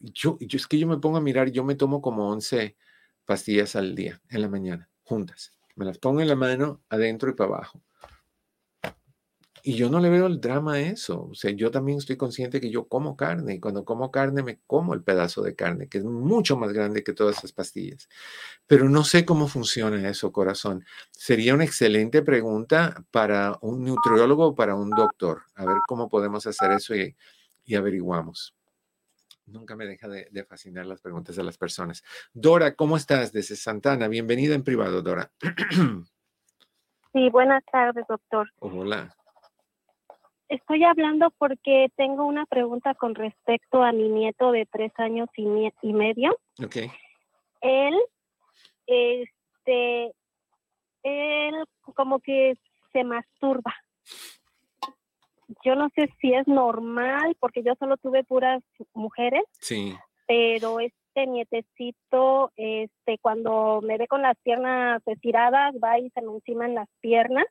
yo, 0.00 0.38
yo, 0.40 0.56
es 0.56 0.66
que 0.66 0.78
yo 0.78 0.86
me 0.86 0.98
pongo 0.98 1.16
a 1.16 1.20
mirar, 1.20 1.50
yo 1.50 1.64
me 1.64 1.74
tomo 1.74 2.00
como 2.00 2.30
11 2.30 2.76
pastillas 3.24 3.76
al 3.76 3.94
día, 3.94 4.20
en 4.28 4.42
la 4.42 4.48
mañana, 4.48 4.90
juntas. 5.02 5.52
Me 5.76 5.84
las 5.84 5.98
pongo 5.98 6.20
en 6.20 6.28
la 6.28 6.36
mano, 6.36 6.82
adentro 6.88 7.30
y 7.30 7.34
para 7.34 7.56
abajo. 7.56 7.82
Y 9.66 9.76
yo 9.76 9.88
no 9.88 9.98
le 9.98 10.10
veo 10.10 10.26
el 10.26 10.42
drama 10.42 10.74
a 10.74 10.80
eso. 10.80 11.28
O 11.30 11.34
sea, 11.34 11.50
yo 11.50 11.70
también 11.70 11.96
estoy 11.96 12.18
consciente 12.18 12.60
que 12.60 12.70
yo 12.70 12.86
como 12.86 13.16
carne 13.16 13.54
y 13.54 13.60
cuando 13.60 13.82
como 13.86 14.10
carne 14.10 14.42
me 14.42 14.60
como 14.66 14.92
el 14.92 15.02
pedazo 15.02 15.40
de 15.40 15.56
carne, 15.56 15.88
que 15.88 15.96
es 15.96 16.04
mucho 16.04 16.58
más 16.58 16.70
grande 16.74 17.02
que 17.02 17.14
todas 17.14 17.38
esas 17.38 17.52
pastillas. 17.52 18.06
Pero 18.66 18.90
no 18.90 19.04
sé 19.04 19.24
cómo 19.24 19.48
funciona 19.48 20.06
eso, 20.06 20.32
corazón. 20.32 20.84
Sería 21.12 21.54
una 21.54 21.64
excelente 21.64 22.20
pregunta 22.20 23.06
para 23.10 23.56
un 23.62 23.84
nutriólogo 23.84 24.48
o 24.48 24.54
para 24.54 24.74
un 24.74 24.90
doctor. 24.90 25.44
A 25.54 25.64
ver 25.64 25.78
cómo 25.88 26.10
podemos 26.10 26.46
hacer 26.46 26.72
eso 26.72 26.94
y, 26.94 27.16
y 27.64 27.74
averiguamos. 27.74 28.54
Nunca 29.46 29.76
me 29.76 29.86
deja 29.86 30.08
de, 30.08 30.44
fascinar 30.44 30.84
las 30.84 31.00
preguntas 31.00 31.36
de 31.36 31.42
las 31.42 31.56
personas. 31.56 32.04
Dora, 32.34 32.74
¿cómo 32.74 32.98
estás? 32.98 33.32
Desde 33.32 33.56
Santana. 33.56 34.08
Bienvenida 34.08 34.54
en 34.54 34.62
privado, 34.62 35.00
Dora. 35.00 35.30
Sí, 37.14 37.30
buenas 37.30 37.64
tardes, 37.70 38.04
doctor. 38.08 38.50
Hola. 38.58 39.14
Estoy 40.48 40.84
hablando 40.84 41.30
porque 41.38 41.88
tengo 41.96 42.24
una 42.26 42.46
pregunta 42.46 42.94
con 42.94 43.14
respecto 43.14 43.82
a 43.82 43.92
mi 43.92 44.08
nieto 44.08 44.52
de 44.52 44.66
tres 44.66 44.92
años 44.96 45.28
y, 45.36 45.46
y 45.82 45.92
medio. 45.92 46.36
Ok. 46.62 46.76
Él, 47.60 47.94
este, 48.86 50.12
él 51.02 51.54
como 51.94 52.20
que 52.20 52.54
se 52.92 53.04
masturba 53.04 53.74
yo 55.64 55.74
no 55.74 55.88
sé 55.94 56.10
si 56.20 56.32
es 56.32 56.46
normal, 56.46 57.36
porque 57.40 57.62
yo 57.62 57.74
solo 57.78 57.96
tuve 57.96 58.24
puras 58.24 58.62
mujeres. 58.92 59.42
Sí. 59.60 59.94
Pero 60.26 60.80
este 60.80 61.26
nietecito, 61.26 62.52
este, 62.56 63.18
cuando 63.18 63.80
me 63.82 63.98
ve 63.98 64.06
con 64.06 64.22
las 64.22 64.36
piernas 64.38 65.02
estiradas, 65.06 65.74
va 65.82 65.98
y 65.98 66.10
se 66.10 66.22
me 66.22 66.32
encima 66.32 66.66
en 66.66 66.74
las 66.74 66.88
piernas 67.00 67.44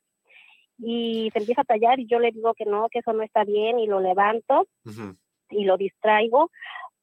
y 0.77 1.29
se 1.31 1.39
empieza 1.39 1.61
a 1.61 1.65
tallar 1.65 1.99
y 1.99 2.07
yo 2.07 2.19
le 2.19 2.31
digo 2.31 2.53
que 2.53 2.65
no, 2.65 2.89
que 2.89 2.99
eso 2.99 3.13
no 3.13 3.23
está 3.23 3.43
bien 3.43 3.79
y 3.79 3.87
lo 3.87 3.99
levanto 3.99 4.67
y 5.49 5.65
lo 5.65 5.77
distraigo. 5.77 6.49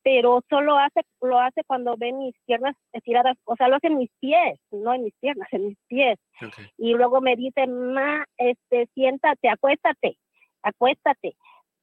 pero 0.02 0.42
solo 0.48 0.78
hace, 0.78 1.02
lo 1.20 1.38
hace 1.38 1.62
cuando 1.64 1.96
ve 1.96 2.12
mis 2.12 2.34
piernas 2.46 2.74
estiradas, 2.92 3.36
o 3.44 3.56
sea, 3.56 3.68
lo 3.68 3.76
hace 3.76 3.88
en 3.88 3.98
mis 3.98 4.10
pies, 4.18 4.58
no 4.70 4.94
en 4.94 5.04
mis 5.04 5.14
piernas, 5.20 5.48
en 5.52 5.68
mis 5.68 5.78
pies. 5.88 6.18
Y 6.78 6.94
luego 6.94 7.20
me 7.20 7.36
dice, 7.36 7.66
ma, 7.66 8.24
este, 8.38 8.88
siéntate, 8.94 9.48
acuéstate, 9.48 10.16
acuéstate, 10.62 11.36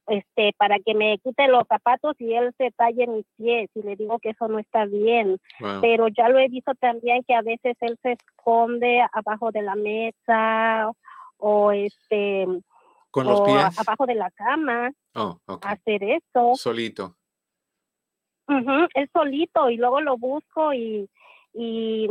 este, 0.07 0.53
para 0.57 0.79
que 0.79 0.95
me 0.95 1.19
quite 1.19 1.47
los 1.47 1.67
zapatos 1.67 2.15
y 2.19 2.33
él 2.33 2.53
se 2.57 2.71
talle 2.71 3.07
mis 3.07 3.25
pies. 3.37 3.69
Y 3.75 3.83
le 3.83 3.95
digo 3.95 4.19
que 4.19 4.29
eso 4.29 4.47
no 4.47 4.57
está 4.57 4.85
bien. 4.85 5.37
Pero 5.81 6.07
ya 6.07 6.29
lo 6.29 6.39
he 6.39 6.47
visto 6.47 6.73
también 6.75 7.23
que 7.23 7.35
a 7.35 7.41
veces 7.41 7.75
él 7.81 7.99
se 8.01 8.13
esconde 8.13 9.05
abajo 9.11 9.51
de 9.51 9.61
la 9.61 9.75
mesa 9.75 10.91
o 11.37 11.71
este 11.71 12.45
con 13.11 13.25
los 13.25 13.41
pies 13.41 13.79
abajo 13.79 14.05
de 14.05 14.15
la 14.15 14.31
cama. 14.31 14.91
Oh, 15.15 15.39
hacer 15.61 16.03
eso. 16.03 16.55
Solito. 16.55 17.15
Uh 18.47 18.87
él 18.93 19.09
solito 19.11 19.69
y 19.69 19.77
luego 19.77 19.99
lo 20.01 20.17
busco 20.17 20.73
y, 20.73 21.09
y 21.53 22.07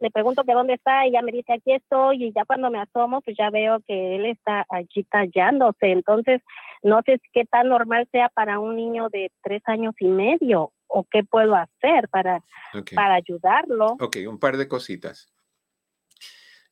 le 0.00 0.10
pregunto 0.10 0.44
que 0.44 0.54
dónde 0.54 0.74
está 0.74 1.06
y 1.06 1.12
ya 1.12 1.22
me 1.22 1.32
dice 1.32 1.52
aquí 1.52 1.72
estoy 1.72 2.24
y 2.24 2.32
ya 2.32 2.44
cuando 2.44 2.70
me 2.70 2.80
asomo 2.80 3.20
pues 3.20 3.36
ya 3.36 3.50
veo 3.50 3.80
que 3.86 4.16
él 4.16 4.26
está 4.26 4.64
allí 4.70 5.04
tallándose. 5.10 5.90
Entonces 5.90 6.40
no 6.82 7.02
sé 7.04 7.20
qué 7.32 7.44
tan 7.44 7.68
normal 7.68 8.08
sea 8.12 8.28
para 8.28 8.60
un 8.60 8.76
niño 8.76 9.08
de 9.10 9.30
tres 9.42 9.62
años 9.66 9.94
y 9.98 10.06
medio 10.06 10.72
o 10.86 11.04
qué 11.10 11.22
puedo 11.22 11.54
hacer 11.54 12.08
para, 12.08 12.42
para 12.94 13.14
ayudarlo. 13.14 13.96
Ok, 14.00 14.16
un 14.26 14.38
par 14.38 14.56
de 14.56 14.68
cositas. 14.68 15.28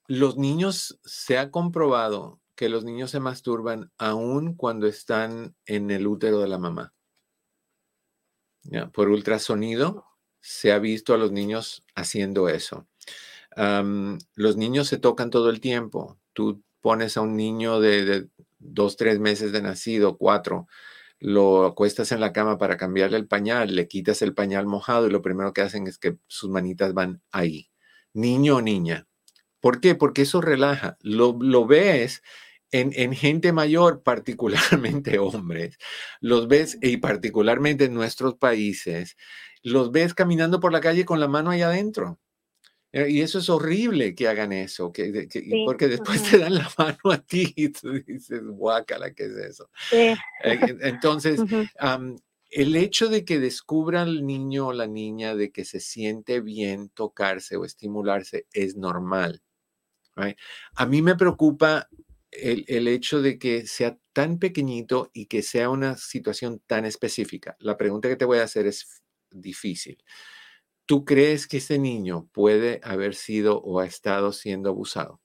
Los 0.09 0.37
niños, 0.37 0.99
se 1.05 1.39
ha 1.39 1.51
comprobado 1.51 2.41
que 2.55 2.69
los 2.69 2.85
niños 2.85 3.11
se 3.11 3.21
masturban 3.21 3.93
aún 3.99 4.55
cuando 4.55 4.87
están 4.87 5.55
en 5.67 5.91
el 5.91 6.07
útero 6.07 6.41
de 6.41 6.49
la 6.49 6.59
mamá. 6.59 6.95
Por 8.93 9.09
ultrasonido 9.11 10.05
se 10.41 10.73
ha 10.73 10.79
visto 10.79 11.15
a 11.15 11.19
los 11.19 11.33
niños 11.33 11.85
haciendo 11.95 12.49
eso. 12.49 12.87
los 13.57 14.57
niños 14.57 14.89
se 14.89 14.99
tocan 14.99 15.31
todo 15.31 15.51
el 15.51 15.61
tiempo. 15.61 16.19
Tú 16.33 16.63
pones 16.81 17.17
a 17.17 17.21
un 17.21 17.37
niño 17.37 17.81
de, 17.81 18.29
dos, 18.59 18.97
tres 18.97 19.19
meses 19.19 19.53
de 19.53 19.63
nacido, 19.63 20.17
cuatro, 20.17 20.69
lo 21.19 21.65
acuestas 21.67 22.13
en 22.13 22.21
la 22.21 22.33
cama 22.33 22.59
para 22.59 22.77
cambiarle 22.77 23.17
el 23.17 23.27
pañal, 23.27 23.75
le 23.75 23.89
quitas 23.89 24.23
el 24.23 24.35
pañal 24.35 24.67
mojado 24.67 25.07
y 25.07 25.11
lo 25.11 25.23
primero 25.23 25.53
que 25.53 25.63
hacen 25.63 25.87
es 25.87 25.99
que 25.99 26.19
sus 26.27 26.51
manitas 26.51 26.95
van 26.95 27.23
ahí. 27.33 27.71
Niño 28.13 28.57
o 28.57 28.63
niña. 28.63 29.07
¿Por 29.61 29.81
qué? 29.81 29.95
Porque 29.95 30.23
eso 30.23 30.41
relaja. 30.41 30.97
Lo, 31.01 31.37
lo 31.41 31.67
ves 31.67 32.23
en, 32.71 33.13
gente 33.13 33.53
mayor, 33.53 34.03
particularmente 34.03 35.19
hombres, 35.19 35.79
los 36.21 36.49
ves, 36.49 36.79
y 36.83 36.99
particularmente 36.99 37.85
en 37.85 37.95
nuestros 37.95 38.35
países, 38.37 39.17
los 39.63 39.93
ves 39.93 40.15
caminando 40.15 40.61
por 40.61 40.73
la 40.73 40.81
calle 40.81 41.05
con 41.05 41.21
la 41.21 41.29
mano 41.29 41.51
ahí 41.51 41.63
adentro. 41.63 42.21
Eh, 42.93 43.11
y 43.11 43.21
eso 43.21 43.39
es 43.39 43.49
horrible 43.51 44.15
que 44.15 44.29
hagan 44.29 44.53
eso, 44.53 44.93
que, 44.93 45.29
porque 45.65 45.89
después 45.89 46.23
te 46.23 46.39
dan 46.39 46.55
la 46.55 46.71
mano 46.79 47.13
a 47.13 47.19
ti 47.19 47.53
y 47.57 47.69
tú 47.71 47.93
dices, 48.07 48.43
guácala, 48.45 49.13
¿qué 49.13 49.25
es 49.25 49.37
eso? 49.37 49.71
Eh, 49.93 50.17
entonces, 50.83 51.41
el 52.51 52.77
hecho 52.77 53.09
de 53.09 53.25
que 53.25 53.41
descubra 53.41 54.03
el 54.03 54.25
niño 54.25 54.69
o 54.69 54.73
la 54.73 54.87
niña 54.87 55.35
de 55.35 55.51
que 55.51 55.65
se 55.65 55.81
siente 55.81 56.41
bien 56.41 56.89
tocarse 56.91 57.57
o 57.57 57.65
estimularse 57.65 58.47
es 58.53 58.77
normal. 58.77 59.43
A 60.75 60.87
mí 60.87 61.03
me 61.03 61.15
preocupa 61.15 61.89
el, 62.31 62.89
hecho 62.89 63.23
de 63.23 63.39
que 63.39 63.67
sea 63.67 63.99
tan 64.13 64.39
pequeñito 64.39 65.11
y 65.13 65.27
que 65.27 65.43
sea 65.43 65.71
una 65.71 65.97
situación 65.97 66.61
tan 66.67 66.85
específica. 66.85 67.57
La 67.61 67.77
pregunta 67.77 68.09
que 68.09 68.17
te 68.17 68.25
voy 68.25 68.39
a 68.39 68.45
hacer 68.45 68.67
es 68.67 69.03
difícil. 69.31 70.03
¿Tú 70.87 71.05
crees 71.05 71.47
que 71.47 71.59
ese 71.59 71.79
niño 71.79 72.29
puede 72.33 72.81
haber 72.85 73.15
sido 73.15 73.61
o 73.61 73.81
ha 73.81 73.87
estado 73.87 74.33
siendo 74.33 74.71
abusado? 74.71 75.21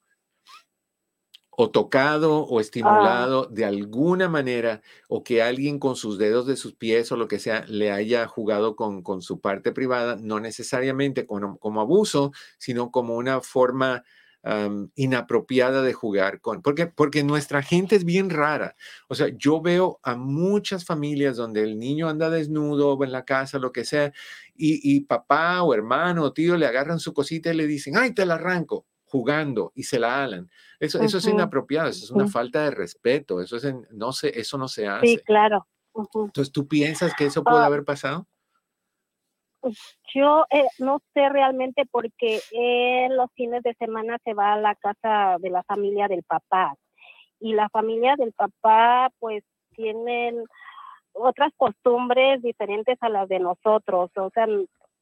O 1.51 1.69
tocado 1.69 2.39
o 2.39 2.57
ah. 2.57 2.61
estimulado 2.61 3.45
de 3.45 3.65
alguna 3.65 4.27
manera, 4.27 4.81
o 5.07 5.23
que 5.23 5.43
alguien 5.43 5.79
con 5.79 5.95
sus 5.95 6.17
dedos 6.17 6.47
de 6.47 6.55
sus 6.55 6.73
pies 6.73 7.11
o 7.11 7.17
lo 7.17 7.27
que 7.27 7.39
sea 7.39 7.65
le 7.67 7.91
haya 7.91 8.25
jugado 8.27 8.75
con, 8.75 9.03
con 9.03 9.21
su 9.21 9.39
parte 9.39 9.71
privada, 9.71 10.15
no 10.15 10.39
necesariamente 10.39 11.27
como, 11.27 11.57
como 11.59 11.81
abuso, 11.81 12.31
sino 12.57 12.89
como 12.89 13.15
una 13.15 13.41
forma 13.41 14.03
inapropiada 14.95 15.83
de 15.83 15.93
jugar 15.93 16.41
con, 16.41 16.61
porque, 16.61 16.87
porque 16.87 17.23
nuestra 17.23 17.61
gente 17.61 17.95
es 17.95 18.05
bien 18.05 18.29
rara. 18.29 18.75
O 19.07 19.15
sea, 19.15 19.27
yo 19.29 19.61
veo 19.61 19.99
a 20.03 20.15
muchas 20.15 20.83
familias 20.83 21.37
donde 21.37 21.63
el 21.63 21.77
niño 21.77 22.09
anda 22.09 22.29
desnudo 22.29 23.01
en 23.03 23.11
la 23.11 23.23
casa, 23.23 23.59
lo 23.59 23.71
que 23.71 23.85
sea, 23.85 24.11
y, 24.55 25.01
papá 25.01 25.63
o 25.63 25.73
hermano 25.73 26.23
o 26.23 26.33
tío 26.33 26.55
le 26.55 26.67
agarran 26.67 26.99
su 26.99 27.13
cosita 27.13 27.51
y 27.51 27.55
le 27.55 27.67
dicen, 27.67 27.97
ay, 27.97 28.13
te 28.13 28.25
la 28.25 28.35
arranco 28.35 28.85
jugando 29.05 29.73
y 29.75 29.83
se 29.83 29.99
la 29.99 30.23
alan. 30.23 30.49
Eso, 30.79 31.01
eso 31.01 31.17
es 31.17 31.27
inapropiado, 31.27 31.89
eso 31.89 32.05
es 32.05 32.11
una 32.11 32.27
falta 32.27 32.63
de 32.63 32.71
respeto, 32.71 33.41
eso 33.41 33.57
es, 33.57 33.67
no 33.91 34.13
sé, 34.13 34.39
eso 34.39 34.57
no 34.57 34.67
se 34.67 34.87
hace. 34.87 35.05
Sí, 35.05 35.17
claro. 35.25 35.67
Entonces, 35.93 36.51
¿tú 36.51 36.67
piensas 36.67 37.13
que 37.15 37.25
eso 37.25 37.43
puede 37.43 37.59
ah. 37.59 37.65
haber 37.65 37.83
pasado? 37.83 38.27
Yo 40.13 40.45
eh, 40.49 40.65
no 40.79 40.99
sé 41.13 41.29
realmente 41.29 41.85
porque 41.91 42.39
en 42.51 43.15
los 43.15 43.31
fines 43.33 43.63
de 43.63 43.73
semana 43.75 44.17
se 44.23 44.33
va 44.33 44.53
a 44.53 44.59
la 44.59 44.75
casa 44.75 45.37
de 45.39 45.49
la 45.49 45.63
familia 45.63 46.07
del 46.07 46.23
papá. 46.23 46.75
Y 47.39 47.53
la 47.53 47.69
familia 47.69 48.15
del 48.17 48.33
papá 48.33 49.09
pues 49.19 49.43
tienen 49.73 50.43
otras 51.13 51.51
costumbres 51.57 52.41
diferentes 52.41 52.97
a 53.01 53.09
las 53.09 53.27
de 53.27 53.39
nosotros, 53.39 54.11
o 54.15 54.29
sea, 54.33 54.47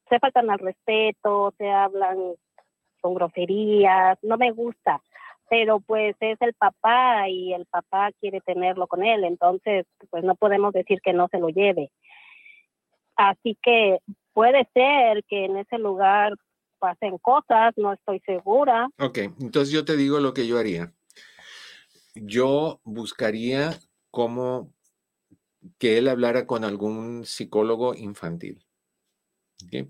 se 0.08 0.18
faltan 0.18 0.50
al 0.50 0.58
respeto, 0.58 1.54
se 1.56 1.70
hablan 1.70 2.34
con 3.00 3.14
groserías, 3.14 4.18
no 4.22 4.36
me 4.36 4.50
gusta, 4.50 5.00
pero 5.48 5.80
pues 5.80 6.16
es 6.20 6.40
el 6.40 6.54
papá 6.54 7.28
y 7.28 7.52
el 7.52 7.66
papá 7.66 8.10
quiere 8.20 8.40
tenerlo 8.40 8.86
con 8.86 9.04
él, 9.04 9.24
entonces 9.24 9.86
pues 10.10 10.24
no 10.24 10.34
podemos 10.34 10.72
decir 10.72 11.00
que 11.00 11.12
no 11.12 11.28
se 11.28 11.38
lo 11.38 11.48
lleve. 11.48 11.90
Así 13.16 13.56
que 13.62 13.98
puede 14.40 14.66
ser 14.72 15.22
que 15.28 15.44
en 15.44 15.58
ese 15.58 15.76
lugar 15.76 16.32
pasen 16.78 17.18
cosas, 17.18 17.74
no 17.76 17.92
estoy 17.92 18.20
segura. 18.20 18.88
Ok, 18.98 19.18
entonces 19.38 19.70
yo 19.70 19.84
te 19.84 19.98
digo 19.98 20.18
lo 20.18 20.32
que 20.32 20.46
yo 20.46 20.58
haría. 20.58 20.94
Yo 22.14 22.80
buscaría 22.82 23.78
cómo 24.10 24.72
que 25.76 25.98
él 25.98 26.08
hablara 26.08 26.46
con 26.46 26.64
algún 26.64 27.26
psicólogo 27.26 27.94
infantil. 27.94 28.64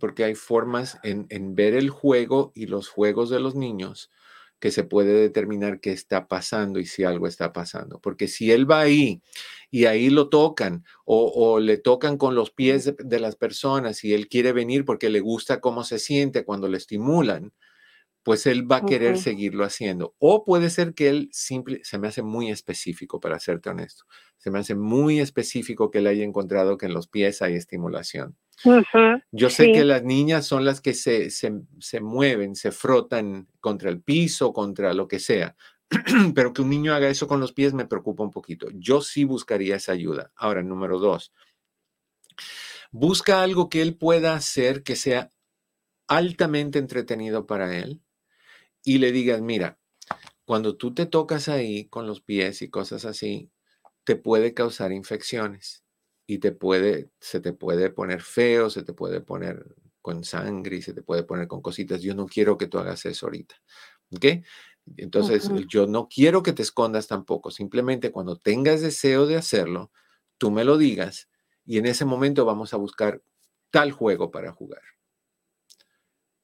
Porque 0.00 0.24
hay 0.24 0.34
formas 0.34 0.98
en, 1.04 1.28
en, 1.30 1.54
ver 1.54 1.74
el 1.74 1.88
juego 1.88 2.50
y 2.56 2.66
los 2.66 2.88
juegos 2.88 3.30
de 3.30 3.38
los 3.38 3.54
niños 3.54 4.10
que 4.60 4.70
se 4.70 4.84
puede 4.84 5.14
determinar 5.14 5.80
qué 5.80 5.90
está 5.90 6.28
pasando 6.28 6.78
y 6.78 6.86
si 6.86 7.02
algo 7.02 7.26
está 7.26 7.52
pasando. 7.52 7.98
Porque 7.98 8.28
si 8.28 8.52
él 8.52 8.70
va 8.70 8.80
ahí 8.80 9.22
y 9.70 9.86
ahí 9.86 10.10
lo 10.10 10.28
tocan 10.28 10.84
o, 11.04 11.58
le 11.58 11.78
tocan 11.78 12.18
con 12.18 12.34
los 12.34 12.50
pies 12.50 12.94
de, 12.98 13.20
las 13.20 13.36
personas 13.36 14.04
y 14.04 14.12
él 14.12 14.28
quiere 14.28 14.52
venir 14.52 14.84
porque 14.84 15.08
le 15.08 15.20
gusta 15.20 15.60
cómo 15.60 15.82
se 15.82 15.98
siente 15.98 16.44
cuando 16.44 16.68
le 16.68 16.76
estimulan, 16.76 17.52
pues 18.22 18.46
él 18.46 18.70
va 18.70 18.76
a 18.76 18.86
querer 18.86 19.18
seguirlo 19.18 19.64
haciendo. 19.64 20.14
O 20.18 20.44
puede 20.44 20.70
ser 20.70 20.94
que 20.94 21.08
él 21.08 21.28
simple, 21.32 21.80
se 21.84 21.98
me 21.98 22.08
hace 22.08 22.22
muy 22.22 22.50
específico, 22.50 23.20
para 23.20 23.40
serte 23.40 23.70
honesto, 23.70 24.04
se 24.36 24.50
me 24.50 24.58
hace 24.58 24.74
muy 24.74 25.20
específico 25.20 25.90
que 25.90 25.98
él 25.98 26.06
haya 26.06 26.24
encontrado 26.24 26.76
que 26.76 26.86
en 26.86 26.94
los 26.94 27.08
pies 27.08 27.42
hay 27.42 27.54
estimulación. 27.54 28.36
Yo 29.32 29.48
sé 29.48 29.72
que 29.72 29.84
las 29.84 30.02
niñas 30.02 30.46
son 30.46 30.66
las 30.66 30.82
que 30.82 30.92
se, 30.92 31.30
se, 31.30 32.00
mueven, 32.00 32.54
se 32.54 32.72
frotan 32.72 33.48
contra 33.60 33.88
el 33.88 34.02
piso, 34.02 34.52
contra 34.52 34.92
lo 34.92 35.08
que 35.08 35.18
sea, 35.18 35.56
pero 36.34 36.52
que 36.52 36.60
un 36.60 36.68
niño 36.68 36.92
haga 36.92 37.08
eso 37.08 37.26
con 37.26 37.40
los 37.40 37.54
pies 37.54 37.72
me 37.72 37.86
preocupa 37.86 38.22
un 38.22 38.30
poquito. 38.30 38.68
Yo 38.74 39.00
sí 39.00 39.24
buscaría 39.24 39.76
esa 39.76 39.92
ayuda. 39.92 40.30
Ahora, 40.36 40.62
número 40.62 40.98
dos, 40.98 41.32
busca 42.90 43.42
algo 43.42 43.70
que 43.70 43.80
él 43.80 43.96
pueda 43.96 44.34
hacer 44.34 44.82
que 44.82 44.94
sea 44.94 45.30
altamente 46.06 46.78
entretenido 46.78 47.46
para 47.46 47.78
él 47.78 48.02
y 48.84 48.98
le 48.98 49.12
digas, 49.12 49.40
mira, 49.40 49.78
cuando 50.44 50.76
tú 50.76 50.94
te 50.94 51.06
tocas 51.06 51.48
ahí 51.48 51.86
con 51.88 52.06
los 52.06 52.20
pies 52.20 52.62
y 52.62 52.70
cosas 52.70 53.04
así, 53.04 53.50
te 54.04 54.16
puede 54.16 54.54
causar 54.54 54.92
infecciones 54.92 55.84
y 56.26 56.38
te 56.38 56.52
puede, 56.52 57.10
se 57.20 57.40
te 57.40 57.52
puede 57.52 57.90
poner 57.90 58.22
feo, 58.22 58.70
se 58.70 58.82
te 58.82 58.92
puede 58.92 59.20
poner 59.20 59.74
con 60.02 60.24
sangre 60.24 60.76
y 60.76 60.82
se 60.82 60.94
te 60.94 61.02
puede 61.02 61.22
poner 61.22 61.46
con 61.46 61.60
cositas. 61.60 62.02
Yo 62.02 62.14
no 62.14 62.26
quiero 62.26 62.56
que 62.58 62.66
tú 62.66 62.78
hagas 62.78 63.04
eso 63.06 63.26
ahorita. 63.26 63.56
¿Ok? 64.12 64.26
Entonces, 64.96 65.48
yo 65.68 65.86
no 65.86 66.08
quiero 66.08 66.42
que 66.42 66.52
te 66.52 66.62
escondas 66.62 67.06
tampoco. 67.06 67.50
Simplemente 67.50 68.10
cuando 68.10 68.36
tengas 68.36 68.80
deseo 68.80 69.26
de 69.26 69.36
hacerlo, 69.36 69.92
tú 70.38 70.50
me 70.50 70.64
lo 70.64 70.78
digas 70.78 71.28
y 71.64 71.78
en 71.78 71.86
ese 71.86 72.04
momento 72.04 72.44
vamos 72.44 72.74
a 72.74 72.76
buscar 72.76 73.22
tal 73.70 73.92
juego 73.92 74.30
para 74.30 74.52
jugar. 74.52 74.82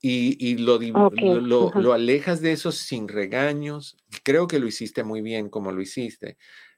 Y, 0.08 0.36
y 0.38 0.58
lo, 0.58 0.78
lo, 0.78 1.72
lo, 1.74 1.92
alejas 1.92 2.40
de 2.40 2.52
eso 2.52 2.70
sin 2.70 3.08
regaños. 3.08 3.96
Creo 4.22 4.46
que 4.46 4.58
lo 4.58 4.66
hiciste 4.66 5.02
muy 5.02 5.22
bien 5.22 5.48
como 5.48 5.72
lo 5.72 5.80
hiciste 5.80 6.36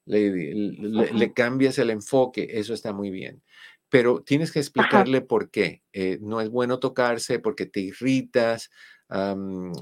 le, 0.09 1.33
cambias 1.35 1.79
el 1.79 1.91
enfoque, 1.91 2.49
eso 2.53 2.74
está 2.74 2.93
muy 2.93 3.11
bien. 3.11 3.43
pero 3.91 4.22
tienes 4.22 4.53
que 4.53 4.59
explicarle 4.59 5.22
por 5.22 5.51
qué. 5.51 5.83
Eh, 5.93 6.18
no 6.20 6.43
es 6.43 6.51
bueno 6.51 6.79
tocarse 6.79 7.39
porque 7.39 7.64
te 7.64 7.81
irritas, 7.81 8.70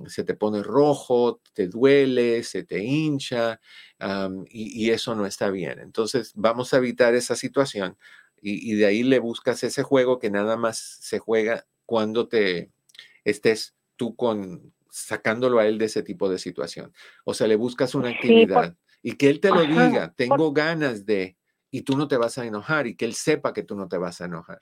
se 0.07 0.23
te 0.23 0.35
pone 0.35 0.63
rojo, 0.63 1.41
te 1.53 1.67
duele, 1.67 2.45
se 2.45 2.63
te 2.63 2.85
hincha 2.85 3.61
y, 4.49 4.91
eso 4.91 5.17
no 5.17 5.27
está 5.27 5.51
bien. 5.51 5.81
Entonces 5.81 6.33
vamos 6.37 6.73
a 6.73 6.77
evitar 6.77 7.15
esa 7.17 7.35
situación 7.35 7.97
y, 8.41 8.75
de 8.75 8.87
ahí 8.87 9.03
le 9.03 9.19
buscas 9.19 9.65
ese 9.65 9.83
juego 9.83 10.21
que 10.21 10.31
nada 10.31 10.57
más 10.57 10.79
se 11.01 11.19
juega 11.19 11.67
cuando 11.85 12.29
te 12.29 12.71
estés 13.27 13.77
tú 13.97 14.15
con 14.17 14.73
sacándolo 14.89 15.59
a 15.59 15.67
él 15.67 15.77
de 15.79 15.87
ese 15.87 16.03
tipo 16.03 16.29
de 16.29 16.39
situación. 16.39 16.93
O 17.25 17.35
sea, 17.35 17.47
le 17.47 17.57
buscas 17.57 17.95
una 17.95 18.09
actividad 18.11 18.75
y 19.03 19.17
que 19.17 19.29
él 19.29 19.41
te 19.41 19.51
lo 19.51 19.61
diga, 19.63 20.15
tengo 20.17 20.53
ganas 20.53 21.05
de, 21.05 21.37
y 21.71 21.83
tú 21.83 21.97
no 21.97 22.09
te 22.09 22.17
vas 22.17 22.39
a 22.39 22.47
enojar 22.47 22.87
y 22.87 22.97
que 22.97 23.05
él 23.05 23.13
sepa 23.13 23.53
que 23.53 23.63
tú 23.63 23.77
no 23.77 23.89
te 23.89 23.99
vas 23.99 24.21
a 24.21 24.25
enojar. 24.25 24.61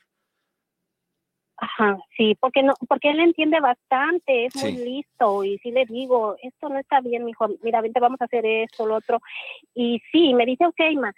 Ajá, 1.56 1.96
sí, 2.16 2.36
porque 2.40 2.64
no, 2.64 2.74
porque 2.88 3.10
él 3.10 3.20
entiende 3.20 3.60
bastante, 3.60 4.46
es 4.46 4.56
muy 4.56 4.72
listo 4.72 5.44
y 5.44 5.56
si 5.58 5.70
le 5.70 5.84
digo, 5.86 6.36
esto 6.42 6.68
no 6.68 6.80
está 6.80 7.00
bien, 7.00 7.28
hijo, 7.28 7.46
mira, 7.62 7.80
vente, 7.80 8.00
vamos 8.00 8.20
a 8.20 8.24
hacer 8.24 8.44
esto, 8.44 8.86
lo 8.86 8.96
otro, 8.96 9.20
y 9.72 10.02
sí, 10.10 10.34
me 10.34 10.46
dice, 10.46 10.66
ok, 10.66 10.80
ma, 11.00 11.12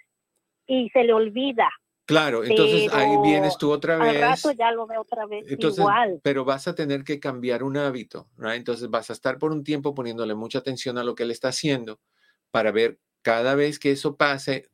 y 0.67 0.89
se 0.89 1.03
le 1.03 1.13
olvida. 1.13 1.69
Claro, 2.07 2.45
entonces 2.45 2.89
ahí 2.93 3.15
vienes 3.21 3.57
tú 3.57 3.69
otra 3.69 3.97
vez. 3.97 4.23
Al 4.23 4.29
rato 4.29 4.51
ya 4.51 4.71
lo 4.71 4.87
veo 4.87 5.01
otra 5.01 5.25
vez 5.25 5.45
igual. 5.49 6.21
Pero 6.23 6.45
vas 6.45 6.67
a 6.67 6.73
tener 6.73 7.03
que 7.03 7.19
cambiar 7.19 7.63
un 7.63 7.75
hábito, 7.75 8.29
¿no? 8.37 8.51
Entonces 8.51 8.89
vas 8.89 9.09
a 9.09 9.13
estar 9.13 9.37
por 9.37 9.51
un 9.51 9.63
tiempo 9.63 9.93
poniéndole 9.93 10.33
mucha 10.33 10.59
atención 10.59 10.97
a 10.97 11.03
lo 11.03 11.15
que 11.15 11.23
él 11.23 11.31
está 11.31 11.49
haciendo 11.49 11.99
para 12.49 12.71
ver 12.71 12.97
cada 13.23 13.55
vez 13.55 13.77
que 13.77 13.91
eso 13.91 14.15
pase, 14.15 14.69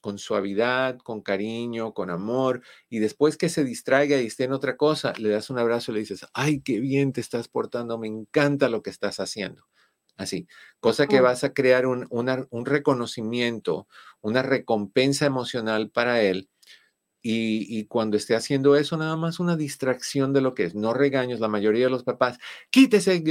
con 0.00 0.18
suavidad, 0.18 0.98
con 0.98 1.20
cariño, 1.20 1.94
con 1.94 2.10
amor, 2.10 2.62
y 2.88 3.00
después 3.00 3.36
que 3.36 3.48
se 3.48 3.64
distraiga 3.64 4.20
y 4.20 4.26
esté 4.26 4.44
en 4.44 4.52
otra 4.52 4.76
cosa, 4.76 5.12
le 5.18 5.30
das 5.30 5.50
un 5.50 5.58
abrazo 5.58 5.90
y 5.90 5.94
le 5.94 6.00
dices, 6.00 6.26
ay, 6.32 6.60
qué 6.60 6.78
bien 6.78 7.12
te 7.12 7.20
estás 7.20 7.48
portando, 7.48 7.98
me 7.98 8.06
encanta 8.06 8.68
lo 8.68 8.82
que 8.82 8.90
estás 8.90 9.18
haciendo. 9.18 9.64
Así, 10.16 10.48
cosa 10.80 11.06
que 11.06 11.20
vas 11.20 11.44
a 11.44 11.52
crear 11.52 11.86
un, 11.86 12.06
un 12.10 12.66
reconocimiento, 12.66 13.86
una 14.20 14.42
recompensa 14.42 15.26
emocional 15.26 15.90
para 15.90 16.22
él. 16.22 16.48
Y, 17.20 17.66
y, 17.78 17.86
cuando 17.86 18.16
esté 18.16 18.36
haciendo 18.36 18.76
eso, 18.76 18.96
nada 18.96 19.16
más 19.16 19.40
una 19.40 19.56
distracción 19.56 20.32
de 20.32 20.40
lo 20.40 20.54
que 20.54 20.64
es, 20.64 20.74
no 20.76 20.94
regaños. 20.94 21.40
La 21.40 21.48
mayoría 21.48 21.86
de 21.86 21.90
los 21.90 22.04
papás, 22.04 22.38
quítese, 22.70 23.24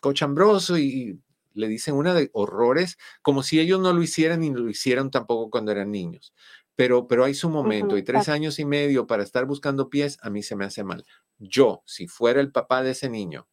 cochambroso, 0.00 0.76
y 0.76 1.18
le 1.54 1.68
dicen 1.68 1.94
una 1.94 2.14
de 2.14 2.30
horrores, 2.32 2.98
como 3.22 3.42
si 3.42 3.60
ellos 3.60 3.80
no 3.80 3.92
lo 3.92 4.02
hicieran 4.02 4.40
ni 4.40 4.50
lo 4.50 4.68
hicieran 4.68 5.10
tampoco 5.10 5.50
cuando 5.50 5.72
eran 5.72 5.90
niños. 5.90 6.34
Pero, 6.76 7.06
pero 7.06 7.24
hay 7.24 7.34
su 7.34 7.50
momento 7.50 7.98
y 7.98 8.02
tres 8.02 8.28
años 8.28 8.58
y 8.58 8.64
medio 8.64 9.06
para 9.06 9.22
estar 9.22 9.44
buscando 9.44 9.90
pies, 9.90 10.18
a 10.22 10.30
mí 10.30 10.42
se 10.42 10.56
me 10.56 10.64
hace 10.64 10.82
mal. 10.82 11.04
Yo, 11.38 11.82
si 11.84 12.06
fuera 12.06 12.40
el 12.40 12.52
papá 12.52 12.82
de 12.82 12.92
ese 12.92 13.10
niño, 13.10 13.48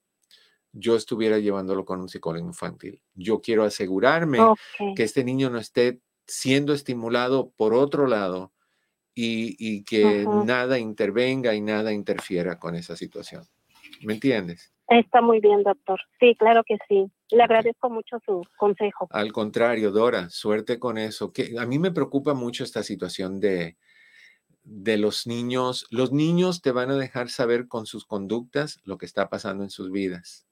yo 0.71 0.95
estuviera 0.95 1.39
llevándolo 1.39 1.85
con 1.85 1.99
un 1.99 2.09
psicólogo 2.09 2.45
infantil. 2.45 3.01
Yo 3.15 3.41
quiero 3.41 3.63
asegurarme 3.63 4.39
que 4.95 5.03
este 5.03 5.23
niño 5.23 5.49
no 5.49 5.59
esté 5.59 6.01
siendo 6.25 6.73
estimulado 6.73 7.51
por 7.57 7.73
otro 7.73 8.07
lado 8.07 8.53
y, 9.19 9.83
que 9.83 10.25
nada 10.45 10.77
intervenga 10.77 11.55
y 11.55 11.61
nada 11.61 11.91
interfiera 11.91 12.59
con 12.59 12.75
esa 12.75 12.95
situación. 12.95 13.43
¿Me 14.03 14.13
entiendes? 14.13 14.71
Está 14.87 15.21
muy 15.21 15.39
bien, 15.39 15.63
doctor. 15.63 15.99
Sí, 16.19 16.35
claro 16.37 16.63
que 16.63 16.77
sí. 16.87 17.11
Le 17.31 17.43
agradezco 17.43 17.89
mucho 17.89 18.19
su 18.25 18.43
consejo. 18.57 19.07
Al 19.09 19.33
contrario, 19.33 19.91
Dora, 19.91 20.29
suerte 20.29 20.79
con 20.79 20.97
eso. 20.97 21.33
Que 21.33 21.55
a 21.59 21.65
mí 21.65 21.79
me 21.79 21.91
preocupa 21.91 22.33
mucho 22.33 22.63
esta 22.63 22.83
situación 22.83 23.39
de, 23.39 23.75
de 24.63 24.97
los 24.97 25.25
niños. 25.25 25.87
Los 25.89 26.11
niños 26.11 26.61
te 26.61 26.71
van 26.71 26.91
a 26.91 26.95
dejar 26.95 27.29
saber 27.29 27.67
con 27.67 27.85
sus 27.85 28.05
conductas 28.05 28.79
lo 28.85 28.97
que 28.97 29.07
está 29.07 29.29
pasando 29.29 29.63
en 29.63 29.71
sus 29.71 29.91
vidas. 29.91 30.47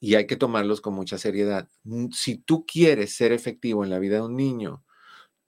Y 0.00 0.16
hay 0.16 0.26
que 0.26 0.36
tomarlos 0.36 0.80
con 0.80 0.94
mucha 0.94 1.18
seriedad. 1.18 1.68
Si 2.12 2.36
tú 2.36 2.66
quieres 2.66 3.14
ser 3.14 3.32
efectivo 3.32 3.84
en 3.84 3.90
la 3.90 3.98
vida 3.98 4.16
de 4.16 4.22
un 4.22 4.36
niño, 4.36 4.82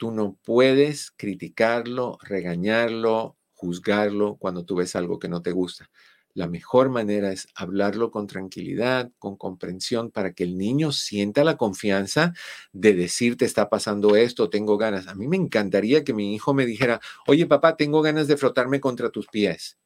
tú 0.03 0.11
no 0.11 0.37
puedes 0.43 1.13
criticarlo, 1.13 2.19
regañarlo, 2.25 3.37
juzgarlo 3.55 4.35
cuando 4.35 4.65
tú 4.65 4.75
ves 4.75 4.97
algo 4.97 5.21
que 5.21 5.29
no 5.29 5.43
te 5.43 5.53
gusta. 5.53 5.89
La 6.35 6.49
mejor 6.49 6.91
manera 6.91 7.31
es 7.31 7.47
hablarlo 7.55 8.11
con 8.11 8.27
tranquilidad, 8.27 9.13
con 9.21 9.37
comprensión, 9.37 10.11
para 10.11 10.33
que 10.33 10.43
el 10.43 10.59
niño 10.59 10.91
sienta 10.91 11.45
la 11.45 11.57
confianza 11.57 12.35
de 12.73 12.95
decirte 12.95 13.45
está 13.45 13.71
pasando 13.71 14.17
esto, 14.17 14.51
tengo 14.51 14.77
ganas. 14.77 15.07
A 15.07 15.15
mí 15.15 15.29
me 15.29 15.37
encantaría 15.37 16.03
que 16.03 16.15
mi 16.15 16.35
hijo 16.35 16.53
me 16.53 16.67
dijera, 16.67 17.01
oye 17.29 17.47
papá, 17.47 17.77
tengo 17.77 18.03
ganas 18.03 18.27
de 18.27 18.37
frotarme 18.37 18.81
contra 18.81 19.11
tus 19.11 19.29
pies. 19.29 19.79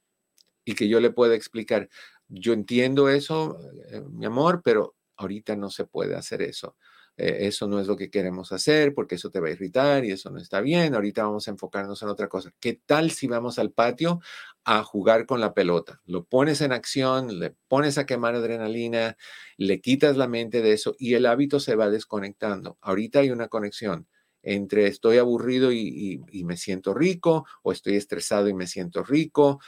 Y 0.65 0.77
que 0.77 0.89
yo 0.89 0.99
le 0.99 1.11
pueda 1.11 1.35
explicar, 1.35 1.91
yo 2.27 2.55
entiendo 2.55 3.11
eso, 3.11 3.59
eh, 3.91 4.01
mi 4.11 4.25
amor, 4.25 4.63
pero 4.65 4.97
ahorita 5.19 5.57
no 5.57 5.69
se 5.69 5.85
puede 5.85 6.15
hacer 6.17 6.41
eso. 6.41 6.75
Eh, 7.17 7.47
eso 7.47 7.67
no 7.67 7.81
es 7.81 7.87
lo 7.87 7.97
que 7.97 8.11
queremos 8.11 8.53
hacer 8.53 8.95
porque 8.95 9.15
eso 9.15 9.31
te 9.31 9.41
va 9.41 9.49
a 9.49 9.51
irritar 9.53 10.05
y 10.05 10.11
eso 10.11 10.31
no 10.31 10.39
está 10.39 10.61
bien, 10.61 10.95
ahorita 10.95 11.25
vamos 11.25 11.49
a 11.49 11.51
enfocarnos 11.51 12.03
en 12.03 12.09
otra 12.09 12.29
cosa. 12.29 12.53
¿Qué 12.61 12.81
tal 12.85 13.11
si 13.11 13.27
vamos 13.27 13.59
al 13.59 13.73
patio 13.73 14.21
a 14.65 14.83
jugar 14.83 15.27
con 15.27 15.41
la 15.41 15.55
pelota? 15.55 16.01
Lo 16.05 16.25
pones 16.25 16.61
en 16.61 16.73
acción, 16.73 17.39
le 17.39 17.55
pones 17.69 17.99
a 17.99 18.07
quemar 18.07 18.35
adrenalina, 18.35 19.17
le 19.57 19.81
quitas 19.81 20.17
la 20.17 20.29
mente 20.29 20.63
de 20.63 20.73
eso 20.73 20.95
y 20.99 21.15
el 21.15 21.27
hábito 21.27 21.61
se 21.61 21.77
va 21.77 21.89
desconectando. 21.91 22.79
Ahorita 22.81 23.21
hay 23.21 23.31
una 23.31 23.49
conexión 23.49 24.07
entre 24.47 24.87
estoy 24.87 25.19
aburrido 25.19 25.73
y, 25.73 26.23
me 26.45 26.57
siento 26.57 26.95
rico 26.95 27.45
o 27.63 27.73
estoy 27.73 27.97
estresado 27.97 28.49
y 28.49 28.55
me 28.55 28.69
siento 28.69 29.03
rico 29.03 29.59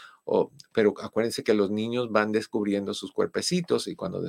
pero 0.72 0.94
acuérdense 1.00 1.42
que 1.42 1.54
los 1.54 1.70
niños 1.70 2.10
van 2.10 2.32
descubriendo 2.32 2.92
sus 2.94 3.12
cuerpecitos 3.12 3.88
y 3.88 3.96
cuando 3.96 4.22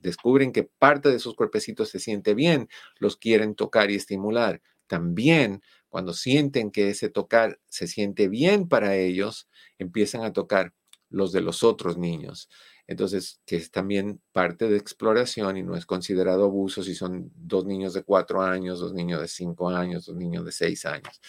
descubren 0.00 0.52
que 0.52 0.64
parte 0.64 1.10
de 1.10 1.18
sus 1.18 1.34
cuerpecitos 1.34 1.90
se 1.90 2.00
siente 2.00 2.34
bien, 2.34 2.68
los 2.98 3.16
quieren 3.16 3.54
tocar 3.54 3.90
y 3.90 3.96
estimular. 3.96 4.62
También 4.86 5.62
cuando 5.88 6.14
sienten 6.14 6.70
que 6.70 6.90
ese 6.90 7.08
tocar 7.08 7.58
se 7.68 7.86
siente 7.86 8.28
bien 8.28 8.68
para 8.68 8.96
ellos, 8.96 9.48
empiezan 9.78 10.22
a 10.22 10.32
tocar 10.32 10.72
los 11.10 11.32
de 11.32 11.40
los 11.40 11.62
otros 11.62 11.98
niños. 11.98 12.48
Entonces, 12.86 13.40
que 13.46 13.56
es 13.56 13.70
también 13.70 14.20
parte 14.32 14.68
de 14.68 14.76
exploración 14.76 15.56
y 15.56 15.62
no 15.62 15.76
es 15.76 15.86
considerado 15.86 16.44
abuso 16.44 16.82
si 16.82 16.94
son 16.94 17.32
dos 17.34 17.64
niños 17.64 17.94
de 17.94 18.04
cuatro 18.04 18.42
años, 18.42 18.78
dos 18.78 18.92
niños 18.92 19.20
de 19.20 19.28
cinco 19.28 19.68
años, 19.70 20.06
dos 20.06 20.16
niños 20.16 20.44
de 20.44 20.52
seis 20.52 20.84
años 20.86 21.20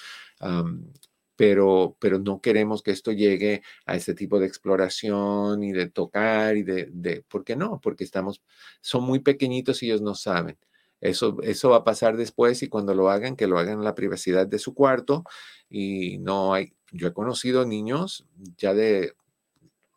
pero, 1.37 1.95
pero 1.99 2.19
no 2.19 2.41
queremos 2.41 2.81
que 2.81 2.91
esto 2.91 3.11
llegue 3.13 3.61
a 3.85 3.95
este 3.95 4.15
tipo 4.15 4.39
de 4.39 4.47
exploración 4.47 5.63
y 5.63 5.71
de 5.71 5.89
tocar 5.89 6.57
y 6.57 6.63
de, 6.63 6.89
de, 6.91 7.23
¿por 7.29 7.45
qué 7.45 7.55
no? 7.55 7.79
Porque 7.79 8.03
estamos, 8.03 8.41
son 8.81 9.03
muy 9.03 9.19
pequeñitos 9.19 9.81
y 9.83 9.85
ellos 9.85 10.01
no 10.01 10.15
saben. 10.15 10.57
Eso, 10.99 11.37
eso 11.43 11.69
va 11.69 11.77
a 11.77 11.83
pasar 11.83 12.17
después 12.17 12.63
y 12.63 12.69
cuando 12.69 12.95
lo 12.95 13.09
hagan, 13.11 13.35
que 13.35 13.45
lo 13.45 13.59
hagan 13.59 13.79
en 13.79 13.83
la 13.83 13.95
privacidad 13.95 14.47
de 14.47 14.57
su 14.57 14.73
cuarto 14.73 15.23
y 15.69 16.17
no 16.17 16.55
hay, 16.55 16.73
yo 16.91 17.07
he 17.07 17.13
conocido 17.13 17.65
niños 17.65 18.25
ya 18.57 18.73
de 18.73 19.13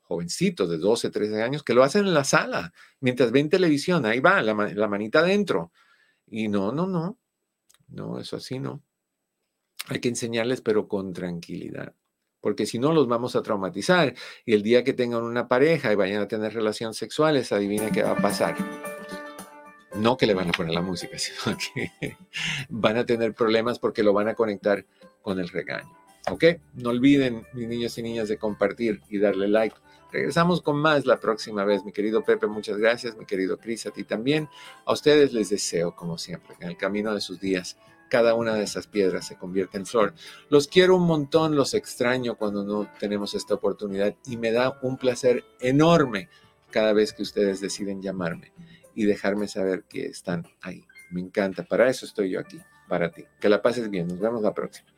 jovencitos 0.02 0.68
de 0.68 0.76
12, 0.76 1.10
13 1.10 1.42
años 1.42 1.62
que 1.62 1.72
lo 1.72 1.82
hacen 1.84 2.06
en 2.06 2.12
la 2.12 2.24
sala 2.24 2.74
mientras 3.00 3.32
ven 3.32 3.48
televisión, 3.48 4.04
ahí 4.04 4.20
va, 4.20 4.42
la, 4.42 4.52
la 4.54 4.88
manita 4.88 5.20
adentro. 5.20 5.72
Y 6.26 6.48
no, 6.48 6.70
no, 6.72 6.86
no, 6.86 7.18
no, 7.88 8.20
eso 8.20 8.36
así 8.36 8.58
no. 8.58 8.82
Hay 9.88 10.00
que 10.00 10.08
enseñarles, 10.08 10.60
pero 10.60 10.88
con 10.88 11.12
tranquilidad, 11.12 11.94
porque 12.40 12.66
si 12.66 12.78
no 12.78 12.92
los 12.92 13.06
vamos 13.08 13.36
a 13.36 13.42
traumatizar 13.42 14.14
y 14.44 14.54
el 14.54 14.62
día 14.62 14.84
que 14.84 14.92
tengan 14.92 15.22
una 15.22 15.48
pareja 15.48 15.92
y 15.92 15.96
vayan 15.96 16.22
a 16.22 16.28
tener 16.28 16.54
relaciones 16.54 16.96
sexuales, 16.96 17.52
adivina 17.52 17.90
qué 17.90 18.02
va 18.02 18.12
a 18.12 18.16
pasar. 18.16 18.56
No 19.96 20.16
que 20.16 20.26
le 20.26 20.34
van 20.34 20.48
a 20.48 20.52
poner 20.52 20.72
la 20.72 20.82
música, 20.82 21.18
sino 21.18 21.56
que 21.56 22.16
van 22.68 22.96
a 22.96 23.04
tener 23.04 23.34
problemas 23.34 23.78
porque 23.78 24.02
lo 24.02 24.12
van 24.12 24.28
a 24.28 24.34
conectar 24.34 24.86
con 25.22 25.40
el 25.40 25.48
regaño. 25.48 25.90
¿Ok? 26.30 26.44
No 26.74 26.90
olviden, 26.90 27.46
mis 27.54 27.66
niños 27.66 27.96
y 27.98 28.02
niñas, 28.02 28.28
de 28.28 28.38
compartir 28.38 29.00
y 29.08 29.18
darle 29.18 29.48
like. 29.48 29.76
Regresamos 30.12 30.60
con 30.60 30.76
más 30.76 31.06
la 31.06 31.18
próxima 31.18 31.64
vez, 31.64 31.84
mi 31.84 31.92
querido 31.92 32.24
Pepe, 32.24 32.46
muchas 32.46 32.78
gracias, 32.78 33.16
mi 33.16 33.26
querido 33.26 33.58
Cris, 33.58 33.86
a 33.86 33.90
ti 33.90 34.04
también. 34.04 34.48
A 34.84 34.92
ustedes 34.92 35.32
les 35.32 35.50
deseo, 35.50 35.94
como 35.94 36.18
siempre, 36.18 36.56
en 36.60 36.68
el 36.68 36.76
camino 36.76 37.14
de 37.14 37.20
sus 37.20 37.40
días 37.40 37.76
cada 38.10 38.34
una 38.34 38.54
de 38.54 38.64
esas 38.64 38.86
piedras 38.86 39.26
se 39.26 39.36
convierte 39.36 39.78
en 39.78 39.86
flor. 39.86 40.12
Los 40.50 40.68
quiero 40.68 40.96
un 40.96 41.06
montón, 41.06 41.56
los 41.56 41.72
extraño 41.72 42.34
cuando 42.34 42.64
no 42.64 42.90
tenemos 42.98 43.34
esta 43.34 43.54
oportunidad 43.54 44.14
y 44.26 44.36
me 44.36 44.52
da 44.52 44.78
un 44.82 44.98
placer 44.98 45.44
enorme 45.60 46.28
cada 46.70 46.92
vez 46.92 47.14
que 47.14 47.22
ustedes 47.22 47.60
deciden 47.60 48.02
llamarme 48.02 48.52
y 48.94 49.04
dejarme 49.04 49.48
saber 49.48 49.84
que 49.84 50.06
están 50.06 50.46
ahí. 50.60 50.84
Me 51.10 51.20
encanta, 51.20 51.64
para 51.64 51.88
eso 51.88 52.04
estoy 52.04 52.30
yo 52.30 52.40
aquí, 52.40 52.60
para 52.88 53.10
ti. 53.10 53.24
Que 53.40 53.48
la 53.48 53.62
pases 53.62 53.88
bien, 53.88 54.08
nos 54.08 54.20
vemos 54.20 54.42
la 54.42 54.52
próxima. 54.52 54.90